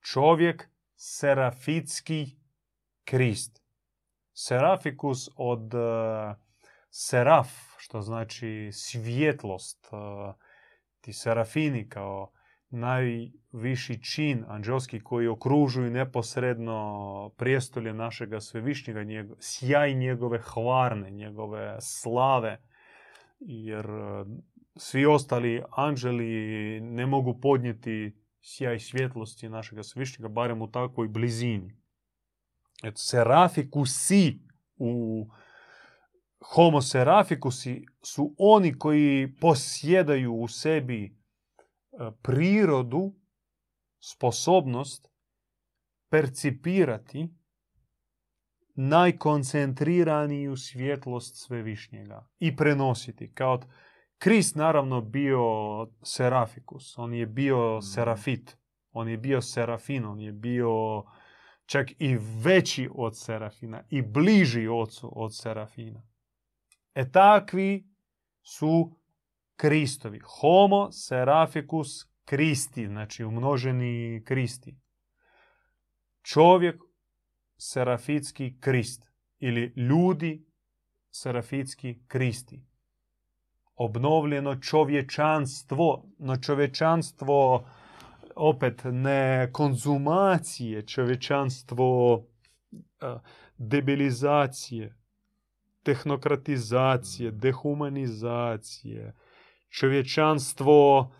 Čovjek 0.00 0.68
serafitski 0.96 2.36
Krist. 3.04 3.62
Seraficus 4.34 5.28
od 5.36 5.74
uh, 5.74 5.80
seraf, 6.90 7.48
što 7.78 8.00
znači 8.00 8.70
svjetlost. 8.72 9.88
Uh, 9.92 10.34
ti 11.00 11.12
serafini 11.12 11.88
kao 11.88 12.32
najviši 12.70 14.02
čin 14.02 14.44
anđelski 14.48 15.00
koji 15.00 15.28
okružuju 15.28 15.90
neposredno 15.90 17.30
prijestolje 17.36 17.94
našega 17.94 18.40
svevišnjega, 18.40 19.02
njego, 19.02 19.34
sjaj 19.38 19.94
njegove 19.94 20.38
hvarne, 20.42 21.10
njegove 21.10 21.76
slave, 21.80 22.60
jer 23.40 23.86
svi 24.76 25.06
ostali 25.06 25.62
anđeli 25.70 26.80
ne 26.80 27.06
mogu 27.06 27.40
podnijeti 27.40 28.16
sjaj 28.40 28.78
svjetlosti 28.78 29.48
našega 29.48 29.82
svevišnjega, 29.82 30.28
barem 30.28 30.62
u 30.62 30.70
takvoj 30.70 31.08
blizini. 31.08 31.76
Eto, 32.82 32.96
serafikusi 32.96 34.38
u 34.76 35.26
homo 36.44 36.82
serafikusi 36.82 37.86
su 38.02 38.34
oni 38.38 38.78
koji 38.78 39.34
posjedaju 39.40 40.34
u 40.34 40.48
sebi 40.48 41.16
prirodu, 42.22 43.14
sposobnost 44.00 45.08
percipirati 46.08 47.28
najkoncentriraniju 48.88 50.56
svjetlost 50.56 51.36
svevišnjega 51.36 52.28
i 52.38 52.56
prenositi. 52.56 53.32
Kao 53.34 53.60
Krist 54.18 54.56
naravno 54.56 55.00
bio 55.00 55.42
serafikus, 56.02 56.98
on 56.98 57.14
je 57.14 57.26
bio 57.26 57.80
serafit, 57.82 58.56
on 58.92 59.08
je 59.08 59.16
bio 59.16 59.40
serafin, 59.40 60.04
on 60.04 60.20
je 60.20 60.32
bio 60.32 61.02
čak 61.66 61.90
i 61.98 62.16
veći 62.44 62.88
od 62.94 63.18
serafina 63.18 63.82
i 63.90 64.02
bliži 64.02 64.68
ocu 64.68 65.12
od 65.16 65.36
serafina. 65.36 66.02
E 66.94 67.10
takvi 67.10 67.88
su 68.42 68.96
Kristovi. 69.56 70.20
Homo 70.40 70.92
seraficus 70.92 71.88
Kristi, 72.24 72.86
znači 72.86 73.24
umnoženi 73.24 74.22
Kristi. 74.26 74.76
Čovjek 76.22 76.89
serafitski 77.60 78.60
Krist 78.60 79.06
ili. 79.38 79.72
Obnovljeno 83.74 84.56
čovječanstvo, 84.60 86.04
no 86.18 86.36
čovječanstvo 86.36 87.66
opet 88.36 88.80
ne 88.84 89.48
konzumacije, 89.52 90.86
čovječanstvo 90.86 92.22
debilizacije, 93.56 94.96
tehnokratizacije, 95.82 97.30
dehumanizacije, 97.30 99.14
čovječanstvo 99.68 101.10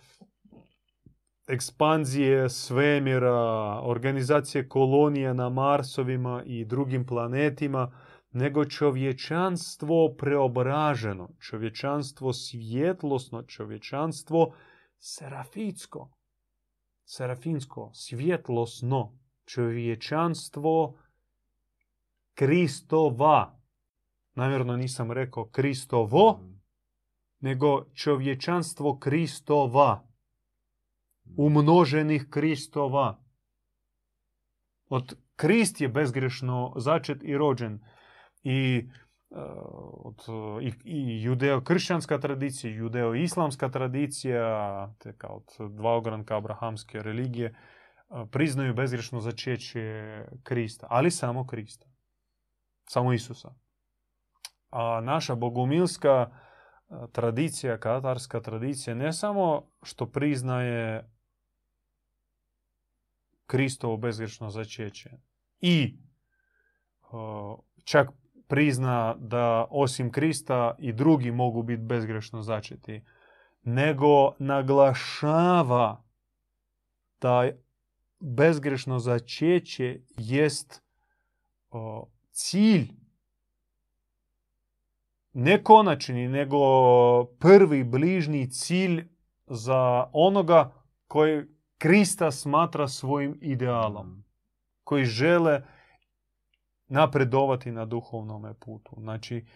ekspanzije 1.53 2.49
svemira, 2.49 3.81
organizacije 3.83 4.69
kolonije 4.69 5.35
na 5.35 5.49
Marsovima 5.49 6.43
i 6.47 6.65
drugim 6.65 7.07
planetima, 7.07 7.93
nego 8.33 8.65
čovječanstvo 8.65 10.15
preobraženo, 10.19 11.29
čovječanstvo 11.41 12.33
svjetlosno, 12.33 13.43
čovječanstvo 13.43 14.55
serafitsko, 14.99 16.11
serafinsko, 17.05 17.91
svjetlosno, 17.95 19.19
čovječanstvo 19.45 20.99
Kristova. 22.35 23.61
Namjerno 24.35 24.77
nisam 24.77 25.13
rekao 25.13 25.49
Kristovo, 25.49 26.41
nego 27.41 27.85
čovječanstvo 27.95 28.99
Kristova. 28.99 30.10
Umnoženih 31.37 32.27
Kristova. 32.31 33.19
Od 34.89 35.17
Krist 35.37 35.81
je 35.81 35.89
bezgrešno 35.89 36.73
začet 36.77 37.19
i 37.23 37.37
rođen. 37.37 37.81
I, 38.43 38.89
od, 40.05 40.25
i, 40.63 40.73
i 40.85 41.23
judeo-kršćanska 41.23 42.21
tradicija, 42.21 42.73
judeo-islamska 42.75 43.71
tradicija, 43.71 44.95
te 44.99 45.17
kao 45.17 45.43
od 45.59 45.75
dva 45.75 45.97
ogranka 45.97 46.37
abrahamske 46.37 47.03
religije, 47.03 47.55
priznaju 48.31 48.75
bezgrešno 48.75 49.21
začeće 49.21 49.81
Krista, 50.43 50.87
ali 50.91 51.11
samo 51.11 51.47
Krista. 51.47 51.87
Samo 52.89 53.13
Isusa. 53.13 53.55
A 54.71 55.01
naša 55.01 55.35
bogumilska 55.35 56.31
tradicija, 57.13 57.79
katarska 57.79 58.41
tradicija, 58.41 58.95
ne 58.95 59.13
samo 59.13 59.63
što 59.83 60.07
priznaje 60.07 61.11
Kristovo 63.51 63.97
bezgrešno 63.97 64.51
začeće. 64.51 65.11
I 65.61 65.99
čak 67.85 68.09
prizna 68.49 69.17
da 69.19 69.67
osim 69.71 70.13
Krista 70.13 70.75
i 70.79 70.93
drugi 70.93 71.31
mogu 71.31 71.63
biti 71.63 71.83
bezgrešno 71.83 72.43
začeti, 72.43 73.05
nego 73.63 74.35
naglašava 74.39 76.05
da 77.21 77.51
bezgrešno 78.21 78.99
začeće 78.99 80.01
jest 80.17 80.83
cilj 82.31 82.89
ne 85.33 85.65
konačni, 85.65 86.29
nego 86.29 86.59
prvi 87.25 87.85
bližnji 87.85 88.51
cilj 88.51 89.09
za 89.47 90.11
onoga 90.13 90.73
koji 91.07 91.45
Krista 91.81 92.31
smatra 92.31 92.89
svojim 92.89 93.39
idealom. 93.41 94.25
Koji 94.85 95.05
žele 95.05 95.63
napredovati 96.89 97.73
na 97.73 97.85
duhovnom 97.85 98.55
putu. 98.61 98.97
Znači, 98.99 99.47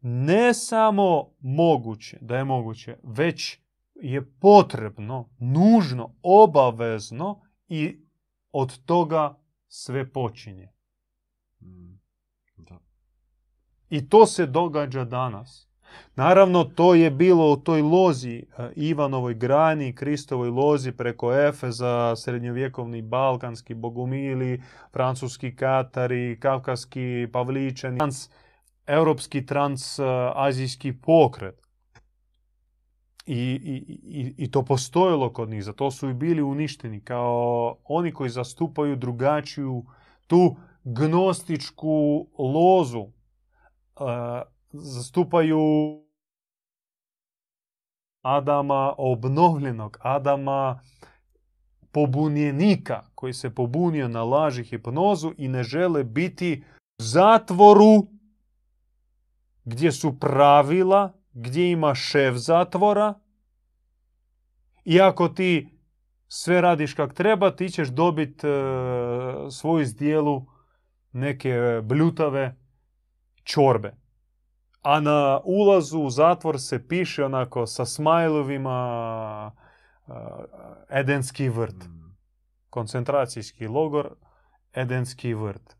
ne 0.00 0.54
samo 0.54 1.30
moguće, 1.40 2.18
da 2.20 2.36
je 2.36 2.44
moguće, 2.44 2.96
već 3.02 3.58
je 3.94 4.32
potrebno, 4.40 5.28
nužno, 5.38 6.14
obavezno 6.22 7.40
i 7.68 8.06
od 8.52 8.84
toga 8.84 9.38
sve 9.68 10.12
počinje. 10.12 10.72
I 13.90 14.08
to 14.08 14.26
se 14.26 14.46
događa 14.46 15.04
danas. 15.04 15.68
Naravno, 16.16 16.64
to 16.64 16.94
je 16.94 17.10
bilo 17.10 17.52
u 17.52 17.56
toj 17.56 17.82
lozi, 17.82 18.36
e, 18.58 18.70
Ivanovoj 18.76 19.34
grani, 19.34 19.94
Kristovoj 19.94 20.48
lozi 20.48 20.92
preko 20.92 21.34
Efeza, 21.34 22.16
srednjovjekovni 22.16 23.02
balkanski 23.02 23.74
bogumili, 23.74 24.62
francuski 24.92 25.56
katari, 25.56 26.38
kavkaski 26.40 27.28
pavličani, 27.32 27.98
trans, 27.98 28.30
europski 28.86 29.46
transazijski 29.46 30.92
pokret. 30.92 31.64
I, 33.26 33.36
i, 33.36 34.34
i, 34.38 34.50
to 34.50 34.62
postojilo 34.62 35.32
kod 35.32 35.48
njih, 35.48 35.64
zato 35.64 35.90
su 35.90 36.08
i 36.08 36.14
bili 36.14 36.42
uništeni 36.42 37.00
kao 37.00 37.76
oni 37.84 38.12
koji 38.12 38.30
zastupaju 38.30 38.96
drugačiju 38.96 39.84
tu 40.26 40.56
gnostičku 40.84 42.26
lozu 42.38 43.06
zastupaju 44.74 45.60
Adama 48.22 48.94
obnovljenog, 48.98 49.98
Adama 50.00 50.80
pobunjenika 51.92 53.02
koji 53.14 53.32
se 53.32 53.54
pobunio 53.54 54.08
na 54.08 54.24
laži 54.24 54.64
hipnozu 54.64 55.32
i 55.38 55.48
ne 55.48 55.62
žele 55.62 56.04
biti 56.04 56.64
u 56.98 57.02
zatvoru 57.02 58.06
gdje 59.64 59.92
su 59.92 60.18
pravila, 60.18 61.12
gdje 61.32 61.70
ima 61.70 61.94
šef 61.94 62.34
zatvora. 62.34 63.14
I 64.84 65.00
ako 65.00 65.28
ti 65.28 65.68
sve 66.28 66.60
radiš 66.60 66.94
kak 66.94 67.14
treba, 67.14 67.56
ti 67.56 67.68
ćeš 67.68 67.88
dobiti 67.88 68.46
e, 68.46 68.50
svoju 69.50 69.84
zdjelu 69.84 70.46
neke 71.12 71.80
bljutave 71.82 72.56
čorbe. 73.44 74.03
A 74.84 75.00
na 75.00 75.40
ulazu 75.44 75.98
u 75.98 76.10
zatvor 76.10 76.60
se 76.60 76.88
piše 76.88 77.24
onako 77.24 77.66
sa 77.66 77.84
smajlovima 77.84 79.52
uh, 80.06 80.14
Edenski 80.90 81.48
vrt. 81.48 81.86
Mm. 81.86 82.16
Koncentracijski 82.70 83.66
logor, 83.66 84.14
Edenski 84.74 85.34
vrt. 85.34 85.76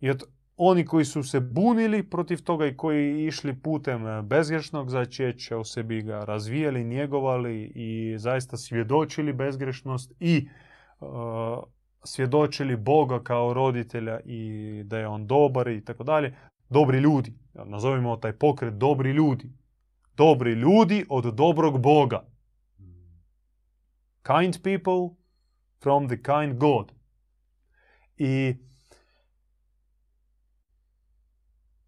I 0.00 0.10
od 0.10 0.22
oni 0.56 0.84
koji 0.84 1.04
su 1.04 1.22
se 1.22 1.40
bunili 1.40 2.10
protiv 2.10 2.42
toga 2.42 2.66
i 2.66 2.76
koji 2.76 3.26
išli 3.26 3.60
putem 3.60 4.06
e, 4.06 4.22
bezgrešnog 4.22 4.90
začeća, 4.90 5.58
u 5.58 5.64
sebi 5.64 6.02
ga 6.02 6.24
razvijali, 6.24 6.84
njegovali 6.84 7.72
i 7.74 8.18
zaista 8.18 8.56
svjedočili 8.56 9.32
bezgrešnost 9.32 10.12
i 10.20 10.48
uh, 11.00 11.08
svjedočili 12.04 12.76
Boga 12.76 13.22
kao 13.22 13.54
roditelja 13.54 14.20
i 14.24 14.82
da 14.84 14.98
je 14.98 15.08
on 15.08 15.26
dobar 15.26 15.68
i 15.68 15.84
tako 15.84 16.04
dalje. 16.04 16.34
Dobri 16.68 16.98
ljudi. 16.98 17.32
Nazovimo 17.64 18.16
taj 18.16 18.32
pokret 18.32 18.74
dobri 18.74 19.12
ljudi. 19.12 19.52
Dobri 20.16 20.52
ljudi 20.52 21.06
od 21.08 21.34
dobrog 21.34 21.80
Boga. 21.82 22.26
Kind 24.22 24.62
people 24.62 25.16
from 25.82 26.08
the 26.08 26.22
kind 26.22 26.58
God. 26.58 26.92
I 28.16 28.56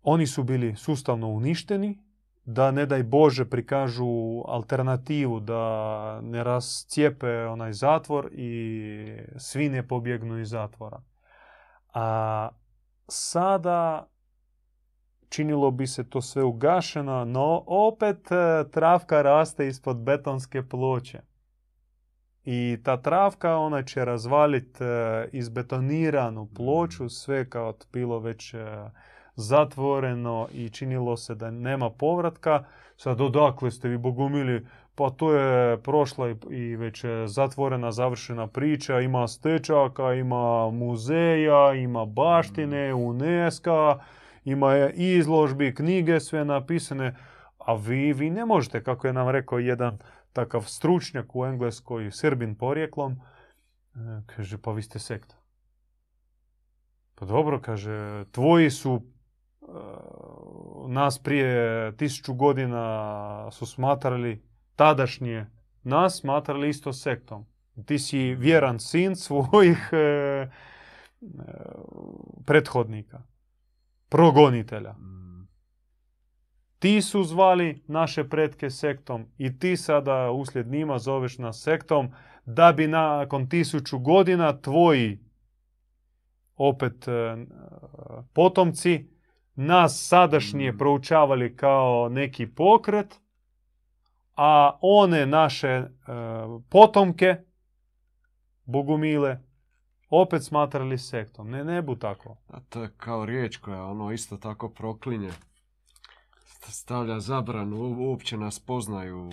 oni 0.03 0.27
su 0.27 0.43
bili 0.43 0.77
sustavno 0.77 1.29
uništeni, 1.29 1.99
da 2.45 2.71
ne 2.71 2.87
daj 2.87 3.03
Bože 3.03 3.45
prikažu 3.51 4.43
alternativu, 4.47 5.41
da 5.41 6.21
ne 6.23 6.45
rascijepe 6.45 7.47
onaj 7.47 7.73
zatvor 7.73 8.31
i 8.33 9.17
svi 9.37 9.69
ne 9.69 9.89
pobjegnu 9.89 10.39
iz 10.39 10.49
zatvora. 10.49 11.03
A 11.95 12.49
sada 13.09 14.09
činilo 15.29 15.71
bi 15.71 15.87
se 15.87 16.11
to 16.11 16.21
sve 16.23 16.45
ugašeno, 16.45 17.25
no 17.25 17.65
opet 17.67 18.33
e, 18.33 18.65
travka 18.71 19.23
raste 19.23 19.69
ispod 19.69 19.97
betonske 19.97 20.63
ploče. 20.63 21.21
I 22.45 22.79
ta 22.85 22.97
travka 22.97 23.57
ona 23.57 23.83
će 23.83 24.05
razvaliti 24.05 24.85
e, 24.85 25.29
izbetoniranu 25.33 26.49
ploču, 26.57 27.09
sve 27.09 27.51
kao 27.51 27.75
bilo 27.93 28.19
već 28.19 28.55
e, 28.55 28.59
zatvoreno 29.35 30.49
i 30.53 30.71
činilo 30.71 31.17
se 31.17 31.35
da 31.35 31.51
nema 31.51 31.91
povratka. 31.91 32.65
Sad 32.97 33.21
odakle 33.21 33.71
ste 33.71 33.89
vi 33.89 33.99
bogumili? 33.99 34.67
Pa 34.95 35.11
to 35.11 35.33
je 35.33 35.83
prošla 35.83 36.29
i 36.51 36.77
već 36.77 37.05
zatvorena, 37.27 37.93
završena 37.93 38.47
priča. 38.47 39.01
Ima 39.01 39.29
stečaka, 39.29 40.15
ima 40.15 40.71
muzeja, 40.71 41.75
ima 41.75 42.05
baštine, 42.05 42.95
UNESCO, 42.95 43.99
ima 44.45 44.89
izložbi, 44.89 45.75
knjige 45.75 46.21
sve 46.21 46.45
napisane. 46.45 47.17
A 47.59 47.75
vi, 47.75 48.13
vi 48.13 48.31
ne 48.31 48.45
možete, 48.47 48.85
kako 48.85 49.07
je 49.07 49.13
nam 49.13 49.29
rekao 49.29 49.59
jedan 49.59 49.99
takav 50.33 50.63
stručnjak 50.63 51.37
u 51.37 51.47
Engleskoj, 51.47 52.11
Srbin 52.11 52.55
porijeklom, 52.55 53.21
kaže, 54.27 54.59
pa 54.59 54.73
vi 54.73 54.83
ste 54.83 54.99
sekta. 54.99 55.35
Pa 57.15 57.27
dobro, 57.27 57.61
kaže, 57.61 58.25
tvoji 58.33 58.71
su 58.71 59.03
nas 60.89 61.19
prije 61.19 61.93
tisuću 61.97 62.35
godina 62.35 63.51
su 63.51 63.67
smatrali 63.67 64.43
tadašnje 64.77 65.47
nas 65.83 66.21
smatrali 66.21 66.69
isto 66.69 66.93
sektom. 66.93 67.47
Ti 67.87 67.99
si 67.99 68.35
vjeran 68.35 68.81
sin 68.81 69.17
svojih 69.17 69.91
e, 69.93 69.97
e, 69.97 70.49
prethodnika, 72.47 73.23
progonitelja. 74.09 74.95
Ti 76.79 77.03
su 77.03 77.25
zvali 77.25 77.83
naše 77.87 78.29
pretke 78.29 78.71
sektom 78.71 79.27
i 79.39 79.59
ti 79.59 79.77
sada 79.77 80.31
uslijed 80.31 80.67
njima 80.67 80.99
zoveš 80.99 81.39
nas 81.39 81.63
sektom 81.63 82.13
da 82.47 82.73
bi 82.73 82.87
nakon 82.87 83.49
tisuću 83.49 83.99
godina 83.99 84.61
tvoji 84.61 85.19
opet 86.57 87.09
e, 87.09 87.37
potomci 88.33 89.09
nas 89.55 90.07
sadašnje 90.09 90.73
Mm. 90.73 90.79
proučavali 90.79 91.57
kao 91.57 92.09
neki 92.09 92.47
pokret, 92.47 93.21
a 94.37 94.79
one 94.81 95.27
naše 95.27 95.69
e, 95.69 95.87
potomke, 96.71 97.37
bogumile, 98.65 99.48
opet 100.11 100.45
smatrali 100.45 100.99
sektom. 100.99 101.51
Ne, 101.51 101.65
ne 101.65 101.83
bu 101.83 101.97
tako. 101.97 102.37
A 102.49 102.61
to 102.61 102.83
je 102.83 102.91
kao 102.97 103.25
riječ 103.27 103.57
koja 103.57 103.85
ono 103.85 104.13
isto 104.13 104.37
tako 104.37 104.69
proklinje. 104.69 105.31
Stavlja 106.61 107.21
zabranu, 107.21 107.77
uopće 107.99 108.37
nas 108.37 108.59
poznaju 108.59 109.31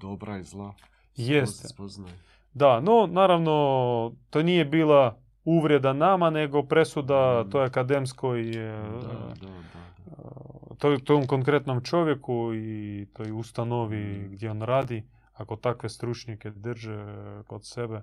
dobra 0.00 0.38
i 0.38 0.42
zla. 0.42 0.74
Jeste. 1.16 1.68
Spoznaju. 1.68 2.14
Da, 2.54 2.80
no 2.80 3.06
naravno 3.06 3.52
to 4.30 4.42
nije 4.42 4.64
bila 4.64 5.16
uvreda 5.44 5.92
nama, 5.92 6.30
nego 6.30 6.62
presuda 6.62 7.44
Mm. 7.46 7.50
toj 7.50 7.64
akademskoj 7.64 8.40
e, 8.50 8.82
Da, 8.82 9.34
da, 9.40 9.46
da. 9.46 10.74
to, 10.78 10.98
tom 10.98 11.26
konkretnom 11.26 11.80
čovjeku 11.80 12.54
i 12.54 13.06
toj 13.12 13.30
ustanovi 13.32 13.96
Mm. 14.18 14.32
gdje 14.32 14.50
on 14.50 14.62
radi, 14.62 15.02
ako 15.32 15.56
takve 15.56 15.88
stručnjake 15.88 16.50
drže 16.50 17.04
kod 17.46 17.66
sebe, 17.66 18.02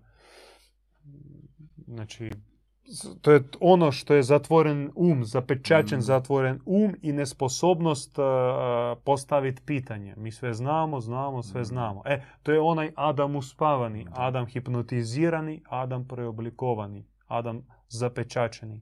znači, 1.87 2.31
to 3.21 3.31
je 3.31 3.43
ono 3.59 3.91
što 3.91 4.13
je 4.13 4.23
zatvoren 4.23 4.91
um, 4.95 5.25
zapečačen 5.25 5.97
Mm. 5.97 6.01
zatvoren 6.01 6.59
um 6.65 6.95
i 7.01 7.13
nesposobnost 7.13 8.19
a, 8.19 8.95
postaviti 9.03 9.61
pitanje. 9.65 10.13
Mi 10.17 10.31
sve 10.31 10.53
znamo, 10.53 10.99
znamo, 10.99 11.43
sve 11.43 11.61
Mm. 11.61 11.65
znamo. 11.65 12.01
E, 12.05 12.21
to 12.43 12.51
je 12.51 12.59
onaj 12.59 12.91
Adam 12.95 13.35
uspavani, 13.35 14.03
Da. 14.03 14.11
Adam 14.15 14.45
hipnotizirani, 14.45 15.61
Adam 15.69 16.07
preoblikovani, 16.07 17.05
Adam 17.27 17.61
zapečačeni. 17.89 18.81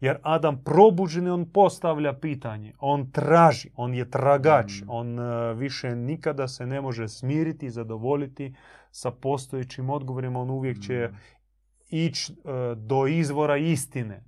Jer 0.00 0.16
Adam 0.22 0.62
probuđeni, 0.64 1.30
on 1.30 1.44
postavlja 1.46 2.12
pitanje, 2.12 2.72
on 2.78 3.10
traži, 3.10 3.70
on 3.76 3.94
je 3.94 4.10
tragač, 4.10 4.80
Mm. 4.80 4.84
on 4.88 5.18
e, 5.18 5.54
više 5.54 5.96
nikada 5.96 6.48
se 6.48 6.66
ne 6.66 6.80
može 6.80 7.08
smiriti 7.08 7.66
i 7.66 7.70
zadovoljiti 7.70 8.54
sa 8.90 9.10
postojećim 9.10 9.90
odgovorima, 9.90 10.40
on 10.40 10.50
uvijek 10.50 10.80
će 10.80 11.08
Mm. 11.12 11.16
Ići 11.92 12.32
e, 12.32 12.36
do 12.76 13.06
izvora 13.06 13.56
istine. 13.56 14.24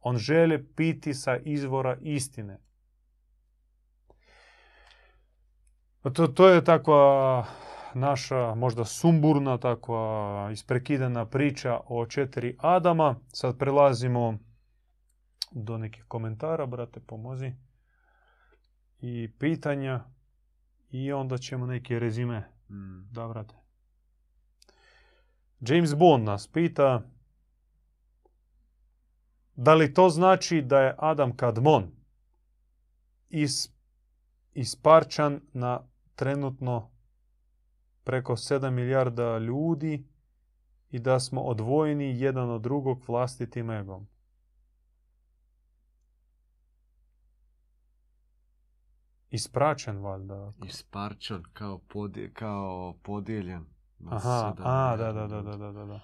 On 0.00 0.16
želi 0.16 0.66
piti 0.76 1.14
sa 1.14 1.36
izvora 1.36 1.96
istine. 2.00 2.58
To, 6.02 6.26
to 6.26 6.48
je 6.48 6.64
takva 6.64 7.46
naša 7.94 8.54
možda 8.54 8.84
sumburna, 8.84 9.58
takva 9.58 10.48
isprekidana 10.52 11.26
priča 11.26 11.80
o 11.86 12.06
četiri 12.06 12.56
Adama. 12.58 13.16
Sad 13.28 13.58
prelazimo 13.58 14.38
do 15.50 15.78
nekih 15.78 16.04
komentara, 16.08 16.66
brate, 16.66 17.00
pomozi. 17.00 17.52
I 19.00 19.30
pitanja. 19.38 20.04
I 20.90 21.12
onda 21.12 21.38
ćemo 21.38 21.66
neki 21.66 21.98
rezime. 21.98 22.38
Mm. 22.70 23.12
Da, 23.12 23.28
brate. 23.28 23.61
James 25.68 25.94
Bond 25.94 26.24
nas 26.24 26.46
pita 26.46 27.02
da 29.56 29.74
li 29.74 29.94
to 29.94 30.08
znači 30.08 30.62
da 30.62 30.80
je 30.80 30.94
Adam 30.98 31.36
Kadmon 31.36 31.90
is, 33.28 33.68
isparčan 34.54 35.40
na 35.52 35.80
trenutno 36.14 36.90
preko 38.04 38.32
7 38.32 38.70
milijarda 38.70 39.38
ljudi 39.38 40.04
i 40.90 40.98
da 40.98 41.20
smo 41.20 41.40
odvojeni 41.40 42.20
jedan 42.20 42.50
od 42.50 42.62
drugog 42.62 43.04
vlastitim 43.08 43.70
egom. 43.70 44.06
Ispraćen 49.30 49.98
valjda. 49.98 50.52
Isparčan 50.64 51.42
kao, 51.52 51.78
podje, 51.78 52.32
kao 52.32 52.94
podijeljen. 53.02 53.66
Aha, 54.10 54.54
a, 54.58 54.96
da, 54.96 55.12
da, 55.12 55.26
da, 55.26 55.42
da, 55.42 55.56
da, 55.56 55.72
da, 55.72 55.84
da. 55.84 56.00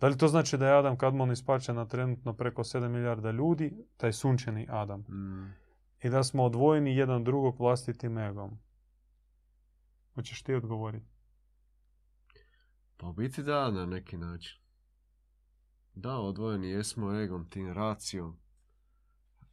Da 0.00 0.08
li 0.08 0.18
to 0.18 0.28
znači 0.28 0.58
da 0.58 0.66
je 0.66 0.78
Adam 0.78 0.96
Kadmon 0.98 1.32
ispačen 1.32 1.76
na 1.76 1.86
trenutno 1.88 2.32
preko 2.32 2.62
7 2.64 2.88
milijarda 2.88 3.30
ljudi, 3.30 3.86
taj 3.96 4.12
sunčani 4.12 4.66
Adam, 4.70 5.00
Mm. 5.00 5.54
i 6.02 6.10
da 6.10 6.24
smo 6.24 6.44
odvojeni 6.44 6.96
jedan 6.96 7.24
drugog 7.24 7.60
vlastitim 7.60 8.18
egom? 8.18 8.58
Hoćeš 10.14 10.42
ti 10.42 10.54
odgovoriti? 10.54 11.06
Pa 12.96 13.06
u 13.06 13.12
biti 13.12 13.42
da, 13.42 13.70
na 13.70 13.86
neki 13.86 14.16
način. 14.16 14.60
Da, 15.94 16.18
odvojeni 16.18 16.68
jesmo 16.70 17.12
egom, 17.20 17.50
tim 17.50 17.72
racijom. 17.72 18.38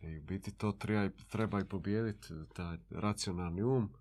I 0.02 0.18
u 0.20 0.22
biti 0.22 0.58
to 0.58 0.72
treba, 0.72 1.16
treba 1.28 1.60
i 1.60 1.66
pobijediti, 1.66 2.28
taj 2.54 2.78
racionalni 2.90 3.64
um. 3.64 3.94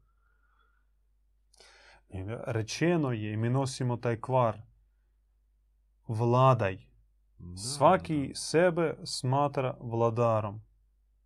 I 2.12 2.24
Rečeno 2.46 3.12
je 3.12 3.32
i 3.32 3.36
mi 3.36 3.50
nosimo 3.50 3.96
taj 3.96 4.20
kvar. 4.20 4.58
Vladaj. 6.08 6.78
Da, 7.38 7.56
Svaki 7.56 8.28
da. 8.28 8.34
sebe 8.34 8.94
smatra 9.04 9.76
vladarom 9.80 10.60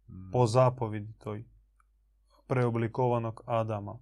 Mm. 0.09 0.31
po 0.33 0.47
zapovjedi 0.47 1.13
toj 1.13 1.45
preoblikovanog 2.47 3.41
Adama. 3.47 3.99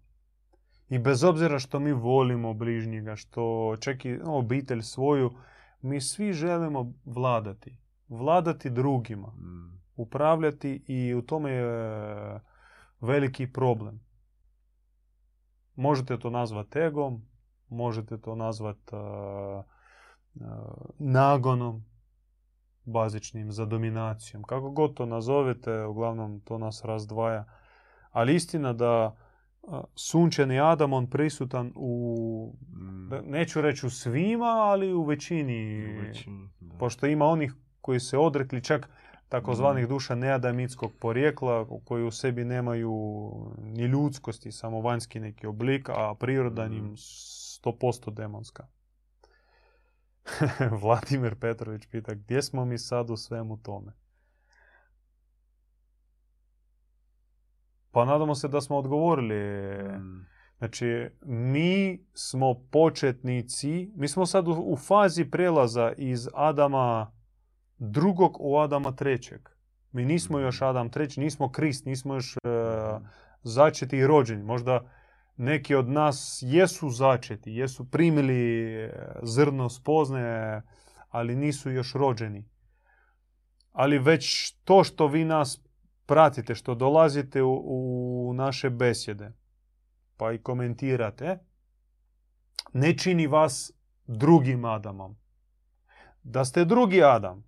I 0.89 0.99
bez 0.99 1.25
obzira 1.25 1.59
što 1.59 1.79
mi 1.79 1.93
volimo 1.93 2.55
bližnjega, 2.55 3.17
što 3.17 3.75
čak 3.81 4.05
i 4.05 4.19
obitelj 4.25 4.83
svoju, 4.83 5.31
mi 5.81 6.01
svi 6.01 6.33
želimo 6.33 6.93
vladati. 7.05 7.79
Vladati 8.09 8.71
drugima. 8.71 9.29
Mm. 9.29 9.81
Upravljati 9.97 10.85
i 10.87 11.15
u 11.15 11.23
tome 11.23 11.51
je 11.51 12.41
veliki 13.01 13.53
problem. 13.53 14.01
Možete 15.77 16.19
to 16.19 16.31
nazvati 16.31 16.79
egom, 16.79 17.23
možete 17.69 18.21
to 18.21 18.35
nazvati 18.35 18.97
nagonom, 20.99 21.85
bazičnim 22.85 23.53
za 23.53 23.65
dominacijom. 23.65 24.43
Kako 24.43 24.71
god 24.71 24.95
to 24.95 25.07
nazovete, 25.07 25.85
uglavnom 25.85 26.41
to 26.41 26.59
nas 26.59 26.85
razdvaja. 26.85 27.45
Ali 28.11 28.35
istina 28.35 28.73
da 28.73 29.17
sunčani 29.95 30.61
Adam, 30.61 30.93
on 30.93 31.11
prisutan 31.11 31.73
u, 31.77 32.55
Mm. 32.69 33.31
neću 33.31 33.61
reći 33.61 33.87
u 33.87 33.91
svima, 33.91 34.47
ali 34.47 34.93
u 34.93 35.03
većini. 35.03 35.97
U 35.97 36.01
većini, 36.01 36.49
da. 36.61 36.79
Pošto 36.79 37.07
ima 37.07 37.25
onih 37.27 37.55
koji 37.81 38.01
se 38.01 38.19
odrekli 38.19 38.65
čak 38.65 38.91
takozvanih 39.29 39.85
Mm. 39.85 39.89
duša 39.89 40.15
neadamitskog 40.15 40.93
porijekla, 41.01 41.67
koji 41.85 42.05
u 42.05 42.11
sebi 42.11 42.45
nemaju 42.45 42.93
ni 43.59 43.83
ljudskosti, 43.85 44.53
samo 44.53 44.81
vanjski 44.81 45.21
neki 45.21 45.47
oblik, 45.47 45.89
a 45.89 46.15
priroda 46.21 46.69
Mm. 46.69 46.73
im 46.73 46.97
100% 46.97 48.11
demonska. 48.11 48.67
Vladimir 50.83 51.35
Petrović 51.35 51.87
pita, 51.87 52.15
gdje 52.15 52.43
smo 52.43 52.65
mi 52.65 52.79
sad 52.79 53.11
u 53.11 53.17
svemu 53.17 53.57
tome? 53.57 53.93
Pa 57.91 58.05
nadamo 58.05 58.35
se 58.35 58.49
da 58.49 58.61
smo 58.61 58.77
odgovorili. 58.77 59.35
Mm. 59.99 60.27
Znači, 60.59 61.11
mi 61.23 62.05
smo 62.15 62.55
početnici, 62.71 63.93
mi 63.97 64.09
smo 64.09 64.27
sad 64.27 64.49
u, 64.49 64.53
u 64.53 64.77
fazi 64.77 65.25
prelaza 65.25 65.93
iz 65.97 66.29
Adama 66.35 67.13
drugog 67.79 68.37
u 68.41 68.59
Adama 68.59 68.93
trećeg. 68.93 69.49
Mi 69.93 70.05
nismo 70.05 70.39
još 70.39 70.63
Adam 70.63 70.91
treći, 70.91 71.21
nismo 71.21 71.53
Krist, 71.53 71.87
nismo 71.87 72.15
još 72.15 72.37
e, 72.37 72.39
začeti 73.43 73.97
i 73.97 74.07
rođeni. 74.07 74.43
Možda 74.43 74.91
neki 75.37 75.75
od 75.75 75.89
nas 75.89 76.39
jesu 76.43 76.91
začeti, 76.91 77.53
jesu 77.53 77.91
primili 77.91 78.73
e, 78.75 78.91
zrno 79.23 79.69
spoznaje, 79.69 80.63
ali 81.09 81.37
nisu 81.37 81.71
još 81.71 81.93
rođeni. 81.93 82.49
Ali 83.73 83.99
već 83.99 84.51
to 84.65 84.85
što 84.85 85.07
vi 85.07 85.25
nas 85.25 85.65
pratite, 86.07 86.55
što 86.55 86.75
dolazite 86.75 87.43
u, 87.43 87.63
u 88.29 88.33
naše 88.35 88.71
besjede, 88.71 89.33
pa 90.17 90.33
i 90.33 90.39
komentirate, 90.39 91.39
ne 92.73 92.99
čini 92.99 93.27
vas 93.27 93.73
drugim 94.07 94.65
Adamom. 94.65 95.17
Da 96.23 96.45
ste 96.45 96.65
drugi 96.65 97.03
Adam, 97.03 97.45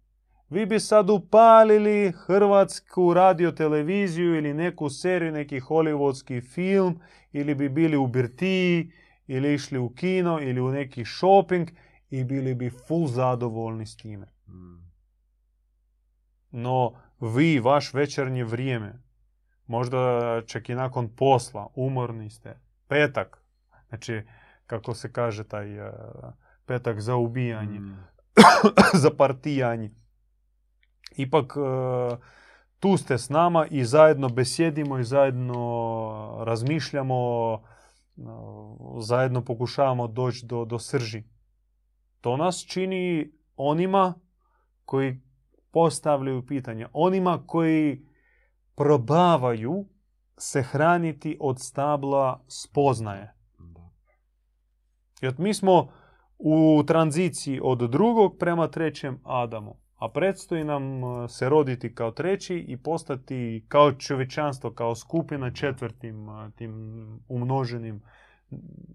vi 0.51 0.67
bi 0.67 0.81
sad 0.81 1.11
upalili 1.11 2.13
hrvatsku 2.27 3.15
radioteleviziju 3.15 4.37
ili 4.37 4.55
neku 4.55 4.91
seriju, 4.91 5.33
neki 5.33 5.61
hollywoodski 5.61 6.55
film, 6.55 7.01
ili 7.33 7.55
bi 7.55 7.69
bili 7.69 7.97
u 7.97 8.07
birtiji, 8.07 8.93
ili 9.27 9.55
išli 9.55 9.79
u 9.79 9.89
kino, 9.89 10.41
ili 10.41 10.61
u 10.61 10.71
neki 10.71 11.05
shopping 11.05 11.71
i 12.11 12.25
bili 12.25 12.55
bi 12.55 12.71
full 12.71 13.07
zadovoljni 13.07 13.87
s 13.87 13.97
time. 13.97 14.27
Mm. 14.49 14.87
No, 16.51 16.93
vi, 17.21 17.61
vaš 17.61 17.95
večernje 17.95 18.45
vrijeme, 18.45 19.03
možda 19.67 20.43
čak 20.47 20.69
i 20.69 20.75
nakon 20.75 21.17
posla, 21.17 21.67
umorni 21.75 22.31
ste, 22.31 22.61
petak, 22.89 23.43
znači, 23.89 24.23
kako 24.67 24.95
se 24.95 25.13
kaže 25.13 25.45
taj 25.45 25.79
eh, 25.79 25.93
petak 26.67 27.01
za 27.01 27.17
ubijanje, 27.17 27.81
Mm. 27.81 28.07
za 29.03 29.11
partijanje. 29.11 29.91
Ipak 31.17 31.57
eh, 31.57 32.17
tu 32.81 32.97
ste 32.97 33.19
s 33.19 33.29
nama 33.29 33.67
i 33.71 33.85
zajedno 33.85 34.29
besjedimo 34.29 34.99
i 34.99 35.05
zajedno 35.05 36.45
razmišljamo, 36.45 37.53
eh, 38.17 38.23
zajedno 39.01 39.45
pokušavamo 39.45 40.09
doći 40.09 40.47
do, 40.47 40.65
do 40.65 40.79
srži. 40.79 41.23
To 42.21 42.37
nas 42.37 42.65
čini 42.69 43.33
onima 43.57 44.15
koji 44.85 45.21
postavljaju 45.71 46.47
pitanja, 46.47 46.89
onima 46.93 47.43
koji 47.47 48.07
probavaju 48.75 49.87
se 50.39 50.63
hraniti 50.63 51.37
od 51.41 51.61
stabla 51.61 52.45
spoznaje. 52.49 53.35
Jer 55.21 55.35
mi 55.39 55.55
smo 55.55 55.89
u 56.39 56.85
tranziciji 56.87 57.61
od 57.63 57.91
drugog 57.91 58.37
prema 58.39 58.69
trećem 58.69 59.21
Adamu. 59.25 59.77
A 59.97 60.09
predstoji 60.09 60.65
nam 60.65 61.05
e, 61.05 61.29
se 61.29 61.49
roditi 61.49 61.95
kao 61.95 62.11
treći 62.11 62.57
i 62.69 62.77
postati 62.77 63.65
kao 63.69 63.93
čovječanstvo, 63.93 64.71
kao 64.71 64.95
skupina 64.95 65.51
četvrtim 65.51 66.29
e, 66.29 66.51
tim 66.57 66.75
umnoženim 67.29 68.03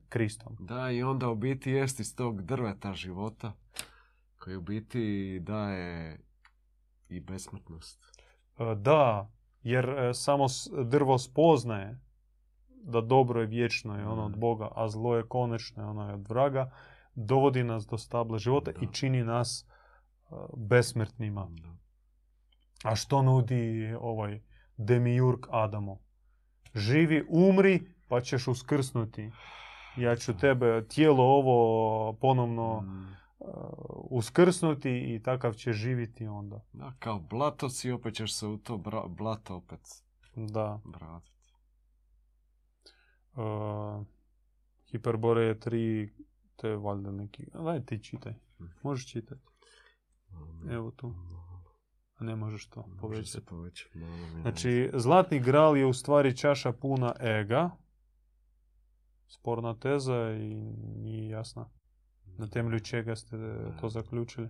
Kristom. 0.10 0.58
Da, 0.60 0.92
i 0.92 1.04
onda 1.04 1.30
u 1.30 1.36
biti 1.36 1.72
jest 1.72 2.00
iz 2.00 2.16
tog 2.16 2.42
drveta 2.42 2.94
života 2.94 3.54
koji 4.40 4.56
u 4.56 4.62
biti 4.62 5.40
daje 5.40 6.20
i 7.10 7.20
besmrtnost. 7.20 8.22
E, 8.60 8.76
Da, 8.76 9.32
jer 9.64 9.96
samo 10.14 10.46
drvo 10.86 11.18
spoznaje 11.18 12.00
da 12.84 13.02
dobro 13.02 13.42
je 13.42 13.48
vječno 13.48 14.00
i 14.00 14.04
ono 14.04 14.26
od 14.26 14.32
Mhm. 14.32 14.40
Boga, 14.40 14.70
a 14.76 14.90
zlo 14.90 15.16
je 15.16 15.28
konečno 15.28 15.84
i 15.84 15.86
ono 15.86 16.08
je 16.08 16.14
od 16.14 16.28
vraga, 16.28 16.72
dovodi 17.16 17.64
nas 17.64 17.88
do 17.88 17.98
stabla 17.98 18.38
života 18.38 18.72
i 18.72 18.86
Da. 18.86 18.92
čini 18.92 19.24
nas 19.24 19.71
besmrtnima. 20.58 21.52
A 22.84 22.96
što 22.96 23.22
nudi 23.22 23.94
ovaj 24.00 24.42
demiurg 24.78 25.40
Adamu? 25.50 26.00
Živi, 26.76 27.26
umri, 27.30 27.80
pa 28.08 28.22
ćeš 28.22 28.48
uskrsnuti. 28.48 29.32
Ja 29.98 30.16
ću 30.16 30.38
tebe, 30.38 30.88
tijelo 30.88 31.24
ovo 31.24 32.14
ponovno 32.14 32.82
Mm. 32.82 33.16
uh, 33.40 33.48
uskrsnuti 34.10 34.90
i 34.92 35.22
takav 35.24 35.54
će 35.54 35.74
živiti 35.74 36.28
onda. 36.28 36.62
Da, 36.74 36.94
kao 37.00 37.20
blato 37.20 37.70
si, 37.70 37.92
opet 37.92 38.14
ćeš 38.14 38.36
se 38.36 38.48
u 38.48 38.58
to 38.58 38.78
bra- 38.78 39.08
blato 39.08 39.56
opet 39.56 39.80
Da. 40.36 40.80
vratiti. 40.86 41.32
Uh, 43.34 44.06
Hiperboreje 44.86 45.56
3, 45.56 46.10
to 46.56 46.68
je 46.68 46.78
valjda 46.78 47.12
neki... 47.12 47.46
Daj 47.56 47.86
ti 47.86 48.04
čitaj. 48.04 48.34
Možeš 48.84 49.08
čitati. 49.08 49.51
Evo 50.70 50.92
tu. 50.92 51.14
A 52.18 52.24
ne 52.24 52.36
možeš 52.36 52.70
to 52.70 52.82
Može 52.82 52.98
povećati. 53.02 53.28
se 53.30 53.46
povećati 53.46 54.00
Znači, 54.42 54.90
zlatni 54.94 55.40
gral 55.40 55.78
je 55.78 55.86
u 55.86 55.94
stvari 55.94 56.38
čaša 56.38 56.72
puna 56.72 57.14
ega. 57.20 57.70
Sporna 59.28 59.80
teza 59.80 60.32
i 60.32 60.56
nije 60.98 61.30
jasna 61.30 61.70
na 62.38 62.48
temelju 62.48 62.80
čega 62.80 63.16
ste 63.16 63.38
to 63.82 63.90
zaključili. 63.90 64.50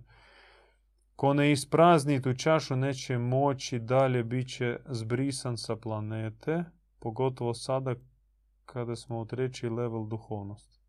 Ko 1.16 1.34
ne 1.34 1.52
isprazni 1.52 2.22
tu 2.22 2.34
čašu 2.34 2.76
neće 2.76 3.18
moći 3.18 3.80
dalje 3.80 4.24
bit 4.24 4.50
će 4.50 4.80
zbrisan 4.90 5.58
sa 5.58 5.76
planete, 5.76 6.64
pogotovo 7.00 7.54
sada 7.54 7.96
kada 8.66 8.96
smo 8.96 9.20
u 9.20 9.26
treći 9.26 9.70
level 9.70 10.08
duhovnosti. 10.08 10.81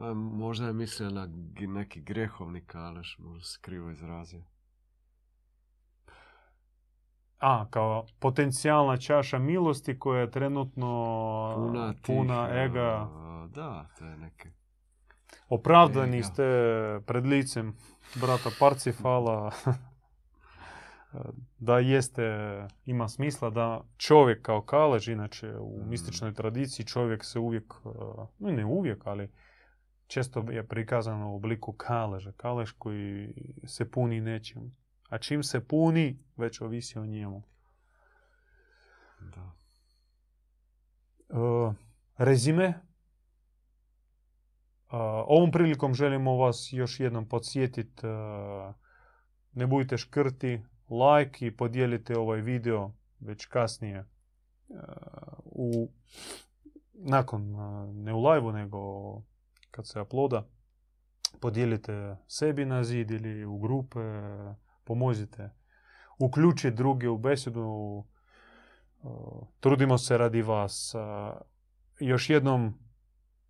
A, 0.00 0.14
Možda 0.14 0.66
je 0.66 0.72
mislio 0.72 1.10
na 1.10 1.28
neki 1.58 2.00
grehovni 2.00 2.60
kaleš, 2.62 3.16
možda 3.18 3.44
se 3.44 3.58
krivo 3.60 3.90
izrazio. 3.90 4.42
A, 7.38 7.66
kao 7.70 8.06
potencijalna 8.18 8.96
čaša 8.96 9.38
milosti 9.38 9.98
koja 9.98 10.20
je 10.20 10.30
trenutno 10.30 10.88
Puna, 11.56 11.92
tih, 11.92 12.02
puna 12.06 12.48
ega. 12.52 13.08
Da, 13.48 13.86
te 13.98 14.04
neke. 14.04 14.50
Opravdani 15.48 16.16
Ega. 16.16 16.24
ste 16.24 16.44
pred 17.06 17.26
licem 17.26 17.76
brata 18.14 18.50
Parcifala. 18.60 19.50
da 21.58 21.78
jeste, 21.78 22.22
ima 22.84 23.08
smisla 23.08 23.50
da 23.50 23.84
čovjek 23.96 24.42
kao 24.42 24.62
kalež, 24.62 25.08
inače 25.08 25.50
u 25.50 25.80
Mm. 25.80 25.88
mističnoj 25.88 26.34
tradiciji 26.34 26.86
čovjek 26.86 27.24
se 27.24 27.38
uvijek, 27.38 27.74
e, 27.74 27.88
no 28.38 28.50
ne 28.50 28.64
uvijek, 28.64 29.06
ali 29.06 29.30
često 30.08 30.44
je 30.50 30.66
prikazano 30.66 31.32
u 31.32 31.36
obliku 31.36 31.72
kaleža. 31.72 32.32
Kalež 32.32 32.72
koji 32.78 33.34
se 33.66 33.90
puni 33.90 34.20
nečim. 34.20 34.76
A 35.08 35.18
čim 35.18 35.42
se 35.42 35.68
puni, 35.68 36.18
već 36.36 36.60
ovisi 36.60 36.98
o 36.98 37.06
njemu. 37.06 37.42
Da. 39.20 39.52
E, 41.28 41.74
rezime. 42.18 42.64
E, 42.64 42.80
ovom 45.26 45.50
prilikom 45.50 45.94
želimo 45.94 46.36
vas 46.36 46.68
još 46.72 47.00
jednom 47.00 47.28
podsjetiti 47.28 48.06
ne 49.58 49.66
budite 49.66 49.96
škrti, 49.96 50.62
like 50.90 51.46
i 51.46 51.56
podijelite 51.56 52.18
ovaj 52.18 52.40
video 52.40 52.92
već 53.20 53.46
kasnije 53.46 53.96
e, 53.98 54.04
u 55.44 55.88
nakon, 56.92 57.54
e, 57.54 57.92
ne 57.92 58.14
u 58.14 58.24
live 58.24 58.52
nego 58.52 58.78
kad 59.70 59.86
se 59.86 60.00
uploada, 60.00 60.48
podijelite 61.40 62.16
sebi 62.26 62.64
na 62.64 62.84
zid 62.84 63.10
ili 63.10 63.44
u 63.44 63.58
grupe, 63.58 64.00
pomozite, 64.84 65.50
uključite 66.18 66.70
druge 66.70 67.08
u 67.08 67.18
besedu, 67.18 68.04
e, 68.04 69.08
trudimo 69.60 69.98
se 69.98 70.18
radi 70.18 70.42
vas. 70.42 70.94
E, 70.94 70.98
Još 72.00 72.30
jednom 72.30 72.74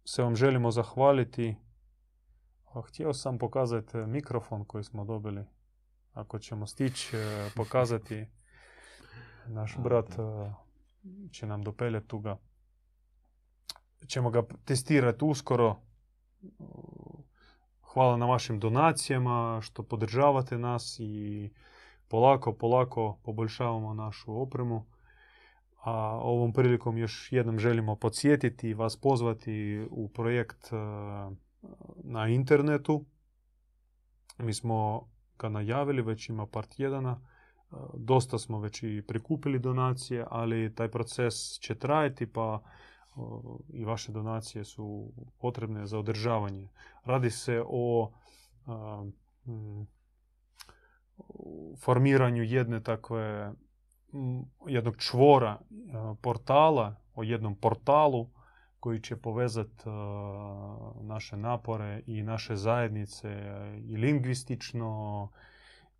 se 0.04 0.22
vam 0.22 0.36
želimo 0.36 0.70
zahvaliti. 0.70 1.56
Htio 2.86 3.14
sam 3.14 3.38
pokazati 3.38 3.96
mikrofon 3.96 4.64
koji 4.64 4.84
smo 4.84 5.04
dobili. 5.04 5.44
Ako 6.12 6.38
ćemo 6.38 6.66
stići 6.66 7.16
e, 7.16 7.50
pokazati, 7.56 8.26
naš 9.46 9.76
brat 9.78 10.10
e, 10.10 10.52
će 11.32 11.46
nam 11.46 11.62
dopeljati 11.62 12.08
tu 12.08 12.18
ga. 12.18 12.36
Ćemo 14.06 14.30
ga 14.30 14.42
testirati 14.64 15.24
uskoro. 15.24 15.76
Hvala 17.82 18.16
na 18.16 18.26
vašim 18.26 18.60
donacijama, 18.60 19.60
što 19.62 19.82
podržavate 19.82 20.58
nas 20.58 20.96
i 21.00 21.50
polako, 22.08 22.52
polako 22.52 23.18
poboljšavamo 23.22 23.94
našu 23.94 24.42
opremu. 24.42 24.86
A 25.84 25.92
ovom 26.22 26.52
prilikom 26.52 26.98
još 26.98 27.32
jednom 27.32 27.58
želimo 27.58 27.96
podsjetiti 27.96 28.68
i 28.68 28.74
vas 28.74 28.96
pozvati 28.96 29.86
u 29.90 30.08
projekt 30.08 30.72
e, 30.72 30.76
na 32.04 32.28
internetu. 32.28 33.04
Mi 34.38 34.54
smo 34.54 35.08
ga 35.38 35.48
najavili, 35.48 36.02
već 36.02 36.28
ima 36.28 36.46
par 36.46 36.66
tjedana. 36.66 37.20
E, 37.20 37.74
Dosta 37.94 38.38
smo 38.38 38.60
već 38.60 38.82
i 38.82 39.02
prikupili 39.08 39.58
donacije, 39.58 40.26
ali 40.30 40.74
taj 40.74 40.88
proces 40.88 41.34
će 41.60 41.74
trajati, 41.74 42.32
pa 42.32 42.62
i 43.68 43.84
vaše 43.84 44.12
donacije 44.12 44.64
su 44.64 45.12
potrebne 45.38 45.86
za 45.86 45.98
održavanje. 45.98 46.68
Radi 47.04 47.30
se 47.30 47.62
o 47.66 48.12
formiranju 51.78 52.42
jedne 52.42 52.82
takve 52.82 53.52
jednog 54.66 54.96
čvora 54.96 55.58
portala, 56.20 56.96
o 57.14 57.22
jednom 57.22 57.54
portalu 57.54 58.28
koji 58.80 59.00
će 59.00 59.16
povezati 59.16 59.88
naše 61.00 61.36
napore 61.36 62.02
i 62.06 62.22
naše 62.22 62.56
zajednice 62.56 63.28
i 63.84 63.96
lingvistično 63.96 65.28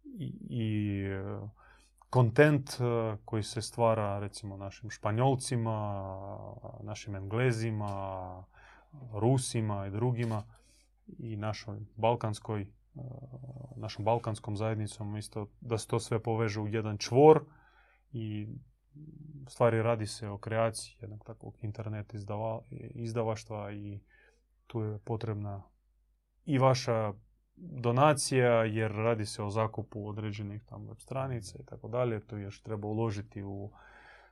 i, 0.05 0.35
i 0.51 1.05
kontent 2.11 2.71
e, 2.71 3.17
koji 3.25 3.43
se 3.43 3.63
stvara 3.63 4.19
recimo 4.19 4.57
našim 4.57 4.91
Španjolcima, 4.91 6.07
našim 6.81 7.15
Englezima, 7.15 8.45
Rusima 9.13 9.87
i 9.87 9.91
drugima 9.91 10.43
i 11.19 11.37
našoj 11.37 11.81
balkanskoj, 11.97 12.63
e, 12.63 12.67
našom 13.77 14.05
balkanskom 14.05 14.57
zajednicom 14.57 15.17
isto 15.17 15.47
da 15.61 15.79
se 15.79 15.87
to 15.89 16.01
sve 16.01 16.23
poveže 16.23 16.61
u 16.61 16.69
jedan 16.69 16.99
čvor 16.99 17.45
i 18.13 18.49
stvari 19.49 19.83
radi 19.83 20.07
se 20.07 20.29
o 20.29 20.39
kreaciji 20.39 20.97
jednog 21.01 21.25
takvog 21.25 21.55
internet 21.63 22.15
izdava, 22.15 22.61
izdavaštva 22.95 23.73
i 23.73 24.01
tu 24.67 24.81
je 24.81 24.99
potrebna 24.99 25.63
i 26.45 26.59
vaša 26.59 27.13
donacija 27.61 28.65
jer 28.65 28.93
radi 28.93 29.27
se 29.27 29.43
o 29.43 29.51
zakupu 29.51 30.09
određenih 30.09 30.65
tam 30.65 30.87
web 30.89 30.99
stranica 30.99 31.59
i 31.61 31.65
tako 31.67 31.89
dalje. 31.89 32.21
Tu 32.21 32.39
još 32.39 32.63
treba 32.63 32.89
uložiti 32.89 33.43
u 33.43 33.71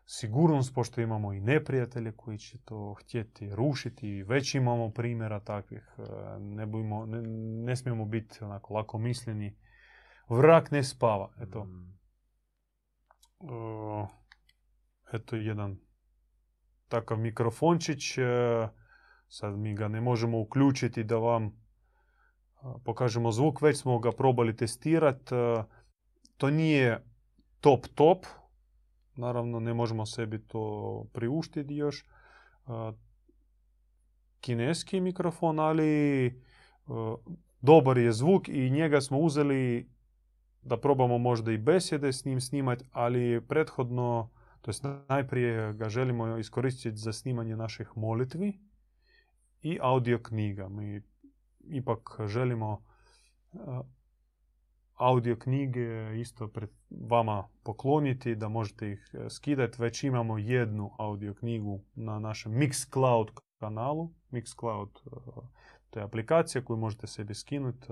sigurnost 0.07 0.75
pošto 0.75 1.01
imamo 1.01 1.33
i 1.33 1.41
neprijatelje 1.41 2.13
koji 2.13 2.39
će 2.39 2.59
to 2.65 2.95
htjeti 2.95 3.55
rušiti 3.55 4.09
i 4.09 4.23
već 4.23 4.55
imamo 4.55 4.91
primjera 4.91 5.41
takvih. 5.41 5.95
E, 5.99 6.03
Ne, 6.39 6.67
bujmo, 6.67 7.07
ne, 7.07 7.23
ne 7.65 7.77
smijemo 7.77 8.05
biti 8.05 8.45
onako 8.45 8.75
lako 8.75 8.99
misleni. 8.99 9.57
Vrak 10.29 10.71
ne 10.71 10.83
spava. 10.83 11.33
Eto, 11.41 11.65
Mm. 11.65 11.97
E, 13.41 14.07
eto 15.13 15.37
jedan 15.37 15.79
takav 16.89 17.19
mikrofončić. 17.19 18.19
e, 18.19 18.23
Sad 19.29 19.59
mi 19.59 19.75
ga 19.75 19.89
ne 19.89 20.01
možemo 20.01 20.41
uključiti 20.41 21.05
da 21.05 21.17
vam 21.17 21.66
pokažemo 22.85 23.33
zvuk. 23.33 23.63
Već 23.63 23.77
smo 23.77 23.99
ga 23.99 24.13
probali 24.13 24.57
testirati. 24.57 25.35
To 26.37 26.51
nije 26.51 27.05
top 27.61 27.87
top. 27.95 28.27
Naravno 29.17 29.61
ne 29.61 29.75
možemo 29.75 30.07
sebi 30.07 30.39
to 30.39 31.05
priuštiti 31.13 31.75
još. 31.75 32.01
E, 32.01 32.07
Kineski 34.41 35.01
mikrofon, 35.01 35.59
ali 35.59 36.27
e, 36.27 36.33
dobar 37.61 37.99
je 37.99 38.13
zvuk 38.13 38.49
i 38.49 38.71
njega 38.71 39.01
smo 39.01 39.19
uzeli 39.19 39.91
da 40.63 40.77
probamo 40.77 41.19
možda 41.19 41.53
i 41.53 41.59
besjede 41.59 42.13
s 42.13 42.25
njim 42.25 42.41
snimati, 42.41 42.85
ali 42.93 43.41
prethodno, 43.49 44.31
to 44.61 44.69
jest 44.71 44.85
najprije 45.09 45.73
ga 45.73 45.89
želimo 45.89 46.39
iskoristiti 46.39 46.97
za 46.97 47.13
snimanje 47.13 47.57
naših 47.57 47.91
molitvi 47.97 48.61
i 49.63 49.79
audio 49.83 50.19
knjiga. 50.23 50.69
Mi 50.69 51.03
ipak 51.77 52.21
želimo 52.27 52.83
uh, 53.53 53.81
audio 54.95 55.37
knjige 55.37 56.21
isto 56.21 56.49
pred 56.49 56.71
vama 56.91 57.49
pokloniti, 57.63 58.35
da 58.35 58.49
možete 58.49 58.93
ih 58.93 59.11
eh, 59.13 59.31
skidati. 59.31 59.83
Već 59.83 60.05
imamo 60.05 60.39
jednu 60.39 60.91
audio 60.99 61.35
knjigu 61.35 61.81
na 61.95 62.19
našem 62.19 62.53
Mixcloud 62.53 63.31
kanalu. 63.59 64.11
Mixcloud 64.31 64.91
uh, 65.05 65.45
to 65.91 66.01
je 66.01 66.05
aplikacija 66.05 66.65
koju 66.65 66.77
možete 66.77 67.07
sebi 67.07 67.35
skinuti. 67.35 67.87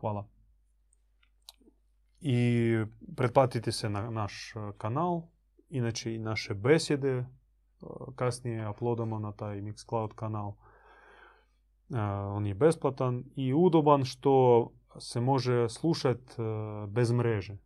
Hvala 0.00 0.28
i 2.22 2.76
pretplatite 3.16 3.72
se 3.72 3.90
na 3.90 4.10
naš 4.10 4.56
e, 4.56 4.72
kanal. 4.78 5.22
Inače 5.68 6.14
i 6.14 6.18
naše 6.18 6.54
besjede 6.54 7.08
e, 7.08 7.24
kasnije 8.16 8.68
uploadamo 8.68 9.18
na 9.18 9.32
taj 9.32 9.60
Mixcloud 9.60 10.14
kanal. 10.14 10.54
E, 11.92 12.00
On 12.26 12.46
je 12.46 12.54
besplatan 12.54 13.24
i 13.36 13.54
udoban 13.54 14.04
što 14.04 14.68
se 14.98 15.20
može 15.20 15.68
slušati 15.68 16.34
bez 16.88 17.12
mreže. 17.12 17.56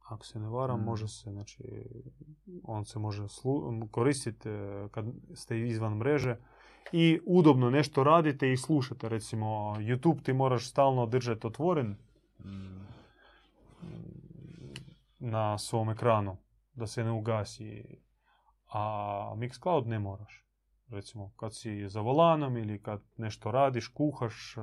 Ako 0.00 0.26
se 0.26 0.38
ne 0.38 0.48
varam, 0.48 0.80
Mm. 0.80 0.84
može 0.84 1.08
se, 1.08 1.30
znači, 1.30 1.62
on 2.62 2.84
se 2.84 2.98
može 2.98 3.22
slu- 3.22 3.88
koristiti 3.90 4.48
e, 4.48 4.88
kad 4.90 5.04
ste 5.34 5.60
izvan 5.60 5.94
mreže 5.94 6.36
i 6.92 7.20
udobno 7.26 7.70
nešto 7.70 8.04
radite 8.04 8.52
i 8.52 8.56
slušate. 8.56 9.08
Recimo, 9.08 9.46
YouTube 9.76 10.22
ti 10.22 10.32
moraš 10.32 10.70
stalno 10.70 11.06
držati 11.06 11.46
otvoren 11.46 11.96
Mm. 12.40 12.86
na 15.20 15.58
svom 15.58 15.90
ekranu 15.90 16.36
da 16.74 16.86
se 16.86 17.04
ne 17.04 17.10
ugasi. 17.12 17.84
A 18.66 18.80
Mixcloud 19.36 19.86
ne 19.86 19.98
moraš. 19.98 20.44
Recimo 20.90 21.32
kad 21.36 21.56
si 21.56 21.88
za 21.88 22.00
volanom 22.00 22.56
ili 22.56 22.82
kad 22.82 23.02
nešto 23.16 23.50
radiš, 23.50 23.88
kuhaš, 23.88 24.56
e, 24.56 24.60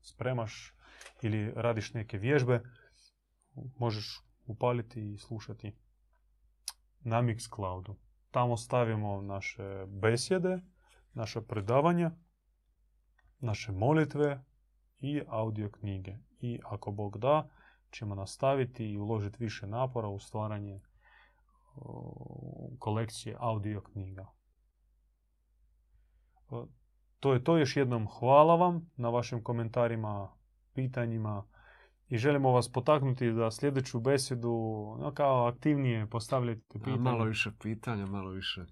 spremaš 0.00 0.74
ili 1.22 1.52
radiš 1.56 1.94
neke 1.94 2.18
vježbe, 2.18 2.62
možeš 3.78 4.22
upaliti 4.46 5.12
i 5.12 5.18
slušati 5.18 5.76
na 7.00 7.22
Mixcloudu. 7.22 7.94
Tamo 8.30 8.56
stavimo 8.56 9.20
naše 9.20 9.86
besjede, 9.86 10.60
naše 11.14 11.40
predavanja, 11.40 12.10
naše 13.40 13.72
molitve 13.72 14.44
i 15.00 15.22
audio 15.28 15.70
knjige. 15.70 16.16
I 16.40 16.60
ako 16.64 16.90
Bog 16.90 17.18
da, 17.18 17.48
ćemo 17.90 18.14
nastaviti 18.14 18.86
i 18.86 18.98
uložiti 18.98 19.36
više 19.40 19.66
napora 19.66 20.08
u 20.08 20.18
stvaranje 20.18 20.80
kolekcije 22.78 23.36
audio 23.38 23.80
knjiga. 23.80 24.26
O, 26.52 26.66
To 27.20 27.32
je 27.32 27.44
to 27.44 27.56
još 27.56 27.76
jednom 27.76 28.06
hvala 28.08 28.56
vam 28.56 28.90
na 28.96 29.08
vašim 29.08 29.42
komentarima, 29.42 30.28
pitanjima 30.74 31.44
i 32.08 32.18
želimo 32.18 32.50
vas 32.50 32.72
potaknuti 32.72 33.32
da 33.32 33.50
sljedeću 33.50 34.00
besjedu 34.00 34.48
no, 35.00 35.12
kao 35.14 35.46
aktivnije 35.46 36.06
postavljate 36.06 36.78
pitanja. 36.78 36.96
malo 36.96 37.24
više 37.24 37.50
pitanja, 37.62 38.06
malo 38.06 38.30
više. 38.30 38.64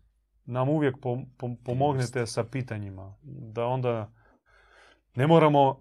Nam 0.45 0.69
uvijek 0.69 0.97
pom- 0.97 1.27
pom- 1.39 1.57
pomognete 1.65 2.27
sa 2.27 2.45
pitanjima. 2.45 3.15
Da 3.23 3.67
onda 3.67 4.13
ne 5.15 5.27
moramo 5.27 5.81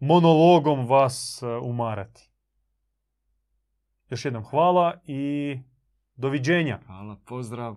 monologom 0.00 0.86
vas 0.86 1.42
e, 1.42 1.46
umarati. 1.46 2.30
Još 4.10 4.24
jednom 4.24 4.44
hvala 4.44 5.00
i 5.06 5.58
doviđenja. 6.16 6.80
Hvala, 6.86 7.16
pozdrav. 7.26 7.76